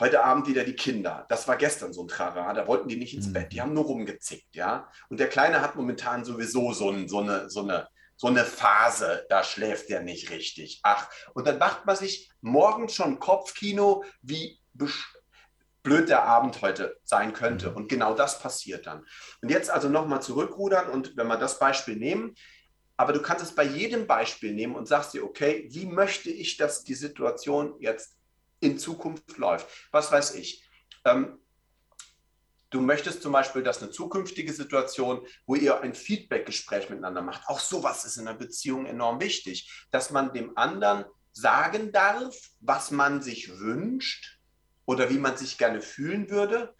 heute 0.00 0.24
Abend 0.24 0.48
wieder 0.48 0.64
die 0.64 0.74
Kinder. 0.74 1.26
Das 1.28 1.46
war 1.46 1.56
gestern 1.56 1.92
so 1.92 2.02
ein 2.04 2.08
Trara, 2.08 2.54
da 2.54 2.66
wollten 2.66 2.88
die 2.88 2.96
nicht 2.96 3.14
ins 3.14 3.28
Mhm. 3.28 3.32
Bett, 3.34 3.52
die 3.52 3.60
haben 3.60 3.74
nur 3.74 3.84
rumgezickt, 3.84 4.56
ja. 4.56 4.90
Und 5.10 5.20
der 5.20 5.28
Kleine 5.28 5.60
hat 5.60 5.76
momentan 5.76 6.24
sowieso 6.24 6.72
so, 6.72 6.90
ein, 6.90 7.08
so, 7.08 7.20
eine, 7.20 7.50
so, 7.50 7.60
eine, 7.60 7.88
so 8.16 8.28
eine 8.28 8.44
Phase, 8.44 9.26
da 9.28 9.42
schläft 9.42 9.88
der 9.88 10.00
nicht 10.00 10.30
richtig. 10.30 10.80
Ach, 10.82 11.08
und 11.34 11.46
dann 11.46 11.58
macht 11.58 11.86
man 11.86 11.96
sich 11.96 12.30
morgens 12.40 12.94
schon 12.94 13.18
Kopfkino, 13.18 14.04
wie 14.22 14.60
blöd 15.82 16.08
der 16.08 16.24
Abend 16.24 16.60
heute 16.62 16.96
sein 17.04 17.32
könnte. 17.32 17.70
Mhm. 17.70 17.76
Und 17.76 17.88
genau 17.88 18.14
das 18.14 18.40
passiert 18.40 18.86
dann. 18.86 19.04
Und 19.42 19.50
jetzt 19.50 19.70
also 19.70 19.88
nochmal 19.88 20.22
zurückrudern 20.22 20.88
und 20.88 21.16
wenn 21.16 21.28
wir 21.28 21.36
das 21.36 21.58
Beispiel 21.58 21.96
nehmen, 21.96 22.34
aber 22.96 23.12
du 23.12 23.20
kannst 23.20 23.44
es 23.44 23.54
bei 23.54 23.64
jedem 23.64 24.06
Beispiel 24.06 24.54
nehmen 24.54 24.76
und 24.76 24.86
sagst 24.86 25.14
dir, 25.14 25.24
okay, 25.24 25.68
wie 25.70 25.86
möchte 25.86 26.30
ich, 26.30 26.56
dass 26.56 26.84
die 26.84 26.94
Situation 26.94 27.74
jetzt 27.80 28.16
in 28.60 28.78
Zukunft 28.78 29.36
läuft? 29.36 29.66
Was 29.90 30.12
weiß 30.12 30.36
ich? 30.36 30.68
Ähm, 31.04 31.38
du 32.74 32.80
möchtest 32.80 33.22
zum 33.22 33.32
Beispiel, 33.32 33.62
dass 33.62 33.80
eine 33.80 33.92
zukünftige 33.92 34.52
Situation, 34.52 35.24
wo 35.46 35.54
ihr 35.54 35.80
ein 35.80 35.94
Feedback-Gespräch 35.94 36.90
miteinander 36.90 37.22
macht, 37.22 37.48
auch 37.48 37.60
sowas 37.60 38.04
ist 38.04 38.16
in 38.16 38.26
einer 38.26 38.36
Beziehung 38.36 38.86
enorm 38.86 39.20
wichtig, 39.20 39.86
dass 39.92 40.10
man 40.10 40.32
dem 40.32 40.56
anderen 40.58 41.04
sagen 41.32 41.92
darf, 41.92 42.34
was 42.60 42.90
man 42.90 43.22
sich 43.22 43.58
wünscht 43.60 44.40
oder 44.86 45.08
wie 45.08 45.18
man 45.18 45.36
sich 45.36 45.56
gerne 45.56 45.82
fühlen 45.82 46.30
würde 46.30 46.74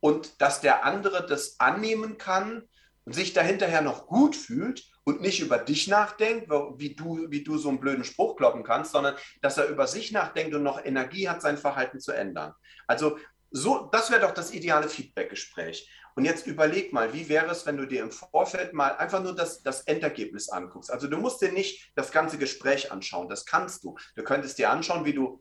und 0.00 0.40
dass 0.40 0.62
der 0.62 0.84
andere 0.84 1.26
das 1.26 1.60
annehmen 1.60 2.16
kann 2.16 2.66
und 3.04 3.14
sich 3.14 3.34
dahinterher 3.34 3.82
noch 3.82 4.06
gut 4.06 4.36
fühlt 4.36 4.84
und 5.04 5.20
nicht 5.20 5.40
über 5.40 5.58
dich 5.58 5.88
nachdenkt, 5.88 6.50
wie 6.76 6.94
du, 6.94 7.30
wie 7.30 7.44
du 7.44 7.58
so 7.58 7.68
einen 7.68 7.80
blöden 7.80 8.04
Spruch 8.04 8.36
kloppen 8.36 8.64
kannst, 8.64 8.92
sondern 8.92 9.16
dass 9.42 9.58
er 9.58 9.68
über 9.68 9.86
sich 9.86 10.12
nachdenkt 10.12 10.54
und 10.54 10.62
noch 10.62 10.82
Energie 10.82 11.28
hat, 11.28 11.42
sein 11.42 11.58
Verhalten 11.58 12.00
zu 12.00 12.12
ändern. 12.12 12.54
Also 12.86 13.18
so, 13.50 13.88
das 13.92 14.10
wäre 14.10 14.20
doch 14.20 14.32
das 14.32 14.52
ideale 14.52 14.88
Feedback-Gespräch. 14.88 15.90
Und 16.14 16.24
jetzt 16.24 16.46
überleg 16.46 16.92
mal, 16.92 17.12
wie 17.12 17.28
wäre 17.28 17.50
es, 17.50 17.64
wenn 17.64 17.76
du 17.76 17.86
dir 17.86 18.02
im 18.02 18.10
Vorfeld 18.10 18.72
mal 18.72 18.96
einfach 18.96 19.22
nur 19.22 19.34
das, 19.34 19.62
das 19.62 19.82
Endergebnis 19.82 20.48
anguckst. 20.48 20.90
Also 20.90 21.06
du 21.06 21.16
musst 21.16 21.40
dir 21.40 21.52
nicht 21.52 21.92
das 21.94 22.10
ganze 22.10 22.38
Gespräch 22.38 22.90
anschauen, 22.90 23.28
das 23.28 23.46
kannst 23.46 23.84
du. 23.84 23.96
Du 24.16 24.24
könntest 24.24 24.58
dir 24.58 24.70
anschauen, 24.70 25.04
wie 25.04 25.12
du 25.12 25.40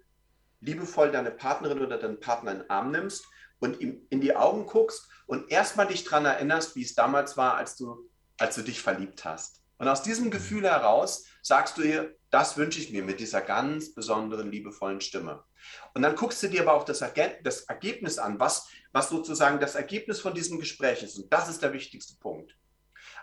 liebevoll 0.60 1.12
deine 1.12 1.32
Partnerin 1.32 1.80
oder 1.80 1.98
deinen 1.98 2.20
Partner 2.20 2.52
in 2.52 2.58
den 2.60 2.70
Arm 2.70 2.92
nimmst 2.92 3.26
und 3.60 3.80
ihm 3.80 4.06
in 4.10 4.22
die 4.22 4.36
Augen 4.36 4.68
guckst 4.68 5.10
und 5.26 5.52
erstmal 5.52 5.88
dich 5.88 6.04
daran 6.04 6.26
erinnerst, 6.26 6.76
wie 6.76 6.84
es 6.84 6.96
damals 6.96 7.38
war, 7.38 7.56
als 7.56 7.76
du, 7.76 8.10
als 8.38 8.56
du 8.56 8.62
dich 8.62 8.82
verliebt 8.82 9.26
hast. 9.26 9.64
Und 9.80 9.88
aus 9.88 10.04
diesem 10.04 10.32
Gefühl 10.32 10.64
heraus 10.64 11.26
sagst 11.48 11.78
du 11.78 11.82
ihr, 11.82 12.16
das 12.30 12.58
wünsche 12.58 12.80
ich 12.80 12.92
mir 12.92 13.04
mit 13.04 13.22
dieser 13.22 13.42
ganz 13.42 13.94
besonderen, 13.94 14.52
liebevollen 14.52 15.00
Stimme. 15.00 15.46
Und 15.94 16.02
dann 16.02 16.16
guckst 16.16 16.44
du 16.44 16.50
dir 16.50 16.62
aber 16.62 16.74
auch 16.74 16.84
das, 16.84 17.04
das 17.44 17.62
Ergebnis 17.62 18.18
an, 18.18 18.40
was, 18.40 18.68
was 18.92 19.10
sozusagen 19.10 19.60
das 19.60 19.76
Ergebnis 19.76 20.20
von 20.20 20.34
diesem 20.34 20.60
Gespräch 20.60 21.04
ist. 21.04 21.18
Und 21.18 21.32
das 21.32 21.48
ist 21.50 21.64
der 21.64 21.72
wichtigste 21.72 22.18
Punkt. 22.20 22.58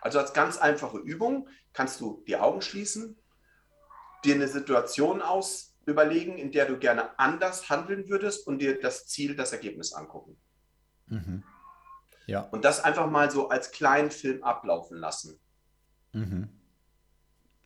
Also 0.01 0.19
als 0.19 0.33
ganz 0.33 0.57
einfache 0.57 0.99
Übung 0.99 1.49
kannst 1.75 2.01
du 2.01 2.25
die 2.27 2.37
Augen 2.37 2.63
schließen, 2.63 3.19
dir 4.25 4.35
eine 4.35 4.49
Situation 4.49 5.21
aus 5.21 5.77
überlegen, 5.85 6.39
in 6.39 6.51
der 6.51 6.65
du 6.65 6.79
gerne 6.79 7.19
anders 7.19 7.69
handeln 7.69 8.09
würdest 8.09 8.47
und 8.47 8.59
dir 8.59 8.81
das 8.81 9.07
Ziel, 9.07 9.37
das 9.37 9.53
Ergebnis 9.53 9.93
angucken. 9.93 10.39
Mhm. 11.07 11.45
Ja. 12.27 12.41
Und 12.41 12.65
das 12.65 12.83
einfach 12.83 13.11
mal 13.11 13.31
so 13.31 13.51
als 13.51 13.71
kleinen 13.71 14.11
Film 14.11 14.43
ablaufen 14.43 14.97
lassen. 14.97 15.39
Mhm. 16.13 16.49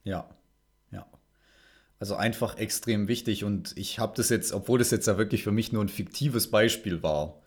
Ja. 0.03 0.29
Also 2.01 2.15
einfach 2.15 2.57
extrem 2.59 3.09
wichtig 3.09 3.45
und 3.45 3.77
ich 3.77 3.99
habe 3.99 4.13
das 4.17 4.29
jetzt, 4.29 4.53
obwohl 4.53 4.79
das 4.79 4.93
jetzt 4.93 5.07
ja 5.07 5.19
wirklich 5.19 5.43
für 5.43 5.51
mich 5.51 5.73
nur 5.73 5.83
ein 5.83 5.89
fiktives 5.89 6.51
Beispiel 6.51 7.03
war, 7.03 7.43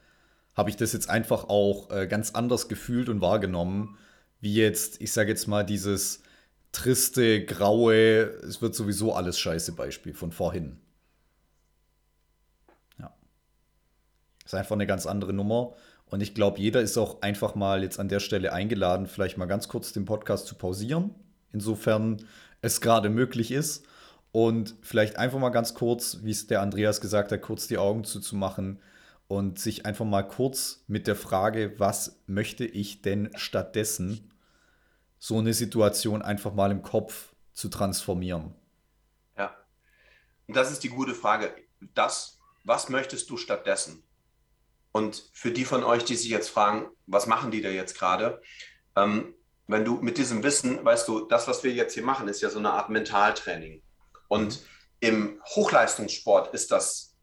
habe 0.56 0.70
ich 0.70 0.76
das 0.76 0.92
jetzt 0.92 1.10
einfach 1.10 1.46
auch 1.46 1.90
äh, 1.90 2.08
ganz 2.08 2.32
anders 2.32 2.68
gefühlt 2.68 3.08
und 3.08 3.22
wahrgenommen, 3.22 3.98
wie 4.42 4.56
jetzt, 4.56 5.00
ich 5.00 5.14
sage 5.14 5.30
jetzt 5.30 5.48
mal, 5.48 5.64
dieses 5.64 6.24
triste, 6.72 7.46
graue, 7.46 8.24
es 8.44 8.62
wird 8.62 8.76
sowieso 8.76 9.14
alles 9.14 9.40
scheiße 9.40 9.74
Beispiel 9.74 10.14
von 10.14 10.32
vorhin. 10.32 10.80
Ja. 13.00 13.14
Ist 14.46 14.54
einfach 14.54 14.76
eine 14.76 14.88
ganz 14.88 15.06
andere 15.06 15.34
Nummer. 15.34 15.74
Und 16.06 16.22
ich 16.22 16.34
glaube, 16.34 16.60
jeder 16.60 16.82
ist 16.82 16.98
auch 16.98 17.22
einfach 17.22 17.56
mal 17.56 17.84
jetzt 17.84 17.98
an 17.98 18.10
der 18.10 18.20
Stelle 18.20 18.52
eingeladen, 18.52 19.08
vielleicht 19.08 19.38
mal 19.38 19.46
ganz 19.46 19.70
kurz 19.70 19.94
den 19.94 20.04
Podcast 20.04 20.46
zu 20.46 20.56
pausieren, 20.56 21.16
insofern 21.54 22.26
es 22.62 22.82
gerade 22.82 23.10
möglich 23.10 23.52
ist. 23.52 23.86
Und 24.32 24.76
vielleicht 24.82 25.18
einfach 25.18 25.40
mal 25.40 25.50
ganz 25.50 25.74
kurz, 25.74 26.20
wie 26.22 26.32
es 26.32 26.48
der 26.48 26.62
Andreas 26.62 27.02
gesagt 27.02 27.32
hat, 27.32 27.42
kurz 27.42 27.68
die 27.68 27.78
Augen 27.78 28.04
zuzumachen 28.04 28.80
und 29.28 29.60
sich 29.60 29.86
einfach 29.86 30.06
mal 30.06 30.24
kurz 30.24 30.84
mit 30.88 31.08
der 31.08 31.16
Frage, 31.16 31.80
was 31.80 32.22
möchte 32.28 32.66
ich 32.66 33.02
denn 33.02 33.30
stattdessen 33.36 34.32
so 35.20 35.38
eine 35.38 35.54
Situation 35.54 36.22
einfach 36.22 36.54
mal 36.54 36.72
im 36.72 36.82
Kopf 36.82 37.34
zu 37.54 37.70
transformieren? 37.70 38.56
Ja, 39.38 39.56
und 40.48 40.56
das 40.56 40.72
ist 40.72 40.84
die 40.84 40.90
gute 40.90 41.14
Frage. 41.14 41.54
Das, 41.94 42.40
was 42.64 42.90
möchtest 42.90 43.30
du 43.30 43.38
stattdessen? 43.38 44.04
Und 44.92 45.30
für 45.34 45.52
die 45.52 45.66
von 45.66 45.84
euch, 45.84 46.04
die 46.04 46.16
sich 46.16 46.30
jetzt 46.30 46.50
fragen, 46.50 46.90
was 47.06 47.28
machen 47.28 47.52
die 47.52 47.62
da 47.62 47.70
jetzt 47.70 47.98
gerade? 47.98 48.42
Ähm, 48.96 49.34
wenn 49.68 49.86
du 49.86 49.96
mit 50.02 50.18
diesem 50.18 50.44
Wissen, 50.44 50.84
weißt 50.84 51.08
du, 51.08 51.26
das, 51.28 51.48
was 51.48 51.64
wir 51.64 51.72
jetzt 51.72 51.94
hier 51.94 52.04
machen, 52.04 52.28
ist 52.28 52.42
ja 52.42 52.50
so 52.50 52.60
eine 52.60 52.72
Art 52.72 52.90
Mentaltraining. 52.90 53.82
Und 54.32 54.62
mhm. 54.62 54.66
im 55.02 55.42
Hochleistungssport 55.56 56.54
ist 56.54 56.72
das 56.72 57.18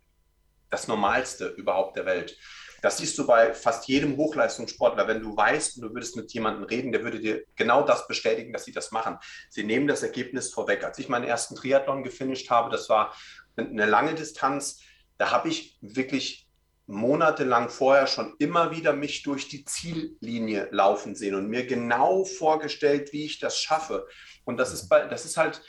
das 0.68 0.88
Normalste 0.88 1.46
überhaupt 1.46 1.96
der 1.96 2.04
Welt. 2.04 2.36
Das 2.82 2.98
siehst 2.98 3.16
du 3.16 3.26
bei 3.26 3.54
fast 3.54 3.88
jedem 3.88 4.18
Hochleistungssportler. 4.18 5.08
Wenn 5.08 5.22
du 5.22 5.34
weißt 5.34 5.76
und 5.76 5.82
du 5.82 5.94
würdest 5.94 6.16
mit 6.16 6.30
jemandem 6.34 6.64
reden, 6.64 6.92
der 6.92 7.02
würde 7.02 7.18
dir 7.18 7.42
genau 7.56 7.82
das 7.82 8.06
bestätigen, 8.06 8.52
dass 8.52 8.66
sie 8.66 8.72
das 8.72 8.90
machen. 8.90 9.16
Sie 9.48 9.64
nehmen 9.64 9.88
das 9.88 10.02
Ergebnis 10.02 10.52
vorweg. 10.52 10.84
Als 10.84 10.98
ich 10.98 11.08
meinen 11.08 11.24
ersten 11.24 11.56
Triathlon 11.56 12.02
gefinisht 12.02 12.50
habe, 12.50 12.70
das 12.70 12.90
war 12.90 13.16
eine 13.56 13.86
lange 13.86 14.14
Distanz, 14.14 14.82
da 15.16 15.30
habe 15.30 15.48
ich 15.48 15.78
wirklich 15.80 16.46
monatelang 16.86 17.70
vorher 17.70 18.06
schon 18.06 18.34
immer 18.38 18.70
wieder 18.70 18.92
mich 18.92 19.22
durch 19.22 19.48
die 19.48 19.64
Ziellinie 19.64 20.68
laufen 20.72 21.14
sehen 21.14 21.34
und 21.34 21.48
mir 21.48 21.66
genau 21.66 22.24
vorgestellt, 22.24 23.14
wie 23.14 23.24
ich 23.24 23.38
das 23.38 23.58
schaffe. 23.58 24.06
Und 24.44 24.58
das 24.58 24.74
ist, 24.74 24.88
bei, 24.88 25.06
das 25.06 25.24
ist 25.24 25.38
halt, 25.38 25.62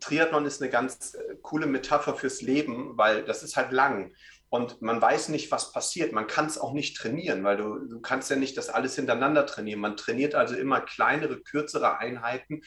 Triathlon 0.00 0.46
ist 0.46 0.62
eine 0.62 0.70
ganz 0.70 1.14
äh, 1.14 1.36
coole 1.42 1.66
Metapher 1.66 2.14
fürs 2.14 2.42
Leben, 2.42 2.96
weil 2.96 3.24
das 3.24 3.42
ist 3.42 3.56
halt 3.56 3.72
lang 3.72 4.12
und 4.50 4.80
man 4.80 5.00
weiß 5.00 5.28
nicht, 5.28 5.50
was 5.50 5.72
passiert. 5.72 6.12
Man 6.12 6.26
kann 6.26 6.46
es 6.46 6.58
auch 6.58 6.72
nicht 6.72 6.96
trainieren, 6.96 7.44
weil 7.44 7.56
du, 7.56 7.78
du 7.86 8.00
kannst 8.00 8.30
ja 8.30 8.36
nicht 8.36 8.56
das 8.56 8.70
alles 8.70 8.94
hintereinander 8.96 9.44
trainieren. 9.44 9.80
Man 9.80 9.96
trainiert 9.96 10.34
also 10.34 10.54
immer 10.54 10.80
kleinere, 10.80 11.40
kürzere 11.40 11.98
Einheiten 11.98 12.62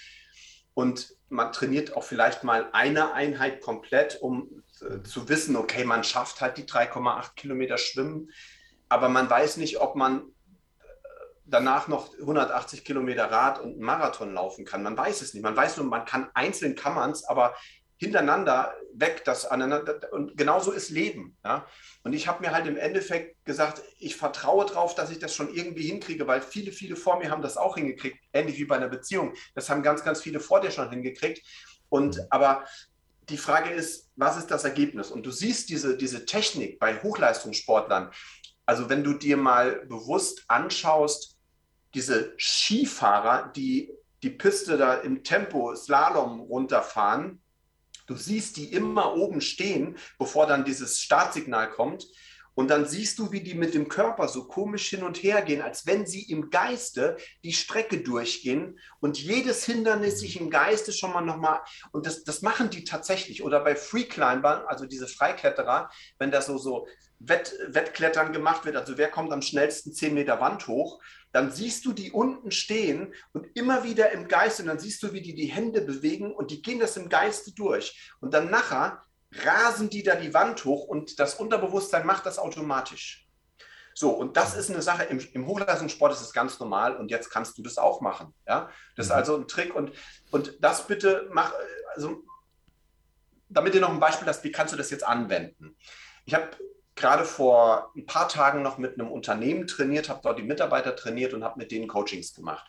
und 0.74 1.16
man 1.30 1.52
trainiert 1.52 1.96
auch 1.96 2.04
vielleicht 2.04 2.44
mal 2.44 2.70
eine 2.72 3.14
Einheit 3.14 3.62
komplett, 3.62 4.22
um 4.22 4.64
äh, 4.82 5.02
zu 5.04 5.28
wissen, 5.28 5.56
okay, 5.56 5.84
man 5.84 6.04
schafft 6.04 6.42
halt 6.42 6.58
die 6.58 6.66
3,8 6.66 7.36
Kilometer 7.36 7.78
Schwimmen, 7.78 8.32
aber 8.88 9.10
man 9.10 9.30
weiß 9.30 9.58
nicht, 9.58 9.80
ob 9.80 9.96
man 9.96 10.20
äh, 10.20 10.24
danach 11.52 11.88
noch 11.88 12.14
180 12.20 12.84
Kilometer 12.84 13.30
Rad 13.30 13.60
und 13.60 13.74
einen 13.74 13.82
Marathon 13.82 14.34
laufen 14.34 14.66
kann. 14.66 14.84
Man 14.84 14.98
weiß 14.98 15.22
es 15.22 15.34
nicht. 15.34 15.44
Man 15.44 15.56
weiß 15.56 15.78
nur, 15.78 15.86
man 15.86 16.06
kann 16.06 16.30
einzeln 16.34 16.76
kann 16.76 16.96
man 16.96 17.12
es, 17.12 17.24
aber 17.26 17.56
hintereinander 17.98 18.74
weg, 18.96 19.22
das 19.26 19.46
aneinander, 19.46 20.12
und 20.12 20.36
genauso 20.36 20.72
ist 20.72 20.90
Leben. 20.90 21.38
Ja? 21.46 21.68
Und 22.04 22.14
ich 22.14 22.28
habe 22.28 22.42
mir 22.42 22.52
halt 22.52 22.66
im 22.66 22.76
Endeffekt 22.76 23.46
gesagt, 23.46 23.84
ich 24.00 24.16
vertraue 24.16 24.66
darauf, 24.66 24.96
dass 24.96 25.12
ich 25.12 25.20
das 25.20 25.36
schon 25.36 25.54
irgendwie 25.54 25.84
hinkriege, 25.84 26.26
weil 26.26 26.42
viele, 26.42 26.72
viele 26.72 26.96
vor 26.96 27.20
mir 27.20 27.30
haben 27.30 27.44
das 27.44 27.58
auch 27.58 27.76
hingekriegt, 27.76 28.18
ähnlich 28.34 28.58
wie 28.58 28.66
bei 28.66 28.78
einer 28.78 28.90
Beziehung. 28.90 29.36
Das 29.54 29.70
haben 29.70 29.84
ganz, 29.84 30.04
ganz 30.04 30.20
viele 30.20 30.40
vor 30.40 30.62
dir 30.62 30.72
schon 30.72 30.90
hingekriegt. 30.90 31.46
Und 31.90 32.18
mhm. 32.18 32.24
aber 32.32 32.66
die 33.30 33.38
Frage 33.38 33.70
ist, 33.70 34.10
was 34.16 34.36
ist 34.36 34.48
das 34.48 34.64
Ergebnis? 34.64 35.12
Und 35.12 35.24
du 35.24 35.32
siehst 35.32 35.70
diese, 35.70 35.96
diese 35.96 36.26
Technik 36.26 36.80
bei 36.80 37.04
Hochleistungssportlern. 37.04 38.12
Also 38.66 38.90
wenn 38.90 39.04
du 39.04 39.14
dir 39.14 39.38
mal 39.38 39.86
bewusst 39.86 40.46
anschaust, 40.48 41.31
diese 41.94 42.34
Skifahrer, 42.38 43.52
die 43.56 43.92
die 44.24 44.30
Piste 44.30 44.78
da 44.78 44.96
im 44.96 45.24
Tempo 45.24 45.76
Slalom 45.76 46.42
runterfahren, 46.42 47.42
Du 48.12 48.18
siehst 48.18 48.58
die 48.58 48.66
immer 48.74 49.16
oben 49.16 49.40
stehen, 49.40 49.98
bevor 50.20 50.46
dann 50.46 50.66
dieses 50.66 51.00
Startsignal 51.00 51.70
kommt. 51.70 52.08
Und 52.54 52.70
dann 52.70 52.86
siehst 52.86 53.18
du, 53.20 53.32
wie 53.32 53.42
die 53.42 53.54
mit 53.54 53.74
dem 53.74 53.88
Körper 53.88 54.28
so 54.28 54.46
komisch 54.46 54.90
hin 54.90 55.04
und 55.04 55.24
her 55.24 55.42
gehen, 55.42 55.62
als 55.62 55.86
wenn 55.86 56.06
sie 56.06 56.30
im 56.30 56.50
Geiste 56.50 57.18
die 57.44 57.54
Strecke 57.54 58.02
durchgehen 58.02 58.78
und 59.00 59.18
jedes 59.18 59.66
Hindernis 59.66 60.20
sich 60.20 60.40
im 60.40 60.50
Geiste 60.50 60.92
schon 60.92 61.14
mal 61.14 61.22
nochmal, 61.22 61.62
und 61.92 62.06
das, 62.06 62.24
das 62.24 62.42
machen 62.42 62.70
die 62.70 62.84
tatsächlich. 62.84 63.44
Oder 63.44 63.62
bei 63.62 63.76
Freeclimbern, 63.76 64.66
also 64.66 64.86
diese 64.86 65.08
Freikletterer, 65.08 65.90
wenn 66.20 66.32
das 66.32 66.48
so, 66.48 66.58
so 66.58 66.88
Wett, 67.20 67.54
Wettklettern 67.68 68.34
gemacht 68.34 68.66
wird, 68.66 68.76
also 68.76 68.98
wer 68.98 69.10
kommt 69.10 69.32
am 69.32 69.42
schnellsten 69.42 69.94
10 69.94 70.14
Meter 70.14 70.42
Wand 70.42 70.68
hoch, 70.68 71.00
dann 71.32 71.52
siehst 71.52 71.86
du 71.86 71.94
die 71.94 72.12
unten 72.12 72.52
stehen 72.52 73.14
und 73.32 73.48
immer 73.56 73.84
wieder 73.84 74.12
im 74.12 74.28
Geiste, 74.28 74.64
und 74.64 74.68
dann 74.68 74.80
siehst 74.80 75.02
du, 75.04 75.14
wie 75.14 75.22
die 75.22 75.36
die 75.36 75.46
Hände 75.46 75.82
bewegen 75.82 76.34
und 76.34 76.52
die 76.52 76.62
gehen 76.62 76.80
das 76.80 76.98
im 76.98 77.10
Geiste 77.10 77.54
durch. 77.54 78.12
Und 78.20 78.34
dann 78.34 78.50
nachher 78.50 79.04
rasen 79.44 79.90
die 79.90 80.04
da 80.04 80.16
die 80.16 80.34
Wand 80.34 80.66
hoch 80.66 80.86
und 80.86 81.20
das 81.20 81.36
Unterbewusstsein 81.36 82.06
macht 82.06 82.26
das 82.26 82.40
automatisch. 82.40 83.28
So, 83.94 84.12
und 84.12 84.38
das 84.38 84.56
ist 84.56 84.70
eine 84.70 84.82
Sache, 84.82 85.04
im, 85.04 85.20
im 85.34 85.46
Hochleistungssport 85.48 86.14
ist 86.14 86.22
es 86.22 86.34
ganz 86.34 86.60
normal 86.60 86.96
und 86.96 87.12
jetzt 87.12 87.30
kannst 87.30 87.58
du 87.58 87.62
das 87.62 87.78
auch 87.78 88.02
machen. 88.02 88.34
Ja? 88.48 88.70
Das 88.96 89.08
ist 89.08 89.12
mhm. 89.12 89.18
also 89.18 89.38
ein 89.38 89.48
Trick 89.48 89.76
und, 89.76 89.92
und 90.32 90.58
das 90.62 90.88
bitte 90.88 91.30
mach, 91.32 91.54
also 91.94 92.24
damit 93.50 93.76
ihr 93.76 93.82
noch 93.82 93.90
ein 93.90 94.00
Beispiel 94.00 94.28
hast, 94.28 94.44
wie 94.44 94.52
kannst 94.52 94.74
du 94.74 94.78
das 94.78 94.90
jetzt 94.90 95.04
anwenden? 95.04 95.76
Ich 96.26 96.34
habe 96.34 96.50
gerade 96.96 97.26
vor 97.26 97.92
ein 97.96 98.06
paar 98.06 98.30
Tagen 98.30 98.62
noch 98.62 98.78
mit 98.78 99.00
einem 99.00 99.12
Unternehmen 99.12 99.68
trainiert, 99.68 100.10
habe 100.10 100.22
dort 100.24 100.40
die 100.40 100.44
Mitarbeiter 100.44 100.96
trainiert 100.96 101.34
und 101.34 101.44
habe 101.44 101.60
mit 101.60 101.72
denen 101.72 101.88
Coachings 101.88 102.34
gemacht. 102.34 102.66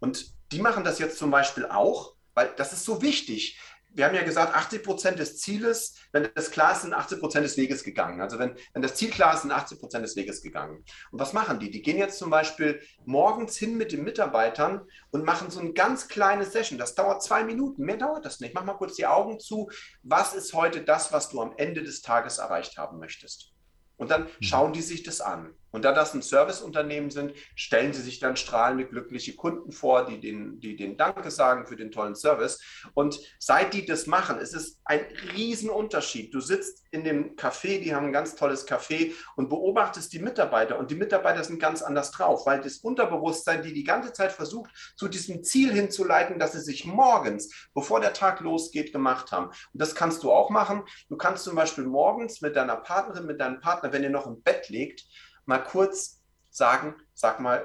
Und 0.00 0.26
die 0.52 0.60
machen 0.60 0.84
das 0.84 0.98
jetzt 0.98 1.18
zum 1.18 1.30
Beispiel 1.30 1.66
auch, 1.66 2.14
weil 2.34 2.52
das 2.56 2.72
ist 2.72 2.84
so 2.84 3.00
wichtig. 3.02 3.60
Wir 3.94 4.06
haben 4.06 4.14
ja 4.14 4.24
gesagt, 4.24 4.54
80 4.54 4.82
Prozent 4.82 5.18
des 5.18 5.38
Zieles, 5.38 5.94
wenn 6.12 6.28
das 6.34 6.50
klar 6.50 6.72
ist, 6.72 6.82
sind 6.82 6.92
80 6.92 7.20
Prozent 7.20 7.44
des 7.44 7.56
Weges 7.56 7.84
gegangen. 7.84 8.20
Also 8.20 8.38
wenn, 8.38 8.56
wenn 8.72 8.82
das 8.82 8.96
Ziel 8.96 9.10
klar 9.10 9.34
ist, 9.34 9.42
sind 9.42 9.52
80 9.52 9.78
Prozent 9.78 10.04
des 10.04 10.16
Weges 10.16 10.42
gegangen. 10.42 10.84
Und 11.10 11.20
was 11.20 11.32
machen 11.32 11.60
die? 11.60 11.70
Die 11.70 11.82
gehen 11.82 11.96
jetzt 11.96 12.18
zum 12.18 12.30
Beispiel 12.30 12.80
morgens 13.04 13.56
hin 13.56 13.76
mit 13.76 13.92
den 13.92 14.04
Mitarbeitern 14.04 14.82
und 15.10 15.24
machen 15.24 15.50
so 15.50 15.60
ein 15.60 15.74
ganz 15.74 16.08
kleines 16.08 16.52
Session. 16.52 16.78
Das 16.78 16.94
dauert 16.94 17.22
zwei 17.22 17.44
Minuten. 17.44 17.84
Mehr 17.84 17.96
dauert 17.96 18.24
das 18.24 18.40
nicht. 18.40 18.54
Mach 18.54 18.64
mal 18.64 18.74
kurz 18.74 18.96
die 18.96 19.06
Augen 19.06 19.38
zu. 19.38 19.70
Was 20.02 20.34
ist 20.34 20.54
heute 20.54 20.82
das, 20.82 21.12
was 21.12 21.30
du 21.30 21.40
am 21.40 21.54
Ende 21.56 21.82
des 21.82 22.02
Tages 22.02 22.38
erreicht 22.38 22.76
haben 22.76 22.98
möchtest? 22.98 23.52
Und 23.96 24.10
dann 24.10 24.24
mhm. 24.24 24.28
schauen 24.40 24.72
die 24.72 24.82
sich 24.82 25.02
das 25.02 25.20
an. 25.20 25.54
Und 25.74 25.84
da 25.84 25.90
das 25.90 26.14
ein 26.14 26.22
Serviceunternehmen 26.22 27.10
sind, 27.10 27.32
stellen 27.56 27.92
sie 27.92 28.00
sich 28.00 28.20
dann 28.20 28.36
strahlende, 28.36 28.86
glückliche 28.86 29.34
Kunden 29.34 29.72
vor, 29.72 30.06
die 30.06 30.20
den, 30.20 30.60
die 30.60 30.76
den 30.76 30.96
Danke 30.96 31.32
sagen 31.32 31.66
für 31.66 31.74
den 31.74 31.90
tollen 31.90 32.14
Service. 32.14 32.62
Und 32.94 33.18
seit 33.40 33.74
die 33.74 33.84
das 33.84 34.06
machen, 34.06 34.38
ist 34.38 34.54
es 34.54 34.78
ein 34.84 35.00
Riesenunterschied. 35.34 36.32
Du 36.32 36.38
sitzt 36.38 36.84
in 36.92 37.02
dem 37.02 37.34
Café, 37.34 37.80
die 37.80 37.92
haben 37.92 38.06
ein 38.06 38.12
ganz 38.12 38.36
tolles 38.36 38.68
Café 38.68 39.14
und 39.34 39.48
beobachtest 39.48 40.12
die 40.12 40.20
Mitarbeiter. 40.20 40.78
Und 40.78 40.92
die 40.92 40.94
Mitarbeiter 40.94 41.42
sind 41.42 41.58
ganz 41.58 41.82
anders 41.82 42.12
drauf, 42.12 42.46
weil 42.46 42.60
das 42.60 42.76
Unterbewusstsein, 42.76 43.64
die 43.64 43.72
die 43.72 43.82
ganze 43.82 44.12
Zeit 44.12 44.30
versucht, 44.30 44.70
zu 44.94 45.08
diesem 45.08 45.42
Ziel 45.42 45.72
hinzuleiten, 45.72 46.38
dass 46.38 46.52
sie 46.52 46.60
sich 46.60 46.84
morgens, 46.84 47.68
bevor 47.74 48.00
der 48.00 48.12
Tag 48.12 48.38
losgeht, 48.38 48.92
gemacht 48.92 49.32
haben. 49.32 49.46
Und 49.46 49.56
das 49.72 49.96
kannst 49.96 50.22
du 50.22 50.30
auch 50.30 50.50
machen. 50.50 50.84
Du 51.08 51.16
kannst 51.16 51.42
zum 51.42 51.56
Beispiel 51.56 51.82
morgens 51.82 52.42
mit 52.42 52.54
deiner 52.54 52.76
Partnerin, 52.76 53.26
mit 53.26 53.40
deinem 53.40 53.58
Partner, 53.58 53.92
wenn 53.92 54.04
ihr 54.04 54.10
noch 54.10 54.28
im 54.28 54.40
Bett 54.40 54.68
liegt, 54.68 55.04
mal 55.46 55.58
kurz 55.58 56.22
sagen, 56.50 56.94
sag 57.14 57.40
mal, 57.40 57.64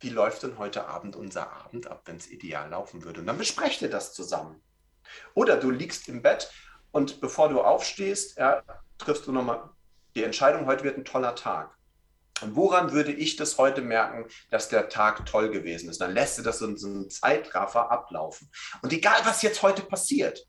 wie 0.00 0.10
läuft 0.10 0.42
denn 0.42 0.58
heute 0.58 0.86
Abend 0.86 1.16
unser 1.16 1.50
Abend 1.52 1.86
ab, 1.86 2.02
wenn 2.04 2.16
es 2.16 2.30
ideal 2.30 2.68
laufen 2.68 3.04
würde? 3.04 3.20
Und 3.20 3.26
dann 3.26 3.38
besprecht 3.38 3.82
ihr 3.82 3.90
das 3.90 4.12
zusammen. 4.12 4.62
Oder 5.34 5.56
du 5.56 5.70
liegst 5.70 6.08
im 6.08 6.22
Bett 6.22 6.50
und 6.90 7.20
bevor 7.20 7.48
du 7.48 7.60
aufstehst, 7.60 8.36
ja, 8.36 8.62
triffst 8.98 9.26
du 9.26 9.32
nochmal 9.32 9.70
die 10.14 10.24
Entscheidung, 10.24 10.66
heute 10.66 10.84
wird 10.84 10.98
ein 10.98 11.04
toller 11.04 11.34
Tag. 11.34 11.76
Und 12.42 12.54
woran 12.54 12.92
würde 12.92 13.12
ich 13.12 13.36
das 13.36 13.56
heute 13.56 13.80
merken, 13.80 14.26
dass 14.50 14.68
der 14.68 14.88
Tag 14.88 15.24
toll 15.24 15.50
gewesen 15.50 15.88
ist? 15.88 16.00
Dann 16.00 16.12
lässt 16.12 16.38
du 16.38 16.42
das 16.42 16.60
in 16.60 16.76
so 16.76 16.86
einem 16.86 17.08
Zeitraffer 17.08 17.90
ablaufen. 17.90 18.50
Und 18.82 18.92
egal, 18.92 19.20
was 19.24 19.40
jetzt 19.42 19.62
heute 19.62 19.82
passiert, 19.82 20.46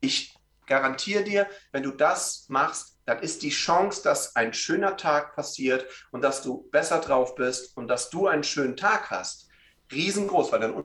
ich 0.00 0.36
garantiere 0.66 1.24
dir, 1.24 1.46
wenn 1.72 1.82
du 1.82 1.90
das 1.90 2.46
machst, 2.48 2.96
dann 3.04 3.20
ist 3.20 3.42
die 3.42 3.50
Chance, 3.50 4.02
dass 4.02 4.34
ein 4.36 4.52
schöner 4.52 4.96
Tag 4.96 5.34
passiert 5.36 5.86
und 6.10 6.22
dass 6.22 6.42
du 6.42 6.68
besser 6.70 7.00
drauf 7.00 7.36
bist 7.36 7.76
und 7.76 7.88
dass 7.88 8.10
du 8.10 8.26
einen 8.26 8.42
schönen 8.42 8.76
Tag 8.76 9.10
hast, 9.10 9.48
riesengroß, 9.92 10.52
weil 10.52 10.60
dein 10.60 10.84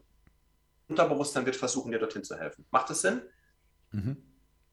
Unterbewusstsein 0.87 1.45
wird 1.45 1.55
versuchen, 1.55 1.91
dir 1.91 1.99
dorthin 1.99 2.23
zu 2.23 2.37
helfen. 2.37 2.65
Macht 2.69 2.89
das 2.89 3.01
Sinn? 3.01 3.21
Mhm. 3.91 4.17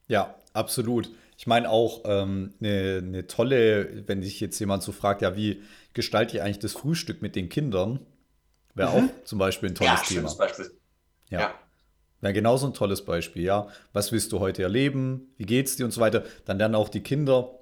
Ja, 0.09 0.35
absolut. 0.53 1.11
Ich 1.37 1.47
meine 1.47 1.71
auch 1.71 2.03
ähm, 2.05 2.55
eine, 2.61 2.99
eine 3.03 3.27
tolle, 3.27 4.07
wenn 4.07 4.23
sich 4.23 4.41
jetzt 4.41 4.59
jemand 4.59 4.83
so 4.83 4.93
fragt, 4.93 5.23
ja, 5.23 5.37
wie 5.37 5.63
gestalte 5.95 6.37
ich 6.37 6.43
eigentlich 6.43 6.59
das 6.59 6.73
Frühstück 6.73 7.23
mit 7.23 7.37
den 7.37 7.49
Kindern? 7.49 8.05
Wäre 8.75 9.01
mhm. 9.01 9.11
auch 9.11 9.25
zum 9.25 9.39
Beispiel 9.39 9.71
ein 9.71 9.75
tolles 9.75 10.01
ja, 10.11 10.17
Thema. 10.17 10.35
Beispiel. 10.35 10.71
Ja. 11.31 11.41
ja. 11.41 11.55
Wäre 12.21 12.33
genauso 12.33 12.67
ein 12.67 12.75
tolles 12.75 13.05
Beispiel, 13.05 13.43
ja. 13.45 13.69
Was 13.93 14.11
willst 14.13 14.33
du 14.33 14.41
heute 14.41 14.63
erleben? 14.63 15.33
Wie 15.37 15.47
geht's 15.47 15.77
dir 15.77 15.85
und 15.85 15.93
so 15.93 16.01
weiter? 16.01 16.25
Dann 16.45 16.59
lernen 16.59 16.75
auch 16.75 16.89
die 16.89 17.03
Kinder, 17.03 17.59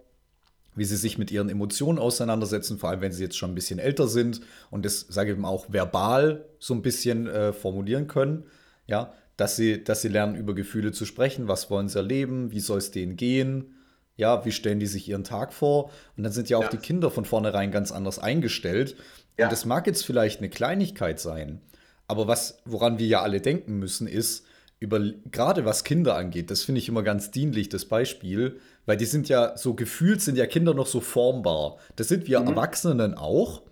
wie 0.74 0.84
sie 0.84 0.96
sich 0.96 1.18
mit 1.18 1.30
ihren 1.30 1.48
Emotionen 1.48 1.98
auseinandersetzen, 1.98 2.78
vor 2.78 2.90
allem 2.90 3.00
wenn 3.00 3.12
sie 3.12 3.22
jetzt 3.22 3.36
schon 3.36 3.50
ein 3.50 3.54
bisschen 3.54 3.78
älter 3.78 4.08
sind 4.08 4.40
und 4.70 4.84
das, 4.84 5.00
sage 5.00 5.32
ich 5.32 5.38
mal, 5.38 5.48
auch 5.48 5.72
verbal 5.72 6.44
so 6.58 6.74
ein 6.74 6.82
bisschen 6.82 7.26
äh, 7.26 7.52
formulieren 7.52 8.06
können, 8.06 8.44
ja, 8.86 9.12
dass 9.36 9.56
sie, 9.56 9.82
dass 9.82 10.02
sie 10.02 10.08
lernen, 10.08 10.36
über 10.36 10.54
Gefühle 10.54 10.92
zu 10.92 11.04
sprechen, 11.04 11.48
was 11.48 11.70
wollen 11.70 11.88
sie 11.88 11.98
erleben, 11.98 12.52
wie 12.52 12.60
soll 12.60 12.78
es 12.78 12.90
denen 12.90 13.16
gehen, 13.16 13.74
ja, 14.16 14.44
wie 14.44 14.52
stellen 14.52 14.80
die 14.80 14.86
sich 14.86 15.08
ihren 15.08 15.24
Tag 15.24 15.52
vor? 15.52 15.90
Und 16.16 16.22
dann 16.22 16.32
sind 16.32 16.48
ja 16.48 16.56
auch 16.58 16.64
ja. 16.64 16.70
die 16.70 16.78
Kinder 16.78 17.10
von 17.10 17.24
vornherein 17.24 17.70
ganz 17.70 17.92
anders 17.92 18.18
eingestellt. 18.18 18.96
Ja. 19.38 19.46
Und 19.46 19.52
das 19.52 19.66
mag 19.66 19.86
jetzt 19.86 20.04
vielleicht 20.04 20.38
eine 20.38 20.48
Kleinigkeit 20.48 21.20
sein, 21.20 21.60
aber 22.08 22.28
was, 22.28 22.58
woran 22.64 22.98
wir 22.98 23.06
ja 23.06 23.22
alle 23.22 23.40
denken 23.40 23.78
müssen, 23.78 24.06
ist, 24.06 24.44
über, 24.78 25.00
gerade 25.30 25.64
was 25.64 25.84
Kinder 25.84 26.16
angeht, 26.16 26.50
das 26.50 26.62
finde 26.62 26.80
ich 26.80 26.88
immer 26.88 27.02
ganz 27.02 27.30
dienlich, 27.30 27.68
das 27.68 27.86
Beispiel, 27.86 28.60
weil 28.84 28.96
die 28.96 29.06
sind 29.06 29.28
ja 29.28 29.56
so 29.56 29.74
gefühlt, 29.74 30.20
sind 30.20 30.36
ja 30.36 30.46
Kinder 30.46 30.74
noch 30.74 30.86
so 30.86 31.00
formbar. 31.00 31.78
Das 31.96 32.08
sind 32.08 32.26
wir 32.26 32.40
mhm. 32.40 32.48
Erwachsenen 32.48 33.14
auch, 33.14 33.62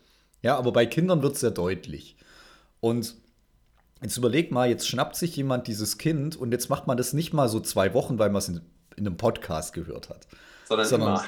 ja, 0.43 0.57
aber 0.57 0.72
bei 0.72 0.87
Kindern 0.87 1.22
wird 1.22 1.35
es 1.35 1.41
sehr 1.41 1.51
deutlich. 1.51 2.16
Und 2.80 3.14
jetzt 4.03 4.16
überleg 4.16 4.51
mal, 4.51 4.68
jetzt 4.68 4.89
schnappt 4.89 5.16
sich 5.16 5.37
jemand 5.37 5.66
dieses 5.66 5.99
Kind 5.99 6.37
und 6.37 6.53
jetzt 6.53 6.68
macht 6.68 6.87
man 6.87 6.97
das 6.97 7.12
nicht 7.12 7.32
mal 7.32 7.49
so 7.49 7.61
zwei 7.61 7.95
Wochen, 7.95 8.18
weil 8.18 8.30
man 8.30 8.41
es 8.41 8.49
in, 8.49 8.61
in, 8.97 9.07
einem 9.07 9.16
Podcast 9.16 9.72
gehört 9.72 10.09
hat. 10.09 10.26
Sondern, 10.66 10.87
sondern 10.87 11.09
immer. 11.09 11.24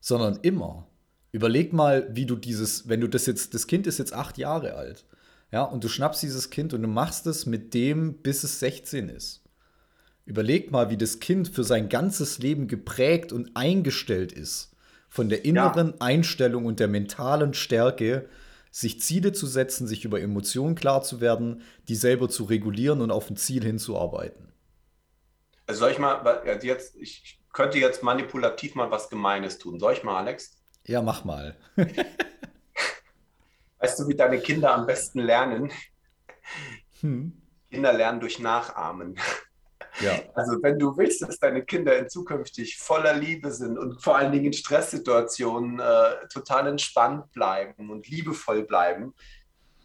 Sondern 0.00 0.38
immer. 0.42 0.86
Überleg 1.32 1.72
mal, 1.72 2.08
wie 2.10 2.26
du 2.26 2.36
dieses, 2.36 2.88
wenn 2.88 3.00
du 3.00 3.08
das 3.08 3.26
jetzt, 3.26 3.52
das 3.54 3.66
Kind 3.66 3.86
ist 3.86 3.98
jetzt 3.98 4.14
acht 4.14 4.38
Jahre 4.38 4.74
alt. 4.74 5.04
Ja, 5.50 5.62
und 5.62 5.82
du 5.82 5.88
schnappst 5.88 6.22
dieses 6.22 6.50
Kind 6.50 6.74
und 6.74 6.82
du 6.82 6.88
machst 6.88 7.26
es 7.26 7.46
mit 7.46 7.72
dem, 7.74 8.14
bis 8.22 8.44
es 8.44 8.60
16 8.60 9.08
ist. 9.08 9.44
Überleg 10.26 10.70
mal, 10.70 10.90
wie 10.90 10.98
das 10.98 11.20
Kind 11.20 11.48
für 11.48 11.64
sein 11.64 11.88
ganzes 11.88 12.38
Leben 12.38 12.68
geprägt 12.68 13.32
und 13.32 13.56
eingestellt 13.56 14.32
ist. 14.32 14.76
Von 15.08 15.30
der 15.30 15.46
inneren 15.46 15.88
ja. 15.88 15.94
Einstellung 16.00 16.66
und 16.66 16.80
der 16.80 16.88
mentalen 16.88 17.54
Stärke, 17.54 18.28
sich 18.70 19.00
Ziele 19.00 19.32
zu 19.32 19.46
setzen, 19.46 19.86
sich 19.86 20.04
über 20.04 20.20
Emotionen 20.20 20.74
klar 20.74 21.02
zu 21.02 21.22
werden, 21.22 21.62
die 21.88 21.94
selber 21.94 22.28
zu 22.28 22.44
regulieren 22.44 23.00
und 23.00 23.10
auf 23.10 23.30
ein 23.30 23.36
Ziel 23.36 23.64
hinzuarbeiten. 23.64 24.52
Also 25.66 25.80
soll 25.80 25.92
ich 25.92 25.98
mal, 25.98 26.42
jetzt, 26.62 26.94
ich 26.96 27.40
könnte 27.54 27.78
jetzt 27.78 28.02
manipulativ 28.02 28.74
mal 28.74 28.90
was 28.90 29.08
Gemeines 29.08 29.58
tun. 29.58 29.80
Soll 29.80 29.94
ich 29.94 30.04
mal, 30.04 30.18
Alex? 30.18 30.58
Ja, 30.86 31.00
mach 31.00 31.24
mal. 31.24 31.56
Weißt 33.78 33.98
du, 33.98 34.08
wie 34.08 34.16
deine 34.16 34.40
Kinder 34.40 34.74
am 34.74 34.86
besten 34.86 35.20
lernen? 35.20 35.70
Hm. 37.00 37.32
Kinder 37.70 37.92
lernen 37.92 38.20
durch 38.20 38.38
Nachahmen. 38.38 39.18
Ja. 40.00 40.20
Also 40.34 40.62
wenn 40.62 40.78
du 40.78 40.96
willst, 40.96 41.22
dass 41.22 41.38
deine 41.38 41.64
Kinder 41.64 41.98
in 41.98 42.08
zukünftig 42.08 42.78
voller 42.78 43.14
Liebe 43.14 43.50
sind 43.50 43.78
und 43.78 44.02
vor 44.02 44.16
allen 44.16 44.32
Dingen 44.32 44.46
in 44.46 44.52
Stresssituationen 44.52 45.80
äh, 45.80 46.28
total 46.32 46.68
entspannt 46.68 47.32
bleiben 47.32 47.90
und 47.90 48.08
liebevoll 48.08 48.64
bleiben, 48.64 49.14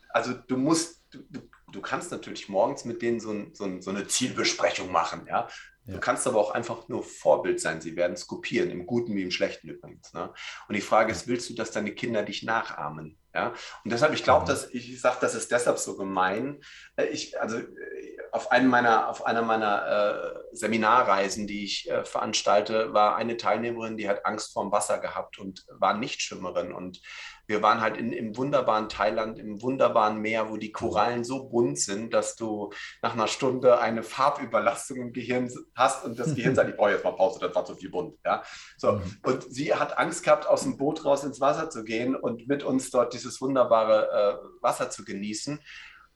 also 0.09 0.33
du 0.33 0.57
musst, 0.57 1.03
du, 1.11 1.41
du 1.71 1.81
kannst 1.81 2.11
natürlich 2.11 2.47
morgens 2.47 2.85
mit 2.85 3.01
denen 3.01 3.19
so, 3.19 3.31
ein, 3.31 3.53
so, 3.53 3.63
ein, 3.63 3.81
so 3.81 3.89
eine 3.89 4.07
Zielbesprechung 4.07 4.91
machen, 4.91 5.25
ja. 5.27 5.47
Ja. 5.85 5.95
Du 5.95 5.99
kannst 5.99 6.25
aber 6.27 6.39
auch 6.39 6.51
einfach 6.51 6.87
nur 6.87 7.03
Vorbild 7.03 7.59
sein. 7.59 7.81
Sie 7.81 7.97
werden 7.97 8.13
es 8.13 8.25
kopieren, 8.25 8.69
im 8.71 8.85
Guten 8.85 9.15
wie 9.17 9.23
im 9.23 9.31
Schlechten 9.31 9.67
übrigens. 9.67 10.13
Ne? 10.13 10.31
Und 10.69 10.75
die 10.75 10.81
Frage 10.81 11.11
ist, 11.11 11.27
willst 11.27 11.49
du, 11.49 11.55
dass 11.55 11.71
deine 11.71 11.93
Kinder 11.93 12.23
dich 12.23 12.43
nachahmen? 12.43 13.17
Ja? 13.33 13.53
Und 13.83 13.91
deshalb, 13.91 14.13
ich 14.13 14.23
glaube, 14.23 14.45
dass 14.45 14.69
ich 14.73 14.99
sage, 15.01 15.17
das 15.21 15.35
ist 15.35 15.51
deshalb 15.51 15.79
so 15.79 15.97
gemein. 15.97 16.61
Äh, 16.95 17.05
ich, 17.05 17.39
also 17.39 17.57
äh, 17.57 18.17
auf, 18.31 18.51
einem 18.51 18.69
meiner, 18.69 19.09
auf 19.09 19.25
einer 19.25 19.41
meiner 19.41 19.87
äh, 19.87 20.55
Seminarreisen, 20.55 21.47
die 21.47 21.63
ich 21.63 21.89
äh, 21.89 22.05
veranstalte, 22.05 22.93
war 22.93 23.15
eine 23.15 23.37
Teilnehmerin, 23.37 23.97
die 23.97 24.07
hat 24.07 24.25
Angst 24.25 24.53
vorm 24.53 24.71
Wasser 24.71 24.99
gehabt 24.99 25.39
und 25.39 25.65
war 25.69 25.93
Nichtschwimmerin. 25.95 26.73
Und 26.73 27.01
wir 27.45 27.61
waren 27.61 27.81
halt 27.81 27.97
in, 27.97 28.13
im 28.13 28.37
wunderbaren 28.37 28.89
Thailand, 28.89 29.37
im 29.37 29.61
wunderbaren 29.61 30.19
Meer, 30.19 30.49
wo 30.49 30.57
die 30.57 30.71
Korallen 30.71 31.23
so 31.23 31.45
bunt 31.45 31.77
sind, 31.77 32.13
dass 32.13 32.35
du 32.35 32.71
nach 33.01 33.13
einer 33.13 33.27
Stunde 33.27 33.79
eine 33.79 34.03
Farbüberlastung 34.03 34.97
im 34.97 35.13
Gehirn 35.13 35.51
hast 35.75 36.05
und 36.05 36.17
das 36.17 36.35
Gehirn 36.35 36.55
sagt, 36.55 36.69
ich 36.69 36.77
brauche 36.77 36.91
jetzt 36.91 37.03
mal 37.03 37.11
Pause, 37.11 37.39
das 37.39 37.53
war 37.53 37.65
zu 37.65 37.75
viel 37.75 37.89
bunt. 37.89 38.17
Ja? 38.23 38.43
So. 38.77 38.93
Mhm. 38.93 39.17
Und 39.23 39.53
sie 39.53 39.73
hat 39.73 39.97
Angst 39.97 40.23
gehabt, 40.23 40.47
aus 40.47 40.63
dem 40.63 40.77
Boot 40.77 41.03
raus 41.03 41.23
ins 41.23 41.41
Wasser 41.41 41.69
zu 41.69 41.83
gehen 41.83 42.15
und 42.15 42.47
mit 42.47 42.63
uns 42.63 42.89
dort 42.91 43.13
dieses 43.13 43.41
wunderbare 43.41 44.39
äh, 44.41 44.63
Wasser 44.63 44.89
zu 44.89 45.03
genießen. 45.03 45.59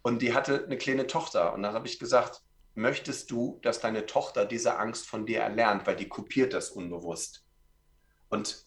Und 0.02 0.22
die 0.22 0.34
hatte 0.34 0.64
eine 0.64 0.78
kleine 0.78 1.08
Tochter. 1.08 1.54
Und 1.54 1.64
dann 1.64 1.74
habe 1.74 1.88
ich 1.88 2.00
gesagt, 2.00 2.42
möchtest 2.76 3.32
du, 3.32 3.60
dass 3.64 3.82
deine 3.82 4.06
Tochter 4.06 4.46
diese 4.46 4.78
Angst 4.78 5.08
von 5.08 5.26
dir 5.26 5.40
erlernt, 5.42 5.86
weil 5.88 5.96
die 5.96 6.08
kopiert 6.08 6.54
das 6.54 6.70
unbewusst. 6.70 7.44
Und 8.30 8.67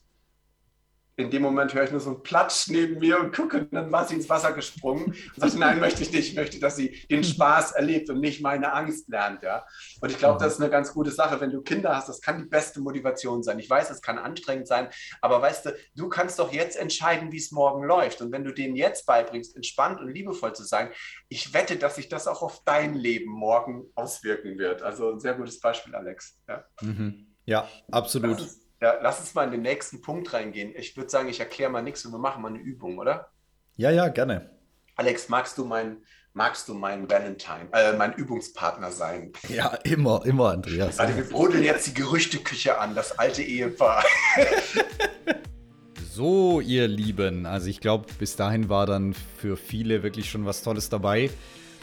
in 1.20 1.30
dem 1.30 1.42
Moment 1.42 1.74
höre 1.74 1.84
ich 1.84 1.90
nur 1.90 2.00
so 2.00 2.10
einen 2.10 2.22
Platsch 2.22 2.68
neben 2.68 2.98
mir 2.98 3.20
und 3.20 3.34
gucke, 3.34 3.58
und 3.58 3.72
dann 3.72 3.92
war 3.92 4.06
sie 4.06 4.14
ins 4.14 4.28
Wasser 4.28 4.52
gesprungen 4.52 5.06
und 5.06 5.34
sagte, 5.36 5.58
nein, 5.58 5.80
möchte 5.80 6.02
ich 6.02 6.12
nicht, 6.12 6.30
ich 6.30 6.34
möchte, 6.34 6.58
dass 6.58 6.76
sie 6.76 7.06
den 7.10 7.22
Spaß 7.22 7.72
erlebt 7.72 8.10
und 8.10 8.20
nicht 8.20 8.42
meine 8.42 8.72
Angst 8.72 9.08
lernt. 9.08 9.42
Ja? 9.42 9.66
Und 10.00 10.10
ich 10.10 10.18
glaube, 10.18 10.42
das 10.42 10.54
ist 10.54 10.60
eine 10.60 10.70
ganz 10.70 10.92
gute 10.92 11.10
Sache, 11.10 11.40
wenn 11.40 11.50
du 11.50 11.62
Kinder 11.62 11.94
hast, 11.94 12.08
das 12.08 12.20
kann 12.20 12.38
die 12.38 12.48
beste 12.48 12.80
Motivation 12.80 13.42
sein. 13.42 13.58
Ich 13.58 13.68
weiß, 13.68 13.90
es 13.90 14.02
kann 14.02 14.18
anstrengend 14.18 14.66
sein, 14.66 14.88
aber 15.20 15.42
weißt 15.42 15.66
du, 15.66 15.76
du 15.94 16.08
kannst 16.08 16.38
doch 16.38 16.52
jetzt 16.52 16.76
entscheiden, 16.76 17.32
wie 17.32 17.38
es 17.38 17.52
morgen 17.52 17.84
läuft. 17.84 18.22
Und 18.22 18.32
wenn 18.32 18.44
du 18.44 18.52
denen 18.52 18.76
jetzt 18.76 19.06
beibringst, 19.06 19.56
entspannt 19.56 20.00
und 20.00 20.12
liebevoll 20.12 20.54
zu 20.54 20.64
sein, 20.64 20.90
ich 21.28 21.52
wette, 21.54 21.76
dass 21.76 21.96
sich 21.96 22.08
das 22.08 22.26
auch 22.26 22.42
auf 22.42 22.62
dein 22.64 22.94
Leben 22.94 23.30
morgen 23.30 23.84
auswirken 23.94 24.58
wird. 24.58 24.82
Also 24.82 25.10
ein 25.10 25.20
sehr 25.20 25.34
gutes 25.34 25.60
Beispiel, 25.60 25.94
Alex. 25.94 26.38
Ja, 26.48 26.64
mhm. 26.80 27.26
ja 27.44 27.68
absolut. 27.90 28.46
Ja, 28.82 28.94
lass 29.02 29.20
uns 29.20 29.34
mal 29.34 29.44
in 29.44 29.50
den 29.50 29.62
nächsten 29.62 30.00
Punkt 30.00 30.32
reingehen. 30.32 30.72
Ich 30.74 30.96
würde 30.96 31.10
sagen, 31.10 31.28
ich 31.28 31.38
erkläre 31.38 31.70
mal 31.70 31.82
nichts 31.82 32.06
und 32.06 32.12
wir 32.12 32.18
machen 32.18 32.40
mal 32.40 32.48
eine 32.48 32.60
Übung, 32.60 32.96
oder? 32.96 33.30
Ja, 33.76 33.90
ja, 33.90 34.08
gerne. 34.08 34.50
Alex, 34.96 35.28
magst 35.28 35.58
du 35.58 35.66
mein, 35.66 35.98
magst 36.32 36.66
du 36.66 36.72
mein 36.72 37.08
Valentine, 37.10 37.68
äh, 37.72 37.92
mein 37.92 38.14
Übungspartner 38.14 38.90
sein? 38.90 39.32
Ja, 39.50 39.74
immer, 39.84 40.24
immer, 40.24 40.52
Andreas. 40.52 40.98
Also 40.98 41.14
wir 41.14 41.24
brodeln 41.24 41.62
jetzt 41.62 41.88
die 41.88 41.94
Gerüchteküche 41.94 42.78
an, 42.78 42.94
das 42.94 43.18
alte 43.18 43.42
Ehepaar. 43.42 44.02
so, 46.10 46.62
ihr 46.62 46.88
Lieben, 46.88 47.44
also 47.44 47.68
ich 47.68 47.80
glaube, 47.80 48.06
bis 48.18 48.36
dahin 48.36 48.70
war 48.70 48.86
dann 48.86 49.14
für 49.36 49.58
viele 49.58 50.02
wirklich 50.02 50.30
schon 50.30 50.46
was 50.46 50.62
Tolles 50.62 50.88
dabei. 50.88 51.28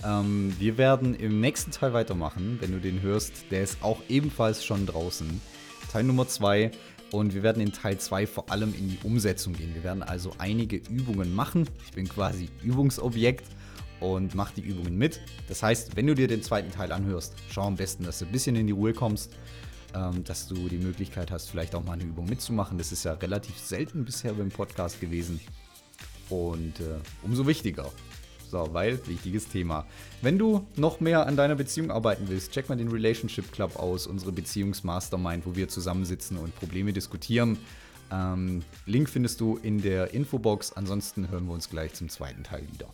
Ähm, 0.03 0.55
wir 0.57 0.79
werden 0.79 1.13
im 1.13 1.41
nächsten 1.41 1.69
Teil 1.69 1.93
weitermachen. 1.93 2.57
Wenn 2.59 2.71
du 2.71 2.79
den 2.79 3.01
hörst, 3.03 3.51
der 3.51 3.61
ist 3.61 3.83
auch 3.83 4.01
ebenfalls 4.09 4.65
schon 4.65 4.87
draußen. 4.87 5.41
Teil 5.91 6.03
Nummer 6.03 6.27
2. 6.27 6.71
Und 7.11 7.33
wir 7.33 7.43
werden 7.43 7.61
in 7.61 7.71
Teil 7.71 7.97
2 7.97 8.27
vor 8.27 8.51
allem 8.51 8.73
in 8.73 8.89
die 8.89 8.99
Umsetzung 9.03 9.53
gehen. 9.53 9.73
Wir 9.73 9.83
werden 9.83 10.03
also 10.03 10.33
einige 10.37 10.77
Übungen 10.77 11.33
machen. 11.33 11.69
Ich 11.85 11.93
bin 11.93 12.09
quasi 12.09 12.49
Übungsobjekt 12.63 13.45
und 13.99 14.35
mache 14.35 14.55
die 14.55 14.61
Übungen 14.61 14.97
mit. 14.97 15.21
Das 15.47 15.63
heißt, 15.63 15.95
wenn 15.95 16.07
du 16.07 16.15
dir 16.15 16.27
den 16.27 16.43
zweiten 16.43 16.71
Teil 16.71 16.91
anhörst, 16.91 17.33
schau 17.49 17.63
am 17.63 17.75
besten, 17.75 18.03
dass 18.03 18.19
du 18.19 18.25
ein 18.25 18.31
bisschen 18.31 18.55
in 18.55 18.67
die 18.67 18.73
Ruhe 18.73 18.93
kommst, 18.93 19.31
ähm, 19.95 20.23
dass 20.23 20.47
du 20.47 20.67
die 20.67 20.77
Möglichkeit 20.77 21.31
hast, 21.31 21.49
vielleicht 21.49 21.75
auch 21.75 21.83
mal 21.83 21.93
eine 21.93 22.03
Übung 22.03 22.25
mitzumachen. 22.25 22.77
Das 22.77 22.91
ist 22.91 23.05
ja 23.05 23.13
relativ 23.13 23.57
selten 23.57 24.03
bisher 24.03 24.33
beim 24.33 24.49
Podcast 24.49 24.99
gewesen. 24.99 25.39
Und 26.29 26.79
äh, 26.81 26.99
umso 27.23 27.47
wichtiger, 27.47 27.89
so, 28.49 28.69
weil 28.73 28.99
wichtiges 29.07 29.47
Thema. 29.47 29.85
Wenn 30.21 30.37
du 30.37 30.65
noch 30.75 30.99
mehr 30.99 31.25
an 31.25 31.35
deiner 31.35 31.55
Beziehung 31.55 31.91
arbeiten 31.91 32.25
willst, 32.27 32.51
check 32.51 32.69
mal 32.69 32.75
den 32.75 32.89
Relationship 32.89 33.51
Club 33.51 33.75
aus, 33.75 34.07
unsere 34.07 34.31
Beziehungsmastermind, 34.31 35.45
wo 35.45 35.55
wir 35.55 35.67
zusammensitzen 35.67 36.37
und 36.37 36.55
Probleme 36.55 36.93
diskutieren. 36.93 37.57
Ähm, 38.11 38.63
Link 38.85 39.09
findest 39.09 39.41
du 39.41 39.57
in 39.61 39.81
der 39.81 40.13
Infobox. 40.13 40.73
Ansonsten 40.73 41.29
hören 41.29 41.45
wir 41.45 41.53
uns 41.53 41.69
gleich 41.69 41.93
zum 41.93 42.09
zweiten 42.09 42.43
Teil 42.43 42.63
wieder. 42.71 42.87